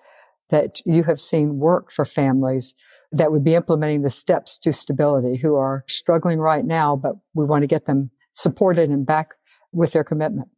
that 0.51 0.80
you 0.85 1.05
have 1.05 1.20
seen 1.20 1.59
work 1.59 1.91
for 1.91 2.05
families 2.05 2.74
that 3.12 3.30
would 3.30 3.45
be 3.45 3.55
implementing 3.55 4.03
the 4.03 4.11
steps 4.11 4.59
to 4.59 4.72
stability 4.72 5.37
who 5.37 5.55
are 5.55 5.85
struggling 5.87 6.39
right 6.39 6.64
now, 6.64 6.97
but 6.97 7.14
we 7.35 7.45
want 7.45 7.62
to 7.62 7.66
get 7.66 7.85
them 7.85 8.11
supported 8.33 8.91
and 8.91 9.07
back 9.07 9.35
with 9.72 9.93
their 9.93 10.05
commitment? 10.05 10.49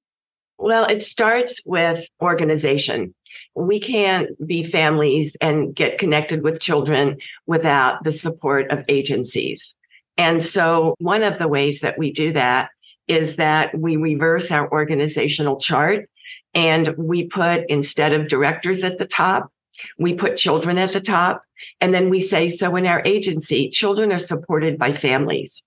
Well, 0.58 0.84
it 0.86 1.02
starts 1.02 1.60
with 1.66 2.06
organization. 2.22 3.14
We 3.56 3.80
can't 3.80 4.30
be 4.46 4.62
families 4.62 5.36
and 5.40 5.74
get 5.74 5.98
connected 5.98 6.44
with 6.44 6.60
children 6.60 7.16
without 7.46 8.04
the 8.04 8.12
support 8.12 8.70
of 8.70 8.84
agencies. 8.88 9.74
And 10.16 10.42
so 10.42 10.94
one 10.98 11.24
of 11.24 11.40
the 11.40 11.48
ways 11.48 11.80
that 11.80 11.98
we 11.98 12.12
do 12.12 12.32
that 12.34 12.70
is 13.08 13.36
that 13.36 13.76
we 13.78 13.96
reverse 13.96 14.50
our 14.50 14.70
organizational 14.70 15.58
chart 15.58 16.08
and 16.54 16.94
we 16.96 17.26
put 17.26 17.64
instead 17.68 18.12
of 18.12 18.28
directors 18.28 18.84
at 18.84 18.98
the 18.98 19.06
top, 19.06 19.50
we 19.98 20.14
put 20.14 20.36
children 20.36 20.78
at 20.78 20.92
the 20.92 21.00
top. 21.00 21.42
And 21.80 21.92
then 21.92 22.10
we 22.10 22.22
say, 22.22 22.48
so 22.48 22.76
in 22.76 22.86
our 22.86 23.02
agency, 23.04 23.68
children 23.70 24.12
are 24.12 24.18
supported 24.18 24.78
by 24.78 24.92
families. 24.92 25.62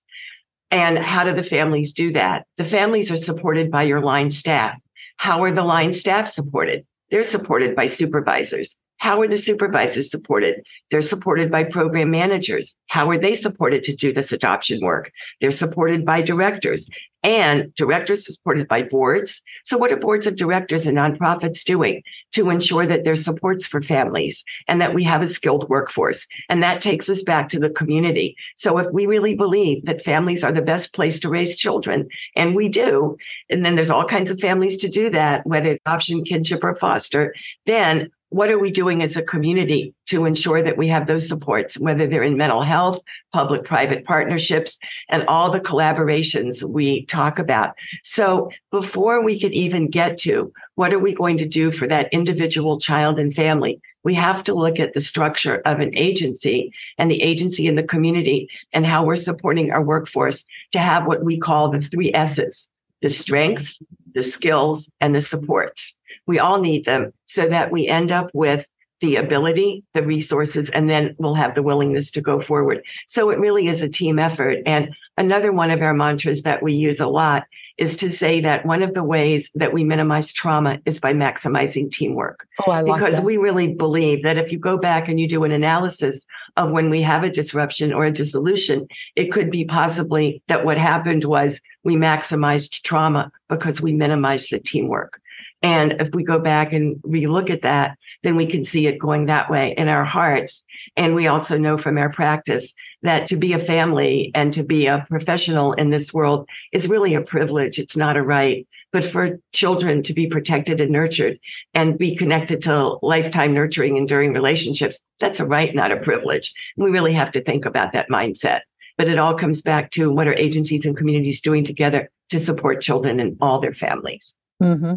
And 0.70 0.98
how 0.98 1.24
do 1.24 1.34
the 1.34 1.42
families 1.42 1.92
do 1.92 2.12
that? 2.12 2.46
The 2.56 2.64
families 2.64 3.10
are 3.10 3.16
supported 3.16 3.70
by 3.70 3.84
your 3.84 4.00
line 4.00 4.30
staff. 4.30 4.78
How 5.16 5.42
are 5.42 5.52
the 5.52 5.64
line 5.64 5.92
staff 5.92 6.28
supported? 6.28 6.86
They're 7.10 7.24
supported 7.24 7.74
by 7.74 7.86
supervisors. 7.86 8.76
How 8.98 9.20
are 9.20 9.28
the 9.28 9.36
supervisors 9.36 10.10
supported? 10.10 10.62
They're 10.90 11.00
supported 11.02 11.50
by 11.50 11.64
program 11.64 12.10
managers. 12.10 12.76
How 12.88 13.08
are 13.10 13.18
they 13.18 13.34
supported 13.34 13.84
to 13.84 13.94
do 13.94 14.12
this 14.12 14.32
adoption 14.32 14.80
work? 14.82 15.12
They're 15.40 15.52
supported 15.52 16.04
by 16.04 16.22
directors 16.22 16.86
and 17.24 17.74
directors 17.74 18.26
supported 18.26 18.68
by 18.68 18.82
boards. 18.82 19.42
So 19.64 19.76
what 19.76 19.92
are 19.92 19.96
boards 19.96 20.26
of 20.26 20.36
directors 20.36 20.86
and 20.86 20.96
nonprofits 20.96 21.64
doing 21.64 22.02
to 22.32 22.50
ensure 22.50 22.86
that 22.86 23.04
there's 23.04 23.24
supports 23.24 23.66
for 23.66 23.82
families 23.82 24.44
and 24.68 24.80
that 24.80 24.94
we 24.94 25.02
have 25.04 25.22
a 25.22 25.26
skilled 25.26 25.68
workforce? 25.68 26.26
And 26.48 26.62
that 26.62 26.80
takes 26.80 27.08
us 27.08 27.22
back 27.22 27.48
to 27.50 27.58
the 27.58 27.70
community. 27.70 28.36
So 28.56 28.78
if 28.78 28.92
we 28.92 29.06
really 29.06 29.34
believe 29.34 29.84
that 29.86 30.04
families 30.04 30.44
are 30.44 30.52
the 30.52 30.62
best 30.62 30.92
place 30.92 31.18
to 31.20 31.28
raise 31.28 31.56
children, 31.56 32.08
and 32.36 32.54
we 32.54 32.68
do, 32.68 33.16
and 33.50 33.64
then 33.64 33.74
there's 33.74 33.90
all 33.90 34.04
kinds 34.04 34.30
of 34.30 34.40
families 34.40 34.78
to 34.78 34.88
do 34.88 35.10
that, 35.10 35.44
whether 35.46 35.72
adoption, 35.72 36.24
kinship, 36.24 36.62
or 36.62 36.76
foster, 36.76 37.34
then 37.66 38.10
what 38.30 38.50
are 38.50 38.58
we 38.58 38.70
doing 38.70 39.02
as 39.02 39.16
a 39.16 39.22
community 39.22 39.94
to 40.06 40.26
ensure 40.26 40.62
that 40.62 40.76
we 40.76 40.88
have 40.88 41.06
those 41.06 41.26
supports, 41.26 41.78
whether 41.78 42.06
they're 42.06 42.22
in 42.22 42.36
mental 42.36 42.62
health, 42.62 43.00
public 43.32 43.64
private 43.64 44.04
partnerships, 44.04 44.78
and 45.08 45.24
all 45.26 45.50
the 45.50 45.60
collaborations 45.60 46.62
we 46.62 47.06
talk 47.06 47.38
about? 47.38 47.74
So 48.04 48.50
before 48.70 49.22
we 49.22 49.40
could 49.40 49.52
even 49.52 49.88
get 49.88 50.18
to 50.20 50.52
what 50.74 50.92
are 50.92 50.98
we 50.98 51.14
going 51.14 51.38
to 51.38 51.48
do 51.48 51.72
for 51.72 51.86
that 51.88 52.08
individual 52.12 52.78
child 52.78 53.18
and 53.18 53.34
family, 53.34 53.80
we 54.04 54.14
have 54.14 54.44
to 54.44 54.54
look 54.54 54.78
at 54.78 54.94
the 54.94 55.00
structure 55.00 55.56
of 55.64 55.80
an 55.80 55.96
agency 55.96 56.72
and 56.98 57.10
the 57.10 57.22
agency 57.22 57.66
in 57.66 57.74
the 57.74 57.82
community 57.82 58.48
and 58.72 58.86
how 58.86 59.04
we're 59.04 59.16
supporting 59.16 59.70
our 59.70 59.82
workforce 59.82 60.44
to 60.72 60.78
have 60.78 61.06
what 61.06 61.24
we 61.24 61.38
call 61.38 61.70
the 61.70 61.80
three 61.80 62.12
S's 62.14 62.68
the 63.00 63.10
strengths, 63.10 63.80
the 64.14 64.22
skills, 64.22 64.90
and 65.00 65.14
the 65.14 65.20
supports. 65.20 65.94
We 66.28 66.38
all 66.38 66.60
need 66.60 66.84
them 66.84 67.12
so 67.26 67.48
that 67.48 67.72
we 67.72 67.88
end 67.88 68.12
up 68.12 68.30
with 68.32 68.64
the 69.00 69.16
ability, 69.16 69.84
the 69.94 70.02
resources, 70.02 70.70
and 70.70 70.90
then 70.90 71.14
we'll 71.18 71.34
have 71.34 71.54
the 71.54 71.62
willingness 71.62 72.10
to 72.12 72.20
go 72.20 72.42
forward. 72.42 72.82
So 73.06 73.30
it 73.30 73.38
really 73.38 73.68
is 73.68 73.80
a 73.80 73.88
team 73.88 74.18
effort. 74.18 74.58
And 74.66 74.94
another 75.16 75.52
one 75.52 75.70
of 75.70 75.82
our 75.82 75.94
mantras 75.94 76.42
that 76.42 76.62
we 76.62 76.74
use 76.74 76.98
a 76.98 77.06
lot 77.06 77.44
is 77.76 77.96
to 77.98 78.10
say 78.10 78.40
that 78.40 78.66
one 78.66 78.82
of 78.82 78.94
the 78.94 79.04
ways 79.04 79.50
that 79.54 79.72
we 79.72 79.84
minimize 79.84 80.32
trauma 80.32 80.78
is 80.84 80.98
by 80.98 81.12
maximizing 81.12 81.92
teamwork. 81.92 82.46
Oh, 82.66 82.72
I 82.72 82.80
like 82.80 83.00
because 83.00 83.16
that. 83.16 83.24
we 83.24 83.36
really 83.36 83.68
believe 83.68 84.24
that 84.24 84.36
if 84.36 84.50
you 84.50 84.58
go 84.58 84.76
back 84.76 85.08
and 85.08 85.20
you 85.20 85.28
do 85.28 85.44
an 85.44 85.52
analysis 85.52 86.26
of 86.56 86.72
when 86.72 86.90
we 86.90 87.00
have 87.02 87.22
a 87.22 87.30
disruption 87.30 87.92
or 87.92 88.04
a 88.04 88.12
dissolution, 88.12 88.88
it 89.14 89.30
could 89.30 89.48
be 89.48 89.64
possibly 89.64 90.42
that 90.48 90.64
what 90.64 90.76
happened 90.76 91.24
was 91.24 91.60
we 91.84 91.94
maximized 91.94 92.82
trauma 92.82 93.30
because 93.48 93.80
we 93.80 93.92
minimized 93.92 94.50
the 94.50 94.58
teamwork. 94.58 95.20
And 95.62 96.00
if 96.00 96.14
we 96.14 96.22
go 96.22 96.38
back 96.38 96.72
and 96.72 96.96
relook 97.02 97.50
at 97.50 97.62
that, 97.62 97.98
then 98.22 98.36
we 98.36 98.46
can 98.46 98.64
see 98.64 98.86
it 98.86 98.98
going 98.98 99.26
that 99.26 99.50
way 99.50 99.74
in 99.76 99.88
our 99.88 100.04
hearts. 100.04 100.62
And 100.96 101.14
we 101.14 101.26
also 101.26 101.58
know 101.58 101.76
from 101.76 101.98
our 101.98 102.10
practice 102.10 102.72
that 103.02 103.26
to 103.28 103.36
be 103.36 103.52
a 103.52 103.64
family 103.64 104.30
and 104.34 104.52
to 104.54 104.62
be 104.62 104.86
a 104.86 105.04
professional 105.08 105.72
in 105.72 105.90
this 105.90 106.14
world 106.14 106.48
is 106.72 106.88
really 106.88 107.14
a 107.14 107.20
privilege. 107.20 107.78
It's 107.78 107.96
not 107.96 108.16
a 108.16 108.22
right. 108.22 108.66
But 108.90 109.04
for 109.04 109.38
children 109.52 110.02
to 110.04 110.14
be 110.14 110.28
protected 110.28 110.80
and 110.80 110.90
nurtured 110.90 111.38
and 111.74 111.98
be 111.98 112.16
connected 112.16 112.62
to 112.62 112.96
lifetime 113.02 113.52
nurturing 113.52 113.92
and 113.92 114.02
enduring 114.02 114.32
relationships, 114.32 114.98
that's 115.20 115.40
a 115.40 115.44
right, 115.44 115.74
not 115.74 115.92
a 115.92 115.98
privilege. 115.98 116.54
we 116.76 116.90
really 116.90 117.12
have 117.12 117.32
to 117.32 117.42
think 117.42 117.66
about 117.66 117.92
that 117.92 118.08
mindset. 118.08 118.60
But 118.96 119.08
it 119.08 119.18
all 119.18 119.36
comes 119.36 119.60
back 119.60 119.90
to 119.92 120.10
what 120.10 120.26
are 120.26 120.34
agencies 120.34 120.86
and 120.86 120.96
communities 120.96 121.40
doing 121.40 121.64
together 121.64 122.10
to 122.30 122.40
support 122.40 122.80
children 122.80 123.20
and 123.20 123.36
all 123.40 123.60
their 123.60 123.74
families. 123.74 124.34
Mm-hmm. 124.62 124.94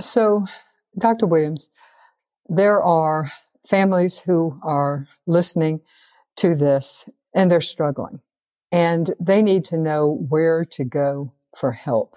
So, 0.00 0.46
Dr. 0.98 1.26
Williams, 1.26 1.70
there 2.48 2.82
are 2.82 3.30
families 3.66 4.20
who 4.20 4.58
are 4.62 5.06
listening 5.26 5.80
to 6.36 6.54
this 6.54 7.08
and 7.34 7.50
they're 7.50 7.60
struggling 7.60 8.20
and 8.72 9.14
they 9.20 9.40
need 9.40 9.64
to 9.66 9.76
know 9.76 10.26
where 10.28 10.64
to 10.64 10.84
go 10.84 11.32
for 11.56 11.72
help. 11.72 12.16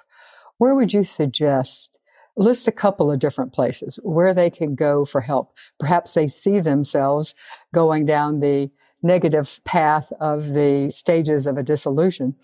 Where 0.57 0.75
would 0.75 0.93
you 0.93 1.03
suggest? 1.03 1.91
List 2.35 2.67
a 2.67 2.71
couple 2.71 3.11
of 3.11 3.19
different 3.19 3.53
places 3.53 3.99
where 4.03 4.33
they 4.33 4.49
can 4.49 4.75
go 4.75 5.05
for 5.05 5.21
help. 5.21 5.55
Perhaps 5.79 6.13
they 6.13 6.27
see 6.27 6.59
themselves 6.59 7.35
going 7.73 8.05
down 8.05 8.39
the 8.39 8.69
negative 9.03 9.59
path 9.63 10.11
of 10.19 10.53
the 10.53 10.89
stages 10.89 11.47
of 11.47 11.57
a 11.57 11.63
dissolution 11.63 12.35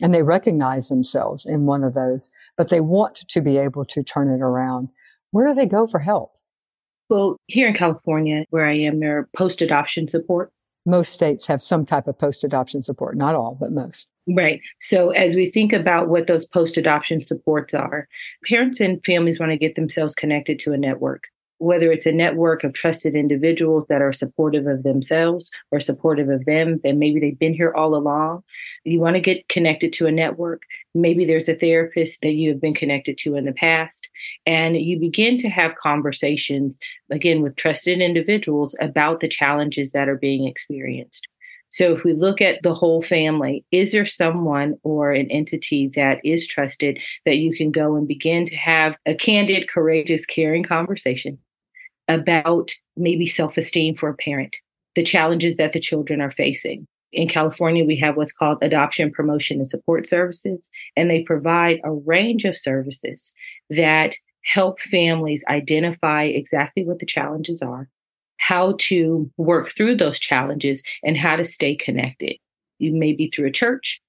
and 0.00 0.14
they 0.14 0.22
recognize 0.22 0.88
themselves 0.88 1.46
in 1.46 1.66
one 1.66 1.84
of 1.84 1.94
those, 1.94 2.30
but 2.56 2.68
they 2.68 2.80
want 2.80 3.16
to 3.28 3.40
be 3.40 3.58
able 3.58 3.84
to 3.84 4.02
turn 4.02 4.28
it 4.28 4.42
around. 4.42 4.88
Where 5.30 5.48
do 5.48 5.54
they 5.54 5.66
go 5.66 5.86
for 5.86 6.00
help? 6.00 6.32
Well, 7.08 7.36
here 7.46 7.68
in 7.68 7.74
California, 7.74 8.44
where 8.50 8.66
I 8.66 8.76
am, 8.78 9.00
there 9.00 9.18
are 9.18 9.28
post 9.36 9.60
adoption 9.60 10.08
support. 10.08 10.50
Most 10.84 11.12
states 11.12 11.46
have 11.46 11.62
some 11.62 11.86
type 11.86 12.08
of 12.08 12.18
post 12.18 12.42
adoption 12.42 12.82
support, 12.82 13.16
not 13.16 13.34
all, 13.34 13.56
but 13.58 13.70
most. 13.70 14.08
Right. 14.28 14.60
So, 14.80 15.10
as 15.10 15.36
we 15.36 15.46
think 15.46 15.72
about 15.72 16.08
what 16.08 16.26
those 16.26 16.46
post 16.46 16.76
adoption 16.76 17.22
supports 17.22 17.74
are, 17.74 18.08
parents 18.48 18.80
and 18.80 19.04
families 19.04 19.38
want 19.38 19.52
to 19.52 19.58
get 19.58 19.74
themselves 19.74 20.14
connected 20.14 20.58
to 20.60 20.72
a 20.72 20.78
network 20.78 21.24
whether 21.62 21.92
it's 21.92 22.06
a 22.06 22.12
network 22.12 22.64
of 22.64 22.72
trusted 22.72 23.14
individuals 23.14 23.86
that 23.88 24.02
are 24.02 24.12
supportive 24.12 24.66
of 24.66 24.82
themselves 24.82 25.48
or 25.70 25.78
supportive 25.78 26.28
of 26.28 26.44
them, 26.44 26.80
and 26.82 26.98
maybe 26.98 27.20
they've 27.20 27.38
been 27.38 27.54
here 27.54 27.72
all 27.76 27.94
along. 27.94 28.42
You 28.82 28.98
want 28.98 29.14
to 29.14 29.20
get 29.20 29.48
connected 29.48 29.92
to 29.92 30.06
a 30.06 30.12
network. 30.12 30.62
Maybe 30.92 31.24
there's 31.24 31.48
a 31.48 31.54
therapist 31.54 32.20
that 32.22 32.32
you 32.32 32.50
have 32.50 32.60
been 32.60 32.74
connected 32.74 33.16
to 33.18 33.36
in 33.36 33.44
the 33.44 33.52
past, 33.52 34.08
and 34.44 34.76
you 34.76 34.98
begin 34.98 35.38
to 35.38 35.48
have 35.48 35.76
conversations, 35.80 36.76
again, 37.12 37.42
with 37.42 37.54
trusted 37.54 38.00
individuals 38.00 38.74
about 38.80 39.20
the 39.20 39.28
challenges 39.28 39.92
that 39.92 40.08
are 40.08 40.18
being 40.18 40.48
experienced. 40.48 41.28
So, 41.70 41.94
if 41.94 42.02
we 42.02 42.12
look 42.12 42.40
at 42.40 42.62
the 42.64 42.74
whole 42.74 43.02
family, 43.02 43.64
is 43.70 43.92
there 43.92 44.04
someone 44.04 44.74
or 44.82 45.12
an 45.12 45.30
entity 45.30 45.88
that 45.94 46.18
is 46.24 46.44
trusted 46.44 46.98
that 47.24 47.36
you 47.36 47.56
can 47.56 47.70
go 47.70 47.94
and 47.94 48.06
begin 48.06 48.46
to 48.46 48.56
have 48.56 48.98
a 49.06 49.14
candid, 49.14 49.68
courageous, 49.68 50.26
caring 50.26 50.64
conversation 50.64 51.38
about 52.12 52.72
maybe 52.96 53.26
self 53.26 53.56
esteem 53.56 53.94
for 53.94 54.08
a 54.08 54.16
parent, 54.16 54.56
the 54.94 55.02
challenges 55.02 55.56
that 55.56 55.72
the 55.72 55.80
children 55.80 56.20
are 56.20 56.30
facing. 56.30 56.86
In 57.12 57.28
California, 57.28 57.84
we 57.84 57.96
have 57.96 58.16
what's 58.16 58.32
called 58.32 58.58
adoption 58.62 59.10
promotion 59.10 59.58
and 59.58 59.68
support 59.68 60.08
services, 60.08 60.68
and 60.96 61.10
they 61.10 61.22
provide 61.22 61.80
a 61.84 61.92
range 61.92 62.44
of 62.44 62.56
services 62.56 63.34
that 63.68 64.14
help 64.44 64.80
families 64.80 65.44
identify 65.48 66.24
exactly 66.24 66.84
what 66.84 66.98
the 66.98 67.06
challenges 67.06 67.62
are, 67.62 67.88
how 68.38 68.74
to 68.78 69.30
work 69.36 69.72
through 69.72 69.96
those 69.96 70.18
challenges, 70.18 70.82
and 71.04 71.16
how 71.16 71.36
to 71.36 71.44
stay 71.44 71.76
connected. 71.76 72.36
You 72.78 72.92
may 72.92 73.12
be 73.12 73.30
through 73.30 73.46
a 73.46 73.52
church, 73.52 74.00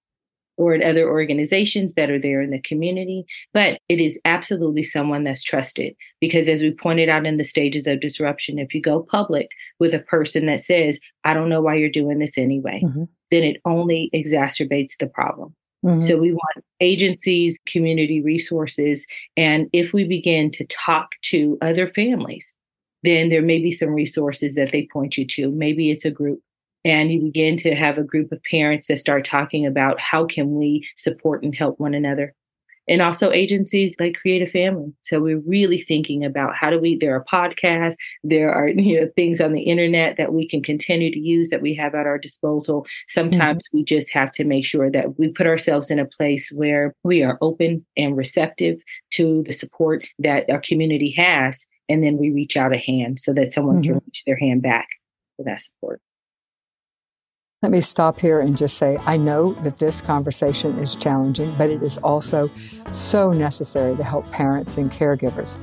or 0.58 0.74
at 0.74 0.84
other 0.84 1.10
organizations 1.10 1.94
that 1.96 2.10
are 2.10 2.20
there 2.20 2.42
in 2.42 2.52
the 2.52 2.62
community, 2.62 3.26
but 3.54 3.80
it 3.90 4.00
is 4.00 4.20
absolutely 4.26 4.84
someone 4.84 5.24
that's 5.24 5.44
trusted. 5.44 5.96
Because 6.20 6.50
as 6.50 6.62
we 6.62 6.72
pointed 6.72 7.10
out 7.10 7.26
in 7.26 7.38
the 7.38 7.44
stages 7.44 7.88
of 7.88 8.00
disruption, 8.00 8.60
if 8.60 8.74
you 8.74 8.82
go 8.82 9.02
public 9.02 9.50
with 9.80 9.94
a 9.94 10.00
person 10.00 10.46
that 10.46 10.62
says, 10.62 11.00
I 11.24 11.34
don't 11.34 11.50
know 11.50 11.62
why 11.62 11.76
you're 11.76 11.90
doing 11.90 12.20
this 12.20 12.38
anyway, 12.38 12.82
mm-hmm. 12.84 13.04
then 13.32 13.44
it 13.44 13.58
only 13.66 14.10
exacerbates 14.14 14.94
the 15.00 15.08
problem. 15.08 15.56
Mm-hmm. 15.86 16.02
So 16.02 16.18
we 16.18 16.32
want 16.32 16.66
agencies, 16.80 17.60
community 17.68 18.22
resources, 18.22 19.06
and 19.36 19.68
if 19.74 19.92
we 19.92 20.06
begin 20.06 20.50
to 20.52 20.66
talk 20.68 21.10
to 21.24 21.58
other 21.62 21.88
families, 21.88 22.54
then 23.04 23.28
there 23.30 23.42
may 23.42 23.62
be 23.62 23.72
some 23.72 23.90
resources 23.90 24.56
that 24.56 24.72
they 24.72 24.88
point 24.94 25.18
you 25.18 25.28
to. 25.28 25.52
Maybe 25.52 25.92
it's 25.92 26.06
a 26.06 26.12
group 26.12 26.40
and 26.86 27.12
you 27.12 27.22
begin 27.22 27.58
to 27.58 27.76
have 27.76 27.98
a 27.98 28.04
group 28.04 28.32
of 28.32 28.42
parents 28.50 28.88
that 28.88 29.00
start 29.00 29.26
talking 29.26 29.66
about 29.66 30.00
how 30.00 30.26
can 30.26 30.56
we 30.56 30.88
support 30.96 31.44
and 31.44 31.56
help 31.56 31.80
one 31.80 31.94
another 31.94 32.34
and 32.88 33.02
also 33.02 33.32
agencies 33.32 33.96
like 34.00 34.16
Create 34.16 34.42
a 34.42 34.52
Family. 34.52 34.94
So 35.04 35.20
we're 35.20 35.40
really 35.40 35.82
thinking 35.82 36.26
about 36.26 36.56
how 36.56 36.70
do 36.70 36.80
we, 36.80 36.98
there 36.98 37.16
are 37.16 37.24
podcasts, 37.32 37.96
there 38.24 38.52
are 38.52 38.68
you 38.76 39.00
know 39.00 39.10
things 39.16 39.42
on 39.42 39.54
the 39.54 39.62
internet 39.62 40.18
that 40.18 40.34
we 40.34 40.48
can 40.48 40.62
continue 40.62 41.12
to 41.12 41.20
use 41.20 41.50
that 41.50 41.62
we 41.62 41.74
have 41.76 41.96
at 41.96 42.06
our 42.06 42.18
disposal. 42.18 42.86
Sometimes 43.10 43.68
mm-hmm. 43.68 43.78
we 43.78 43.84
just 43.84 44.12
have 44.14 44.32
to 44.32 44.44
make 44.44 44.66
sure 44.66 44.92
that 44.92 45.18
we 45.18 45.30
put 45.30 45.48
ourselves 45.48 45.90
in 45.90 46.00
a 46.00 46.06
place 46.06 46.52
where 46.54 46.94
we 47.04 47.24
are 47.24 47.38
open 47.42 47.86
and 47.96 48.18
receptive 48.18 48.78
to 49.12 49.44
the 49.46 49.54
support 49.54 50.06
that 50.20 50.50
our 50.50 50.62
community 50.62 51.12
has. 51.12 51.66
And 51.90 52.04
then 52.04 52.18
we 52.18 52.32
reach 52.32 52.56
out 52.56 52.74
a 52.74 52.78
hand 52.78 53.20
so 53.20 53.34
that 53.34 53.54
someone 53.54 53.82
mm-hmm. 53.82 53.94
can 53.94 54.02
reach 54.06 54.24
their 54.26 54.38
hand 54.38 54.62
back 54.62 54.88
for 55.38 55.44
that 55.44 55.62
support. 55.62 56.02
Let 57.64 57.72
me 57.72 57.80
stop 57.80 58.20
here 58.20 58.42
and 58.42 58.58
just 58.58 58.76
say 58.76 58.98
I 59.06 59.16
know 59.16 59.54
that 59.54 59.78
this 59.78 60.02
conversation 60.02 60.78
is 60.80 60.96
challenging, 60.96 61.56
but 61.58 61.70
it 61.70 61.82
is 61.82 61.98
also 62.00 62.52
so 62.92 63.32
necessary 63.32 63.96
to 63.96 64.04
help 64.04 64.30
parents 64.32 64.76
and 64.76 64.92
caregivers. 64.92 65.58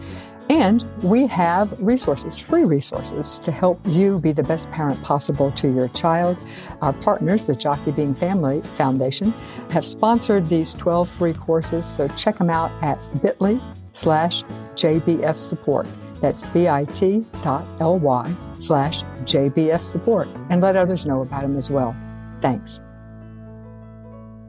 And 0.48 0.82
we 1.02 1.26
have 1.26 1.78
resources, 1.78 2.38
free 2.38 2.64
resources, 2.64 3.38
to 3.40 3.52
help 3.52 3.78
you 3.86 4.18
be 4.18 4.32
the 4.32 4.42
best 4.42 4.70
parent 4.70 5.00
possible 5.02 5.52
to 5.52 5.70
your 5.70 5.88
child. 5.88 6.38
Our 6.80 6.94
partners, 6.94 7.46
the 7.46 7.54
Jockey 7.54 7.90
Being 7.90 8.14
Family 8.14 8.62
Foundation, 8.62 9.32
have 9.68 9.86
sponsored 9.86 10.46
these 10.46 10.72
12 10.72 11.06
free 11.06 11.34
courses, 11.34 11.84
so 11.84 12.08
check 12.08 12.38
them 12.38 12.48
out 12.48 12.72
at 12.82 12.98
bit.ly 13.20 13.60
slash 13.92 14.42
JBF 14.74 15.36
support. 15.36 15.86
That's 16.20 16.44
bit.ly 16.44 18.36
slash 18.58 19.02
JBF 19.02 19.82
support 19.82 20.28
and 20.50 20.60
let 20.60 20.76
others 20.76 21.06
know 21.06 21.22
about 21.22 21.42
them 21.42 21.56
as 21.56 21.70
well. 21.70 21.96
Thanks. 22.40 22.80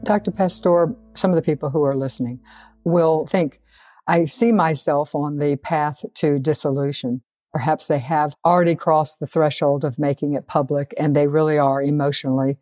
Dr. 0.04 0.32
Pasztor, 0.32 0.96
some 1.14 1.30
of 1.30 1.36
the 1.36 1.42
people 1.42 1.70
who 1.70 1.82
are 1.84 1.96
listening 1.96 2.40
will 2.84 3.26
think, 3.26 3.60
I 4.06 4.24
see 4.24 4.50
myself 4.50 5.14
on 5.14 5.38
the 5.38 5.56
path 5.56 6.04
to 6.14 6.38
dissolution. 6.38 7.22
Perhaps 7.52 7.86
they 7.86 8.00
have 8.00 8.34
already 8.44 8.74
crossed 8.74 9.20
the 9.20 9.26
threshold 9.26 9.84
of 9.84 9.98
making 9.98 10.34
it 10.34 10.48
public 10.48 10.92
and 10.98 11.14
they 11.14 11.28
really 11.28 11.58
are 11.58 11.82
emotionally 11.82 12.58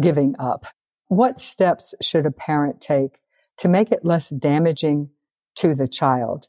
giving 0.00 0.34
up. 0.38 0.66
What 1.08 1.38
steps 1.38 1.94
should 2.00 2.26
a 2.26 2.30
parent 2.30 2.80
take 2.80 3.20
to 3.58 3.68
make 3.68 3.92
it 3.92 4.04
less 4.04 4.30
damaging 4.30 5.10
to 5.56 5.74
the 5.74 5.88
child? 5.88 6.48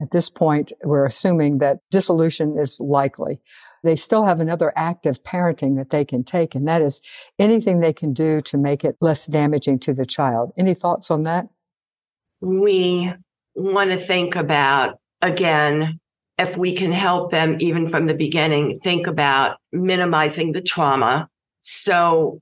At 0.00 0.12
this 0.12 0.30
point, 0.30 0.72
we're 0.82 1.04
assuming 1.04 1.58
that 1.58 1.80
dissolution 1.90 2.58
is 2.58 2.80
likely. 2.80 3.40
They 3.82 3.96
still 3.96 4.24
have 4.24 4.40
another 4.40 4.72
act 4.76 5.06
of 5.06 5.22
parenting 5.22 5.76
that 5.76 5.90
they 5.90 6.04
can 6.04 6.24
take, 6.24 6.54
and 6.54 6.66
that 6.68 6.82
is 6.82 7.00
anything 7.38 7.80
they 7.80 7.92
can 7.92 8.12
do 8.12 8.40
to 8.42 8.58
make 8.58 8.84
it 8.84 8.96
less 9.00 9.26
damaging 9.26 9.78
to 9.80 9.94
the 9.94 10.06
child. 10.06 10.52
Any 10.58 10.74
thoughts 10.74 11.10
on 11.10 11.24
that? 11.24 11.48
We 12.40 13.12
want 13.54 13.90
to 13.90 14.06
think 14.06 14.36
about, 14.36 14.98
again, 15.20 16.00
if 16.38 16.56
we 16.56 16.74
can 16.74 16.92
help 16.92 17.30
them 17.30 17.56
even 17.60 17.90
from 17.90 18.06
the 18.06 18.14
beginning, 18.14 18.80
think 18.82 19.06
about 19.06 19.58
minimizing 19.72 20.52
the 20.52 20.62
trauma. 20.62 21.28
So, 21.62 22.40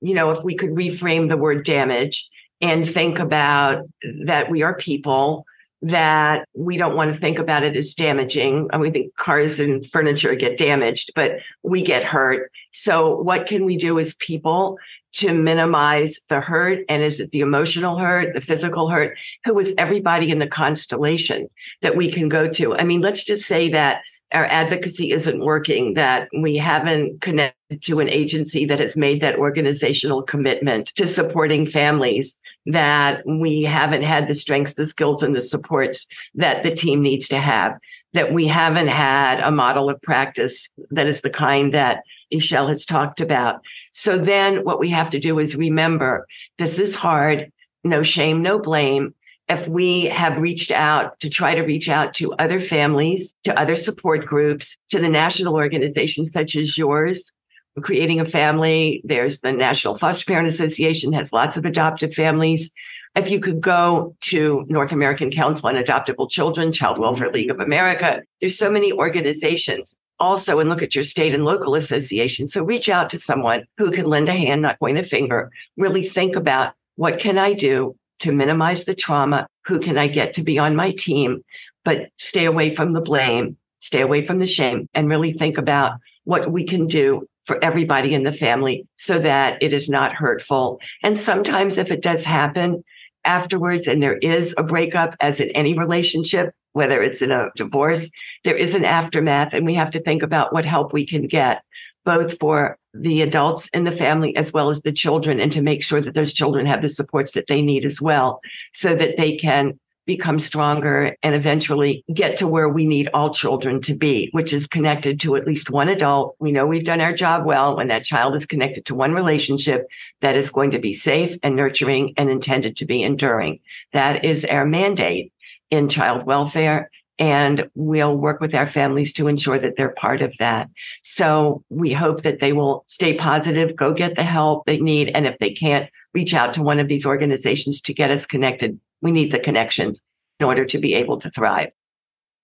you 0.00 0.14
know, 0.14 0.32
if 0.32 0.44
we 0.44 0.54
could 0.54 0.70
reframe 0.70 1.28
the 1.28 1.38
word 1.38 1.64
damage 1.64 2.28
and 2.60 2.86
think 2.86 3.18
about 3.18 3.84
that 4.26 4.50
we 4.50 4.62
are 4.62 4.76
people 4.76 5.44
that 5.82 6.48
we 6.54 6.76
don't 6.76 6.96
want 6.96 7.14
to 7.14 7.20
think 7.20 7.38
about 7.38 7.62
it 7.62 7.76
as 7.76 7.94
damaging. 7.94 8.68
And 8.72 8.80
we 8.80 8.90
think 8.90 9.14
cars 9.16 9.60
and 9.60 9.86
furniture 9.92 10.34
get 10.34 10.58
damaged, 10.58 11.12
but 11.14 11.38
we 11.62 11.82
get 11.82 12.02
hurt. 12.02 12.50
So 12.72 13.16
what 13.16 13.46
can 13.46 13.64
we 13.64 13.76
do 13.76 13.98
as 13.98 14.14
people 14.16 14.78
to 15.14 15.32
minimize 15.32 16.18
the 16.28 16.40
hurt? 16.40 16.80
And 16.88 17.02
is 17.02 17.20
it 17.20 17.30
the 17.30 17.40
emotional 17.40 17.96
hurt, 17.96 18.34
the 18.34 18.40
physical 18.40 18.88
hurt? 18.88 19.16
Who 19.44 19.58
is 19.58 19.72
everybody 19.78 20.30
in 20.30 20.40
the 20.40 20.48
constellation 20.48 21.48
that 21.82 21.96
we 21.96 22.10
can 22.10 22.28
go 22.28 22.48
to? 22.48 22.74
I 22.74 22.84
mean, 22.84 23.00
let's 23.00 23.24
just 23.24 23.46
say 23.46 23.70
that 23.70 24.02
our 24.32 24.44
advocacy 24.44 25.12
isn't 25.12 25.44
working, 25.44 25.94
that 25.94 26.28
we 26.38 26.56
haven't 26.56 27.20
connected 27.22 27.82
to 27.82 28.00
an 28.00 28.08
agency 28.10 28.66
that 28.66 28.78
has 28.78 28.96
made 28.96 29.22
that 29.22 29.38
organizational 29.38 30.22
commitment 30.22 30.88
to 30.96 31.06
supporting 31.06 31.66
families, 31.66 32.36
that 32.68 33.22
we 33.26 33.62
haven't 33.62 34.02
had 34.02 34.28
the 34.28 34.34
strengths, 34.34 34.74
the 34.74 34.86
skills, 34.86 35.22
and 35.22 35.34
the 35.34 35.42
supports 35.42 36.06
that 36.34 36.62
the 36.62 36.74
team 36.74 37.02
needs 37.02 37.28
to 37.28 37.40
have, 37.40 37.78
that 38.12 38.32
we 38.32 38.46
haven't 38.46 38.88
had 38.88 39.40
a 39.40 39.50
model 39.50 39.88
of 39.88 40.00
practice 40.02 40.68
that 40.90 41.06
is 41.06 41.22
the 41.22 41.30
kind 41.30 41.72
that 41.74 42.02
Eshele 42.32 42.68
has 42.68 42.84
talked 42.84 43.20
about. 43.20 43.60
So 43.92 44.18
then 44.18 44.64
what 44.64 44.78
we 44.78 44.90
have 44.90 45.10
to 45.10 45.18
do 45.18 45.38
is 45.38 45.56
remember 45.56 46.26
this 46.58 46.78
is 46.78 46.94
hard, 46.94 47.50
no 47.84 48.02
shame, 48.02 48.42
no 48.42 48.58
blame 48.58 49.14
if 49.48 49.66
we 49.66 50.04
have 50.04 50.36
reached 50.36 50.70
out 50.70 51.18
to 51.20 51.30
try 51.30 51.54
to 51.54 51.62
reach 51.62 51.88
out 51.88 52.12
to 52.14 52.34
other 52.34 52.60
families, 52.60 53.34
to 53.44 53.58
other 53.58 53.76
support 53.76 54.26
groups, 54.26 54.76
to 54.90 54.98
the 54.98 55.08
national 55.08 55.54
organizations 55.54 56.30
such 56.32 56.54
as 56.54 56.76
yours, 56.76 57.32
creating 57.80 58.20
a 58.20 58.24
family. 58.24 59.00
There's 59.04 59.40
the 59.40 59.52
National 59.52 59.98
Foster 59.98 60.24
Parent 60.24 60.48
Association 60.48 61.12
has 61.12 61.32
lots 61.32 61.56
of 61.56 61.64
adoptive 61.64 62.14
families. 62.14 62.70
If 63.16 63.30
you 63.30 63.40
could 63.40 63.60
go 63.60 64.14
to 64.22 64.64
North 64.68 64.92
American 64.92 65.30
Council 65.30 65.68
on 65.68 65.74
Adoptable 65.74 66.30
Children, 66.30 66.72
Child 66.72 66.98
Welfare 66.98 67.32
League 67.32 67.50
of 67.50 67.60
America, 67.60 68.22
there's 68.40 68.58
so 68.58 68.70
many 68.70 68.92
organizations 68.92 69.96
also 70.20 70.58
and 70.58 70.68
look 70.68 70.82
at 70.82 70.94
your 70.94 71.04
state 71.04 71.34
and 71.34 71.44
local 71.44 71.74
associations. 71.74 72.52
So 72.52 72.62
reach 72.62 72.88
out 72.88 73.10
to 73.10 73.18
someone 73.18 73.64
who 73.76 73.90
can 73.90 74.06
lend 74.06 74.28
a 74.28 74.32
hand, 74.32 74.62
not 74.62 74.78
point 74.78 74.98
a 74.98 75.04
finger, 75.04 75.50
really 75.76 76.08
think 76.08 76.36
about 76.36 76.74
what 76.96 77.18
can 77.18 77.38
I 77.38 77.52
do 77.52 77.96
to 78.20 78.32
minimize 78.32 78.84
the 78.84 78.94
trauma? 78.94 79.46
Who 79.66 79.78
can 79.78 79.96
I 79.96 80.08
get 80.08 80.34
to 80.34 80.42
be 80.42 80.58
on 80.58 80.76
my 80.76 80.92
team? 80.92 81.44
But 81.84 82.10
stay 82.18 82.44
away 82.44 82.74
from 82.74 82.92
the 82.92 83.00
blame, 83.00 83.56
stay 83.80 84.00
away 84.00 84.26
from 84.26 84.40
the 84.40 84.46
shame, 84.46 84.88
and 84.94 85.08
really 85.08 85.32
think 85.32 85.58
about 85.58 85.92
what 86.28 86.52
we 86.52 86.62
can 86.62 86.86
do 86.86 87.26
for 87.46 87.58
everybody 87.64 88.12
in 88.12 88.22
the 88.22 88.34
family 88.34 88.86
so 88.98 89.18
that 89.18 89.56
it 89.62 89.72
is 89.72 89.88
not 89.88 90.12
hurtful. 90.12 90.78
And 91.02 91.18
sometimes 91.18 91.78
if 91.78 91.90
it 91.90 92.02
does 92.02 92.22
happen 92.22 92.84
afterwards 93.24 93.88
and 93.88 94.02
there 94.02 94.18
is 94.18 94.54
a 94.58 94.62
breakup, 94.62 95.16
as 95.20 95.40
in 95.40 95.48
any 95.52 95.72
relationship, 95.72 96.52
whether 96.74 97.02
it's 97.02 97.22
in 97.22 97.30
a 97.30 97.48
divorce, 97.56 98.10
there 98.44 98.54
is 98.54 98.74
an 98.74 98.84
aftermath 98.84 99.54
and 99.54 99.64
we 99.64 99.72
have 99.72 99.90
to 99.92 100.02
think 100.02 100.22
about 100.22 100.52
what 100.52 100.66
help 100.66 100.92
we 100.92 101.06
can 101.06 101.26
get 101.26 101.62
both 102.04 102.38
for 102.38 102.76
the 102.92 103.22
adults 103.22 103.70
in 103.72 103.84
the 103.84 103.96
family 103.96 104.36
as 104.36 104.52
well 104.52 104.68
as 104.68 104.82
the 104.82 104.92
children 104.92 105.40
and 105.40 105.52
to 105.52 105.62
make 105.62 105.82
sure 105.82 106.02
that 106.02 106.12
those 106.12 106.34
children 106.34 106.66
have 106.66 106.82
the 106.82 106.90
supports 106.90 107.32
that 107.32 107.46
they 107.46 107.62
need 107.62 107.86
as 107.86 108.02
well 108.02 108.40
so 108.74 108.94
that 108.94 109.16
they 109.16 109.34
can 109.34 109.78
become 110.08 110.40
stronger 110.40 111.14
and 111.22 111.34
eventually 111.34 112.02
get 112.14 112.38
to 112.38 112.48
where 112.48 112.70
we 112.70 112.86
need 112.86 113.10
all 113.12 113.32
children 113.32 113.82
to 113.82 113.94
be, 113.94 114.30
which 114.32 114.54
is 114.54 114.66
connected 114.66 115.20
to 115.20 115.36
at 115.36 115.46
least 115.46 115.68
one 115.68 115.90
adult. 115.90 116.34
We 116.40 116.50
know 116.50 116.66
we've 116.66 116.82
done 116.82 117.02
our 117.02 117.12
job 117.12 117.44
well 117.44 117.76
when 117.76 117.88
that 117.88 118.06
child 118.06 118.34
is 118.34 118.46
connected 118.46 118.86
to 118.86 118.94
one 118.94 119.12
relationship 119.12 119.86
that 120.22 120.34
is 120.34 120.48
going 120.48 120.70
to 120.70 120.78
be 120.78 120.94
safe 120.94 121.38
and 121.42 121.54
nurturing 121.54 122.14
and 122.16 122.30
intended 122.30 122.78
to 122.78 122.86
be 122.86 123.02
enduring. 123.02 123.60
That 123.92 124.24
is 124.24 124.46
our 124.46 124.64
mandate 124.64 125.30
in 125.70 125.90
child 125.90 126.24
welfare 126.24 126.90
and 127.18 127.68
we'll 127.74 128.16
work 128.16 128.40
with 128.40 128.54
our 128.54 128.70
families 128.70 129.12
to 129.12 129.28
ensure 129.28 129.58
that 129.58 129.74
they're 129.76 129.90
part 129.90 130.22
of 130.22 130.32
that. 130.38 130.70
So 131.02 131.64
we 131.68 131.92
hope 131.92 132.22
that 132.22 132.40
they 132.40 132.54
will 132.54 132.84
stay 132.86 133.14
positive, 133.14 133.76
go 133.76 133.92
get 133.92 134.16
the 134.16 134.24
help 134.24 134.64
they 134.64 134.78
need. 134.78 135.10
And 135.10 135.26
if 135.26 135.36
they 135.38 135.50
can't 135.50 135.90
reach 136.14 136.32
out 136.32 136.54
to 136.54 136.62
one 136.62 136.78
of 136.78 136.88
these 136.88 137.04
organizations 137.04 137.82
to 137.82 137.92
get 137.92 138.10
us 138.10 138.24
connected, 138.24 138.78
we 139.02 139.10
need 139.10 139.32
the 139.32 139.38
connections 139.38 140.00
in 140.40 140.46
order 140.46 140.64
to 140.64 140.78
be 140.78 140.94
able 140.94 141.20
to 141.20 141.30
thrive. 141.30 141.70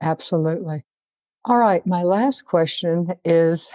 Absolutely. 0.01 0.85
All 1.45 1.59
right. 1.59 1.87
My 1.87 2.03
last 2.03 2.43
question 2.43 3.15
is 3.25 3.71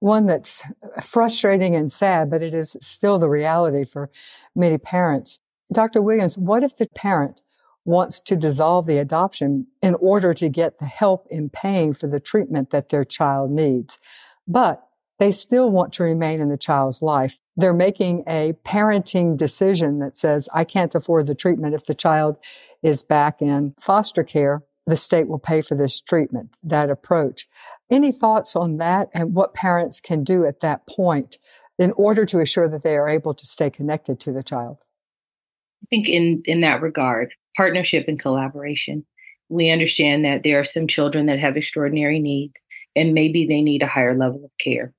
one 0.00 0.26
that's 0.26 0.62
frustrating 1.02 1.74
and 1.74 1.90
sad, 1.90 2.30
but 2.30 2.42
it 2.42 2.54
is 2.54 2.76
still 2.80 3.18
the 3.18 3.28
reality 3.28 3.84
for 3.84 4.10
many 4.54 4.78
parents. 4.78 5.40
Dr. 5.72 6.02
Williams, 6.02 6.36
what 6.36 6.62
if 6.62 6.76
the 6.76 6.86
parent 6.94 7.40
wants 7.86 8.20
to 8.20 8.36
dissolve 8.36 8.86
the 8.86 8.98
adoption 8.98 9.66
in 9.80 9.94
order 9.94 10.34
to 10.34 10.48
get 10.48 10.78
the 10.78 10.86
help 10.86 11.26
in 11.30 11.48
paying 11.48 11.94
for 11.94 12.08
the 12.08 12.20
treatment 12.20 12.70
that 12.70 12.88
their 12.88 13.04
child 13.04 13.50
needs. 13.50 14.00
But 14.46 14.85
they 15.18 15.32
still 15.32 15.70
want 15.70 15.92
to 15.94 16.02
remain 16.02 16.40
in 16.40 16.48
the 16.48 16.56
child's 16.56 17.02
life. 17.02 17.38
They're 17.56 17.72
making 17.72 18.24
a 18.26 18.54
parenting 18.64 19.36
decision 19.36 19.98
that 20.00 20.16
says, 20.16 20.48
I 20.52 20.64
can't 20.64 20.94
afford 20.94 21.26
the 21.26 21.34
treatment. 21.34 21.74
If 21.74 21.86
the 21.86 21.94
child 21.94 22.36
is 22.82 23.02
back 23.02 23.40
in 23.40 23.74
foster 23.80 24.22
care, 24.22 24.62
the 24.86 24.96
state 24.96 25.26
will 25.26 25.38
pay 25.38 25.62
for 25.62 25.74
this 25.74 26.00
treatment, 26.00 26.56
that 26.62 26.90
approach. 26.90 27.46
Any 27.90 28.12
thoughts 28.12 28.54
on 28.54 28.76
that 28.76 29.08
and 29.14 29.34
what 29.34 29.54
parents 29.54 30.00
can 30.00 30.22
do 30.22 30.44
at 30.44 30.60
that 30.60 30.86
point 30.86 31.38
in 31.78 31.92
order 31.92 32.24
to 32.26 32.40
assure 32.40 32.68
that 32.68 32.82
they 32.82 32.96
are 32.96 33.08
able 33.08 33.34
to 33.34 33.46
stay 33.46 33.70
connected 33.70 34.20
to 34.20 34.32
the 34.32 34.42
child? 34.42 34.78
I 35.82 35.86
think 35.90 36.08
in, 36.08 36.42
in 36.44 36.60
that 36.62 36.82
regard, 36.82 37.32
partnership 37.56 38.06
and 38.08 38.18
collaboration. 38.18 39.04
We 39.48 39.70
understand 39.70 40.24
that 40.24 40.42
there 40.42 40.58
are 40.58 40.64
some 40.64 40.88
children 40.88 41.26
that 41.26 41.38
have 41.38 41.56
extraordinary 41.56 42.18
needs 42.18 42.54
and 42.96 43.14
maybe 43.14 43.46
they 43.46 43.60
need 43.60 43.82
a 43.82 43.86
higher 43.86 44.16
level 44.16 44.44
of 44.44 44.50
care. 44.58 44.92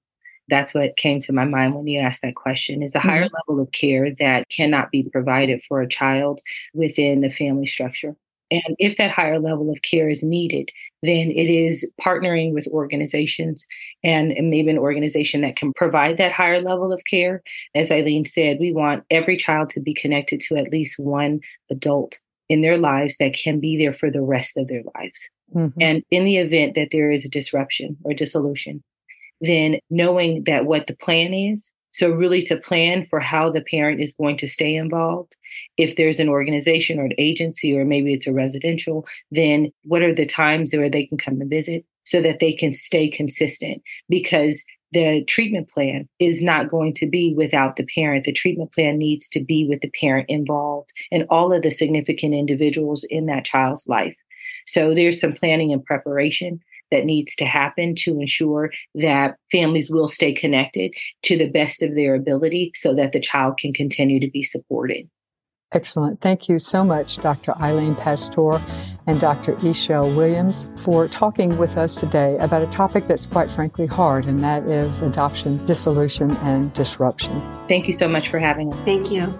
That's 0.50 0.74
what 0.74 0.98
came 0.98 1.20
to 1.22 1.34
my 1.34 1.46
mind 1.46 1.76
when 1.76 1.88
you 1.88 2.00
asked 2.00 2.22
that 2.22 2.36
question 2.36 2.82
is 2.82 2.96
a 2.96 3.00
higher 3.00 3.26
mm-hmm. 3.26 3.36
level 3.50 3.62
of 3.62 3.72
care 3.72 4.14
that 4.20 4.48
cannot 4.50 4.92
be 4.92 5.04
provided 5.04 5.62
for 5.68 5.82
a 5.82 5.88
child 5.88 6.42
within 6.74 7.22
the 7.22 7.32
family 7.32 7.66
structure. 7.66 8.16
And 8.50 8.76
if 8.80 8.98
that 8.98 9.12
higher 9.12 9.40
level 9.40 9.70
of 9.70 9.82
care 9.82 10.10
is 10.10 10.24
needed, 10.24 10.70
then 11.04 11.32
it 11.32 11.50
is 11.50 11.90
partnering 12.02 12.54
with 12.54 12.68
organizations 12.68 13.68
and, 14.04 14.32
and, 14.32 14.50
maybe 14.50 14.70
an 14.70 14.78
organization 14.78 15.42
that 15.42 15.58
can 15.58 15.74
provide 15.74 16.18
that 16.18 16.32
higher 16.32 16.62
level 16.62 16.94
of 16.94 17.02
care. 17.10 17.44
As 17.76 17.92
Eileen 17.92 18.24
said, 18.24 18.58
we 18.60 18.72
want 18.72 19.04
every 19.12 19.36
child 19.36 19.70
to 19.72 19.82
be 19.82 19.94
connected 19.94 20.40
to 20.42 20.56
at 20.56 20.72
least 20.72 20.98
one 20.98 21.42
adult 21.70 22.18
in 22.50 22.62
their 22.62 22.78
lives 22.78 23.18
that 23.20 23.34
can 23.34 23.60
be 23.60 23.78
there 23.78 23.94
for 23.94 24.10
the 24.10 24.22
rest 24.22 24.56
of 24.56 24.68
their 24.68 24.84
lives. 24.96 25.30
Mm-hmm. 25.54 25.82
And 25.82 26.04
in 26.10 26.24
the 26.24 26.38
event 26.38 26.76
that 26.76 26.90
there 26.92 27.12
is 27.12 27.26
a 27.26 27.30
disruption 27.30 27.98
or 28.04 28.14
dissolution, 28.14 28.84
then 29.42 29.80
knowing 29.90 30.44
that 30.46 30.66
what 30.66 30.88
the 30.88 30.96
plan 30.96 31.34
is 31.34 31.72
so, 31.98 32.12
really, 32.12 32.44
to 32.44 32.58
plan 32.58 33.08
for 33.08 33.20
how 33.20 33.50
the 33.50 33.62
parent 33.72 34.02
is 34.02 34.14
going 34.14 34.38
to 34.38 34.48
stay 34.48 34.76
involved. 34.76 35.36
If 35.78 35.96
there's 35.96 36.20
an 36.20 36.30
organization 36.30 37.00
or 37.00 37.06
an 37.06 37.14
agency, 37.18 37.76
or 37.76 37.86
maybe 37.86 38.14
it's 38.14 38.28
a 38.28 38.34
residential, 38.34 39.08
then 39.32 39.72
what 39.84 40.04
are 40.04 40.14
the 40.14 40.28
times 40.28 40.76
where 40.76 40.92
they 40.92 41.08
can 41.08 41.18
come 41.18 41.42
and 41.42 41.50
visit 41.50 41.86
so 42.04 42.22
that 42.22 42.40
they 42.40 42.54
can 42.54 42.76
stay 42.76 43.10
consistent? 43.10 43.82
Because 44.10 44.64
the 44.92 45.24
treatment 45.26 45.72
plan 45.72 46.08
is 46.20 46.44
not 46.44 46.70
going 46.70 46.94
to 46.94 47.08
be 47.08 47.34
without 47.36 47.78
the 47.78 47.88
parent. 47.96 48.26
The 48.26 48.32
treatment 48.32 48.74
plan 48.74 49.00
needs 49.00 49.28
to 49.30 49.44
be 49.44 49.66
with 49.68 49.82
the 49.82 49.92
parent 50.00 50.28
involved 50.30 50.92
and 51.12 51.26
all 51.32 51.52
of 51.52 51.64
the 51.64 51.72
significant 51.72 52.36
individuals 52.36 53.08
in 53.10 53.26
that 53.26 53.44
child's 53.44 53.88
life. 53.88 54.16
So 54.68 54.94
there's 54.94 55.20
some 55.20 55.34
planning 55.34 55.74
and 55.74 55.84
preparation 55.84 56.60
that 56.92 57.06
needs 57.06 57.36
to 57.36 57.46
happen 57.46 57.96
to 57.96 58.20
ensure 58.20 58.72
that 58.96 59.36
families 59.52 59.90
will 59.90 60.08
stay 60.08 60.34
connected 60.34 60.94
to 61.24 61.38
the 61.38 61.48
best 61.48 61.82
of 61.82 61.96
their 61.96 62.16
ability 62.16 62.72
so 62.76 62.94
that 62.96 63.12
the 63.12 63.20
child 63.20 63.58
can 63.58 63.74
continue 63.74 64.20
to 64.20 64.30
be 64.30 64.44
supported. 64.44 65.10
Excellent. 65.74 66.22
Thank 66.22 66.48
you 66.48 66.60
so 66.60 66.86
much, 66.86 67.18
Dr. 67.18 67.54
Eileen 67.62 67.94
Pasztor 67.94 68.62
and 69.06 69.20
Dr. 69.20 69.56
Eshele 69.56 70.16
Williams, 70.16 70.66
for 70.78 71.10
talking 71.10 71.58
with 71.58 71.76
us 71.76 71.96
today 71.96 72.38
about 72.38 72.62
a 72.62 72.68
topic 72.68 73.06
that's 73.06 73.28
quite 73.28 73.52
frankly 73.52 73.86
hard, 73.86 74.28
and 74.28 74.42
that 74.42 74.64
is 74.64 75.02
adoption, 75.02 75.64
dissolution, 75.66 76.32
and 76.38 76.74
disruption. 76.74 77.42
Thank 77.68 77.88
you 77.88 77.94
so 77.94 78.08
much 78.08 78.30
for 78.30 78.40
having 78.40 78.74
us. 78.74 78.80
Thank 78.86 79.12
you. 79.12 79.38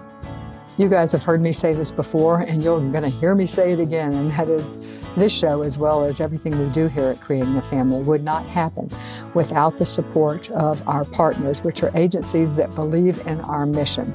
You 0.76 0.90
guys 0.90 1.12
have 1.12 1.22
heard 1.22 1.40
me 1.40 1.54
say 1.54 1.72
this 1.72 1.90
before, 1.90 2.40
and 2.40 2.62
you're 2.62 2.78
going 2.78 3.04
to 3.04 3.08
hear 3.08 3.34
me 3.34 3.46
say 3.46 3.72
it 3.72 3.80
again, 3.80 4.12
and 4.12 4.30
that 4.32 4.48
is 4.48 4.70
this 5.18 5.36
show, 5.36 5.62
as 5.62 5.78
well 5.78 6.04
as 6.04 6.20
everything 6.20 6.58
we 6.58 6.68
do 6.72 6.88
here 6.88 7.08
at 7.08 7.20
Creating 7.20 7.56
a 7.56 7.62
Family, 7.62 8.02
would 8.02 8.24
not 8.24 8.44
happen 8.46 8.90
without 9.34 9.78
the 9.78 9.86
support 9.86 10.50
of 10.50 10.86
our 10.88 11.04
partners, 11.04 11.62
which 11.62 11.82
are 11.82 11.90
agencies 11.96 12.56
that 12.56 12.74
believe 12.74 13.24
in 13.26 13.40
our 13.42 13.66
mission. 13.66 14.14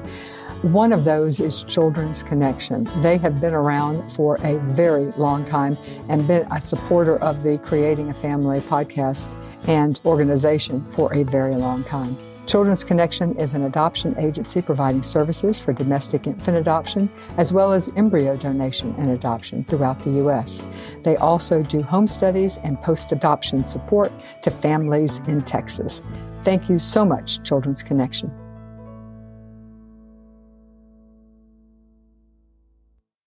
One 0.62 0.92
of 0.92 1.04
those 1.04 1.40
is 1.40 1.62
Children's 1.64 2.22
Connection. 2.22 2.88
They 3.02 3.18
have 3.18 3.38
been 3.38 3.52
around 3.52 4.10
for 4.10 4.36
a 4.36 4.58
very 4.72 5.12
long 5.18 5.44
time 5.44 5.76
and 6.08 6.26
been 6.26 6.50
a 6.50 6.60
supporter 6.60 7.18
of 7.18 7.42
the 7.42 7.58
Creating 7.58 8.08
a 8.08 8.14
Family 8.14 8.60
podcast 8.60 9.28
and 9.68 10.00
organization 10.06 10.86
for 10.88 11.12
a 11.12 11.22
very 11.24 11.54
long 11.54 11.84
time. 11.84 12.16
Children's 12.46 12.84
Connection 12.84 13.36
is 13.38 13.54
an 13.54 13.62
adoption 13.64 14.16
agency 14.18 14.60
providing 14.60 15.02
services 15.02 15.60
for 15.60 15.72
domestic 15.72 16.26
infant 16.26 16.56
adoption 16.58 17.08
as 17.38 17.52
well 17.52 17.72
as 17.72 17.90
embryo 17.96 18.36
donation 18.36 18.94
and 18.98 19.10
adoption 19.10 19.64
throughout 19.64 19.98
the 20.00 20.10
U.S. 20.12 20.62
They 21.02 21.16
also 21.16 21.62
do 21.62 21.80
home 21.80 22.06
studies 22.06 22.58
and 22.62 22.80
post 22.82 23.12
adoption 23.12 23.64
support 23.64 24.12
to 24.42 24.50
families 24.50 25.20
in 25.26 25.40
Texas. 25.42 26.02
Thank 26.42 26.68
you 26.68 26.78
so 26.78 27.04
much, 27.04 27.42
Children's 27.44 27.82
Connection. 27.82 28.30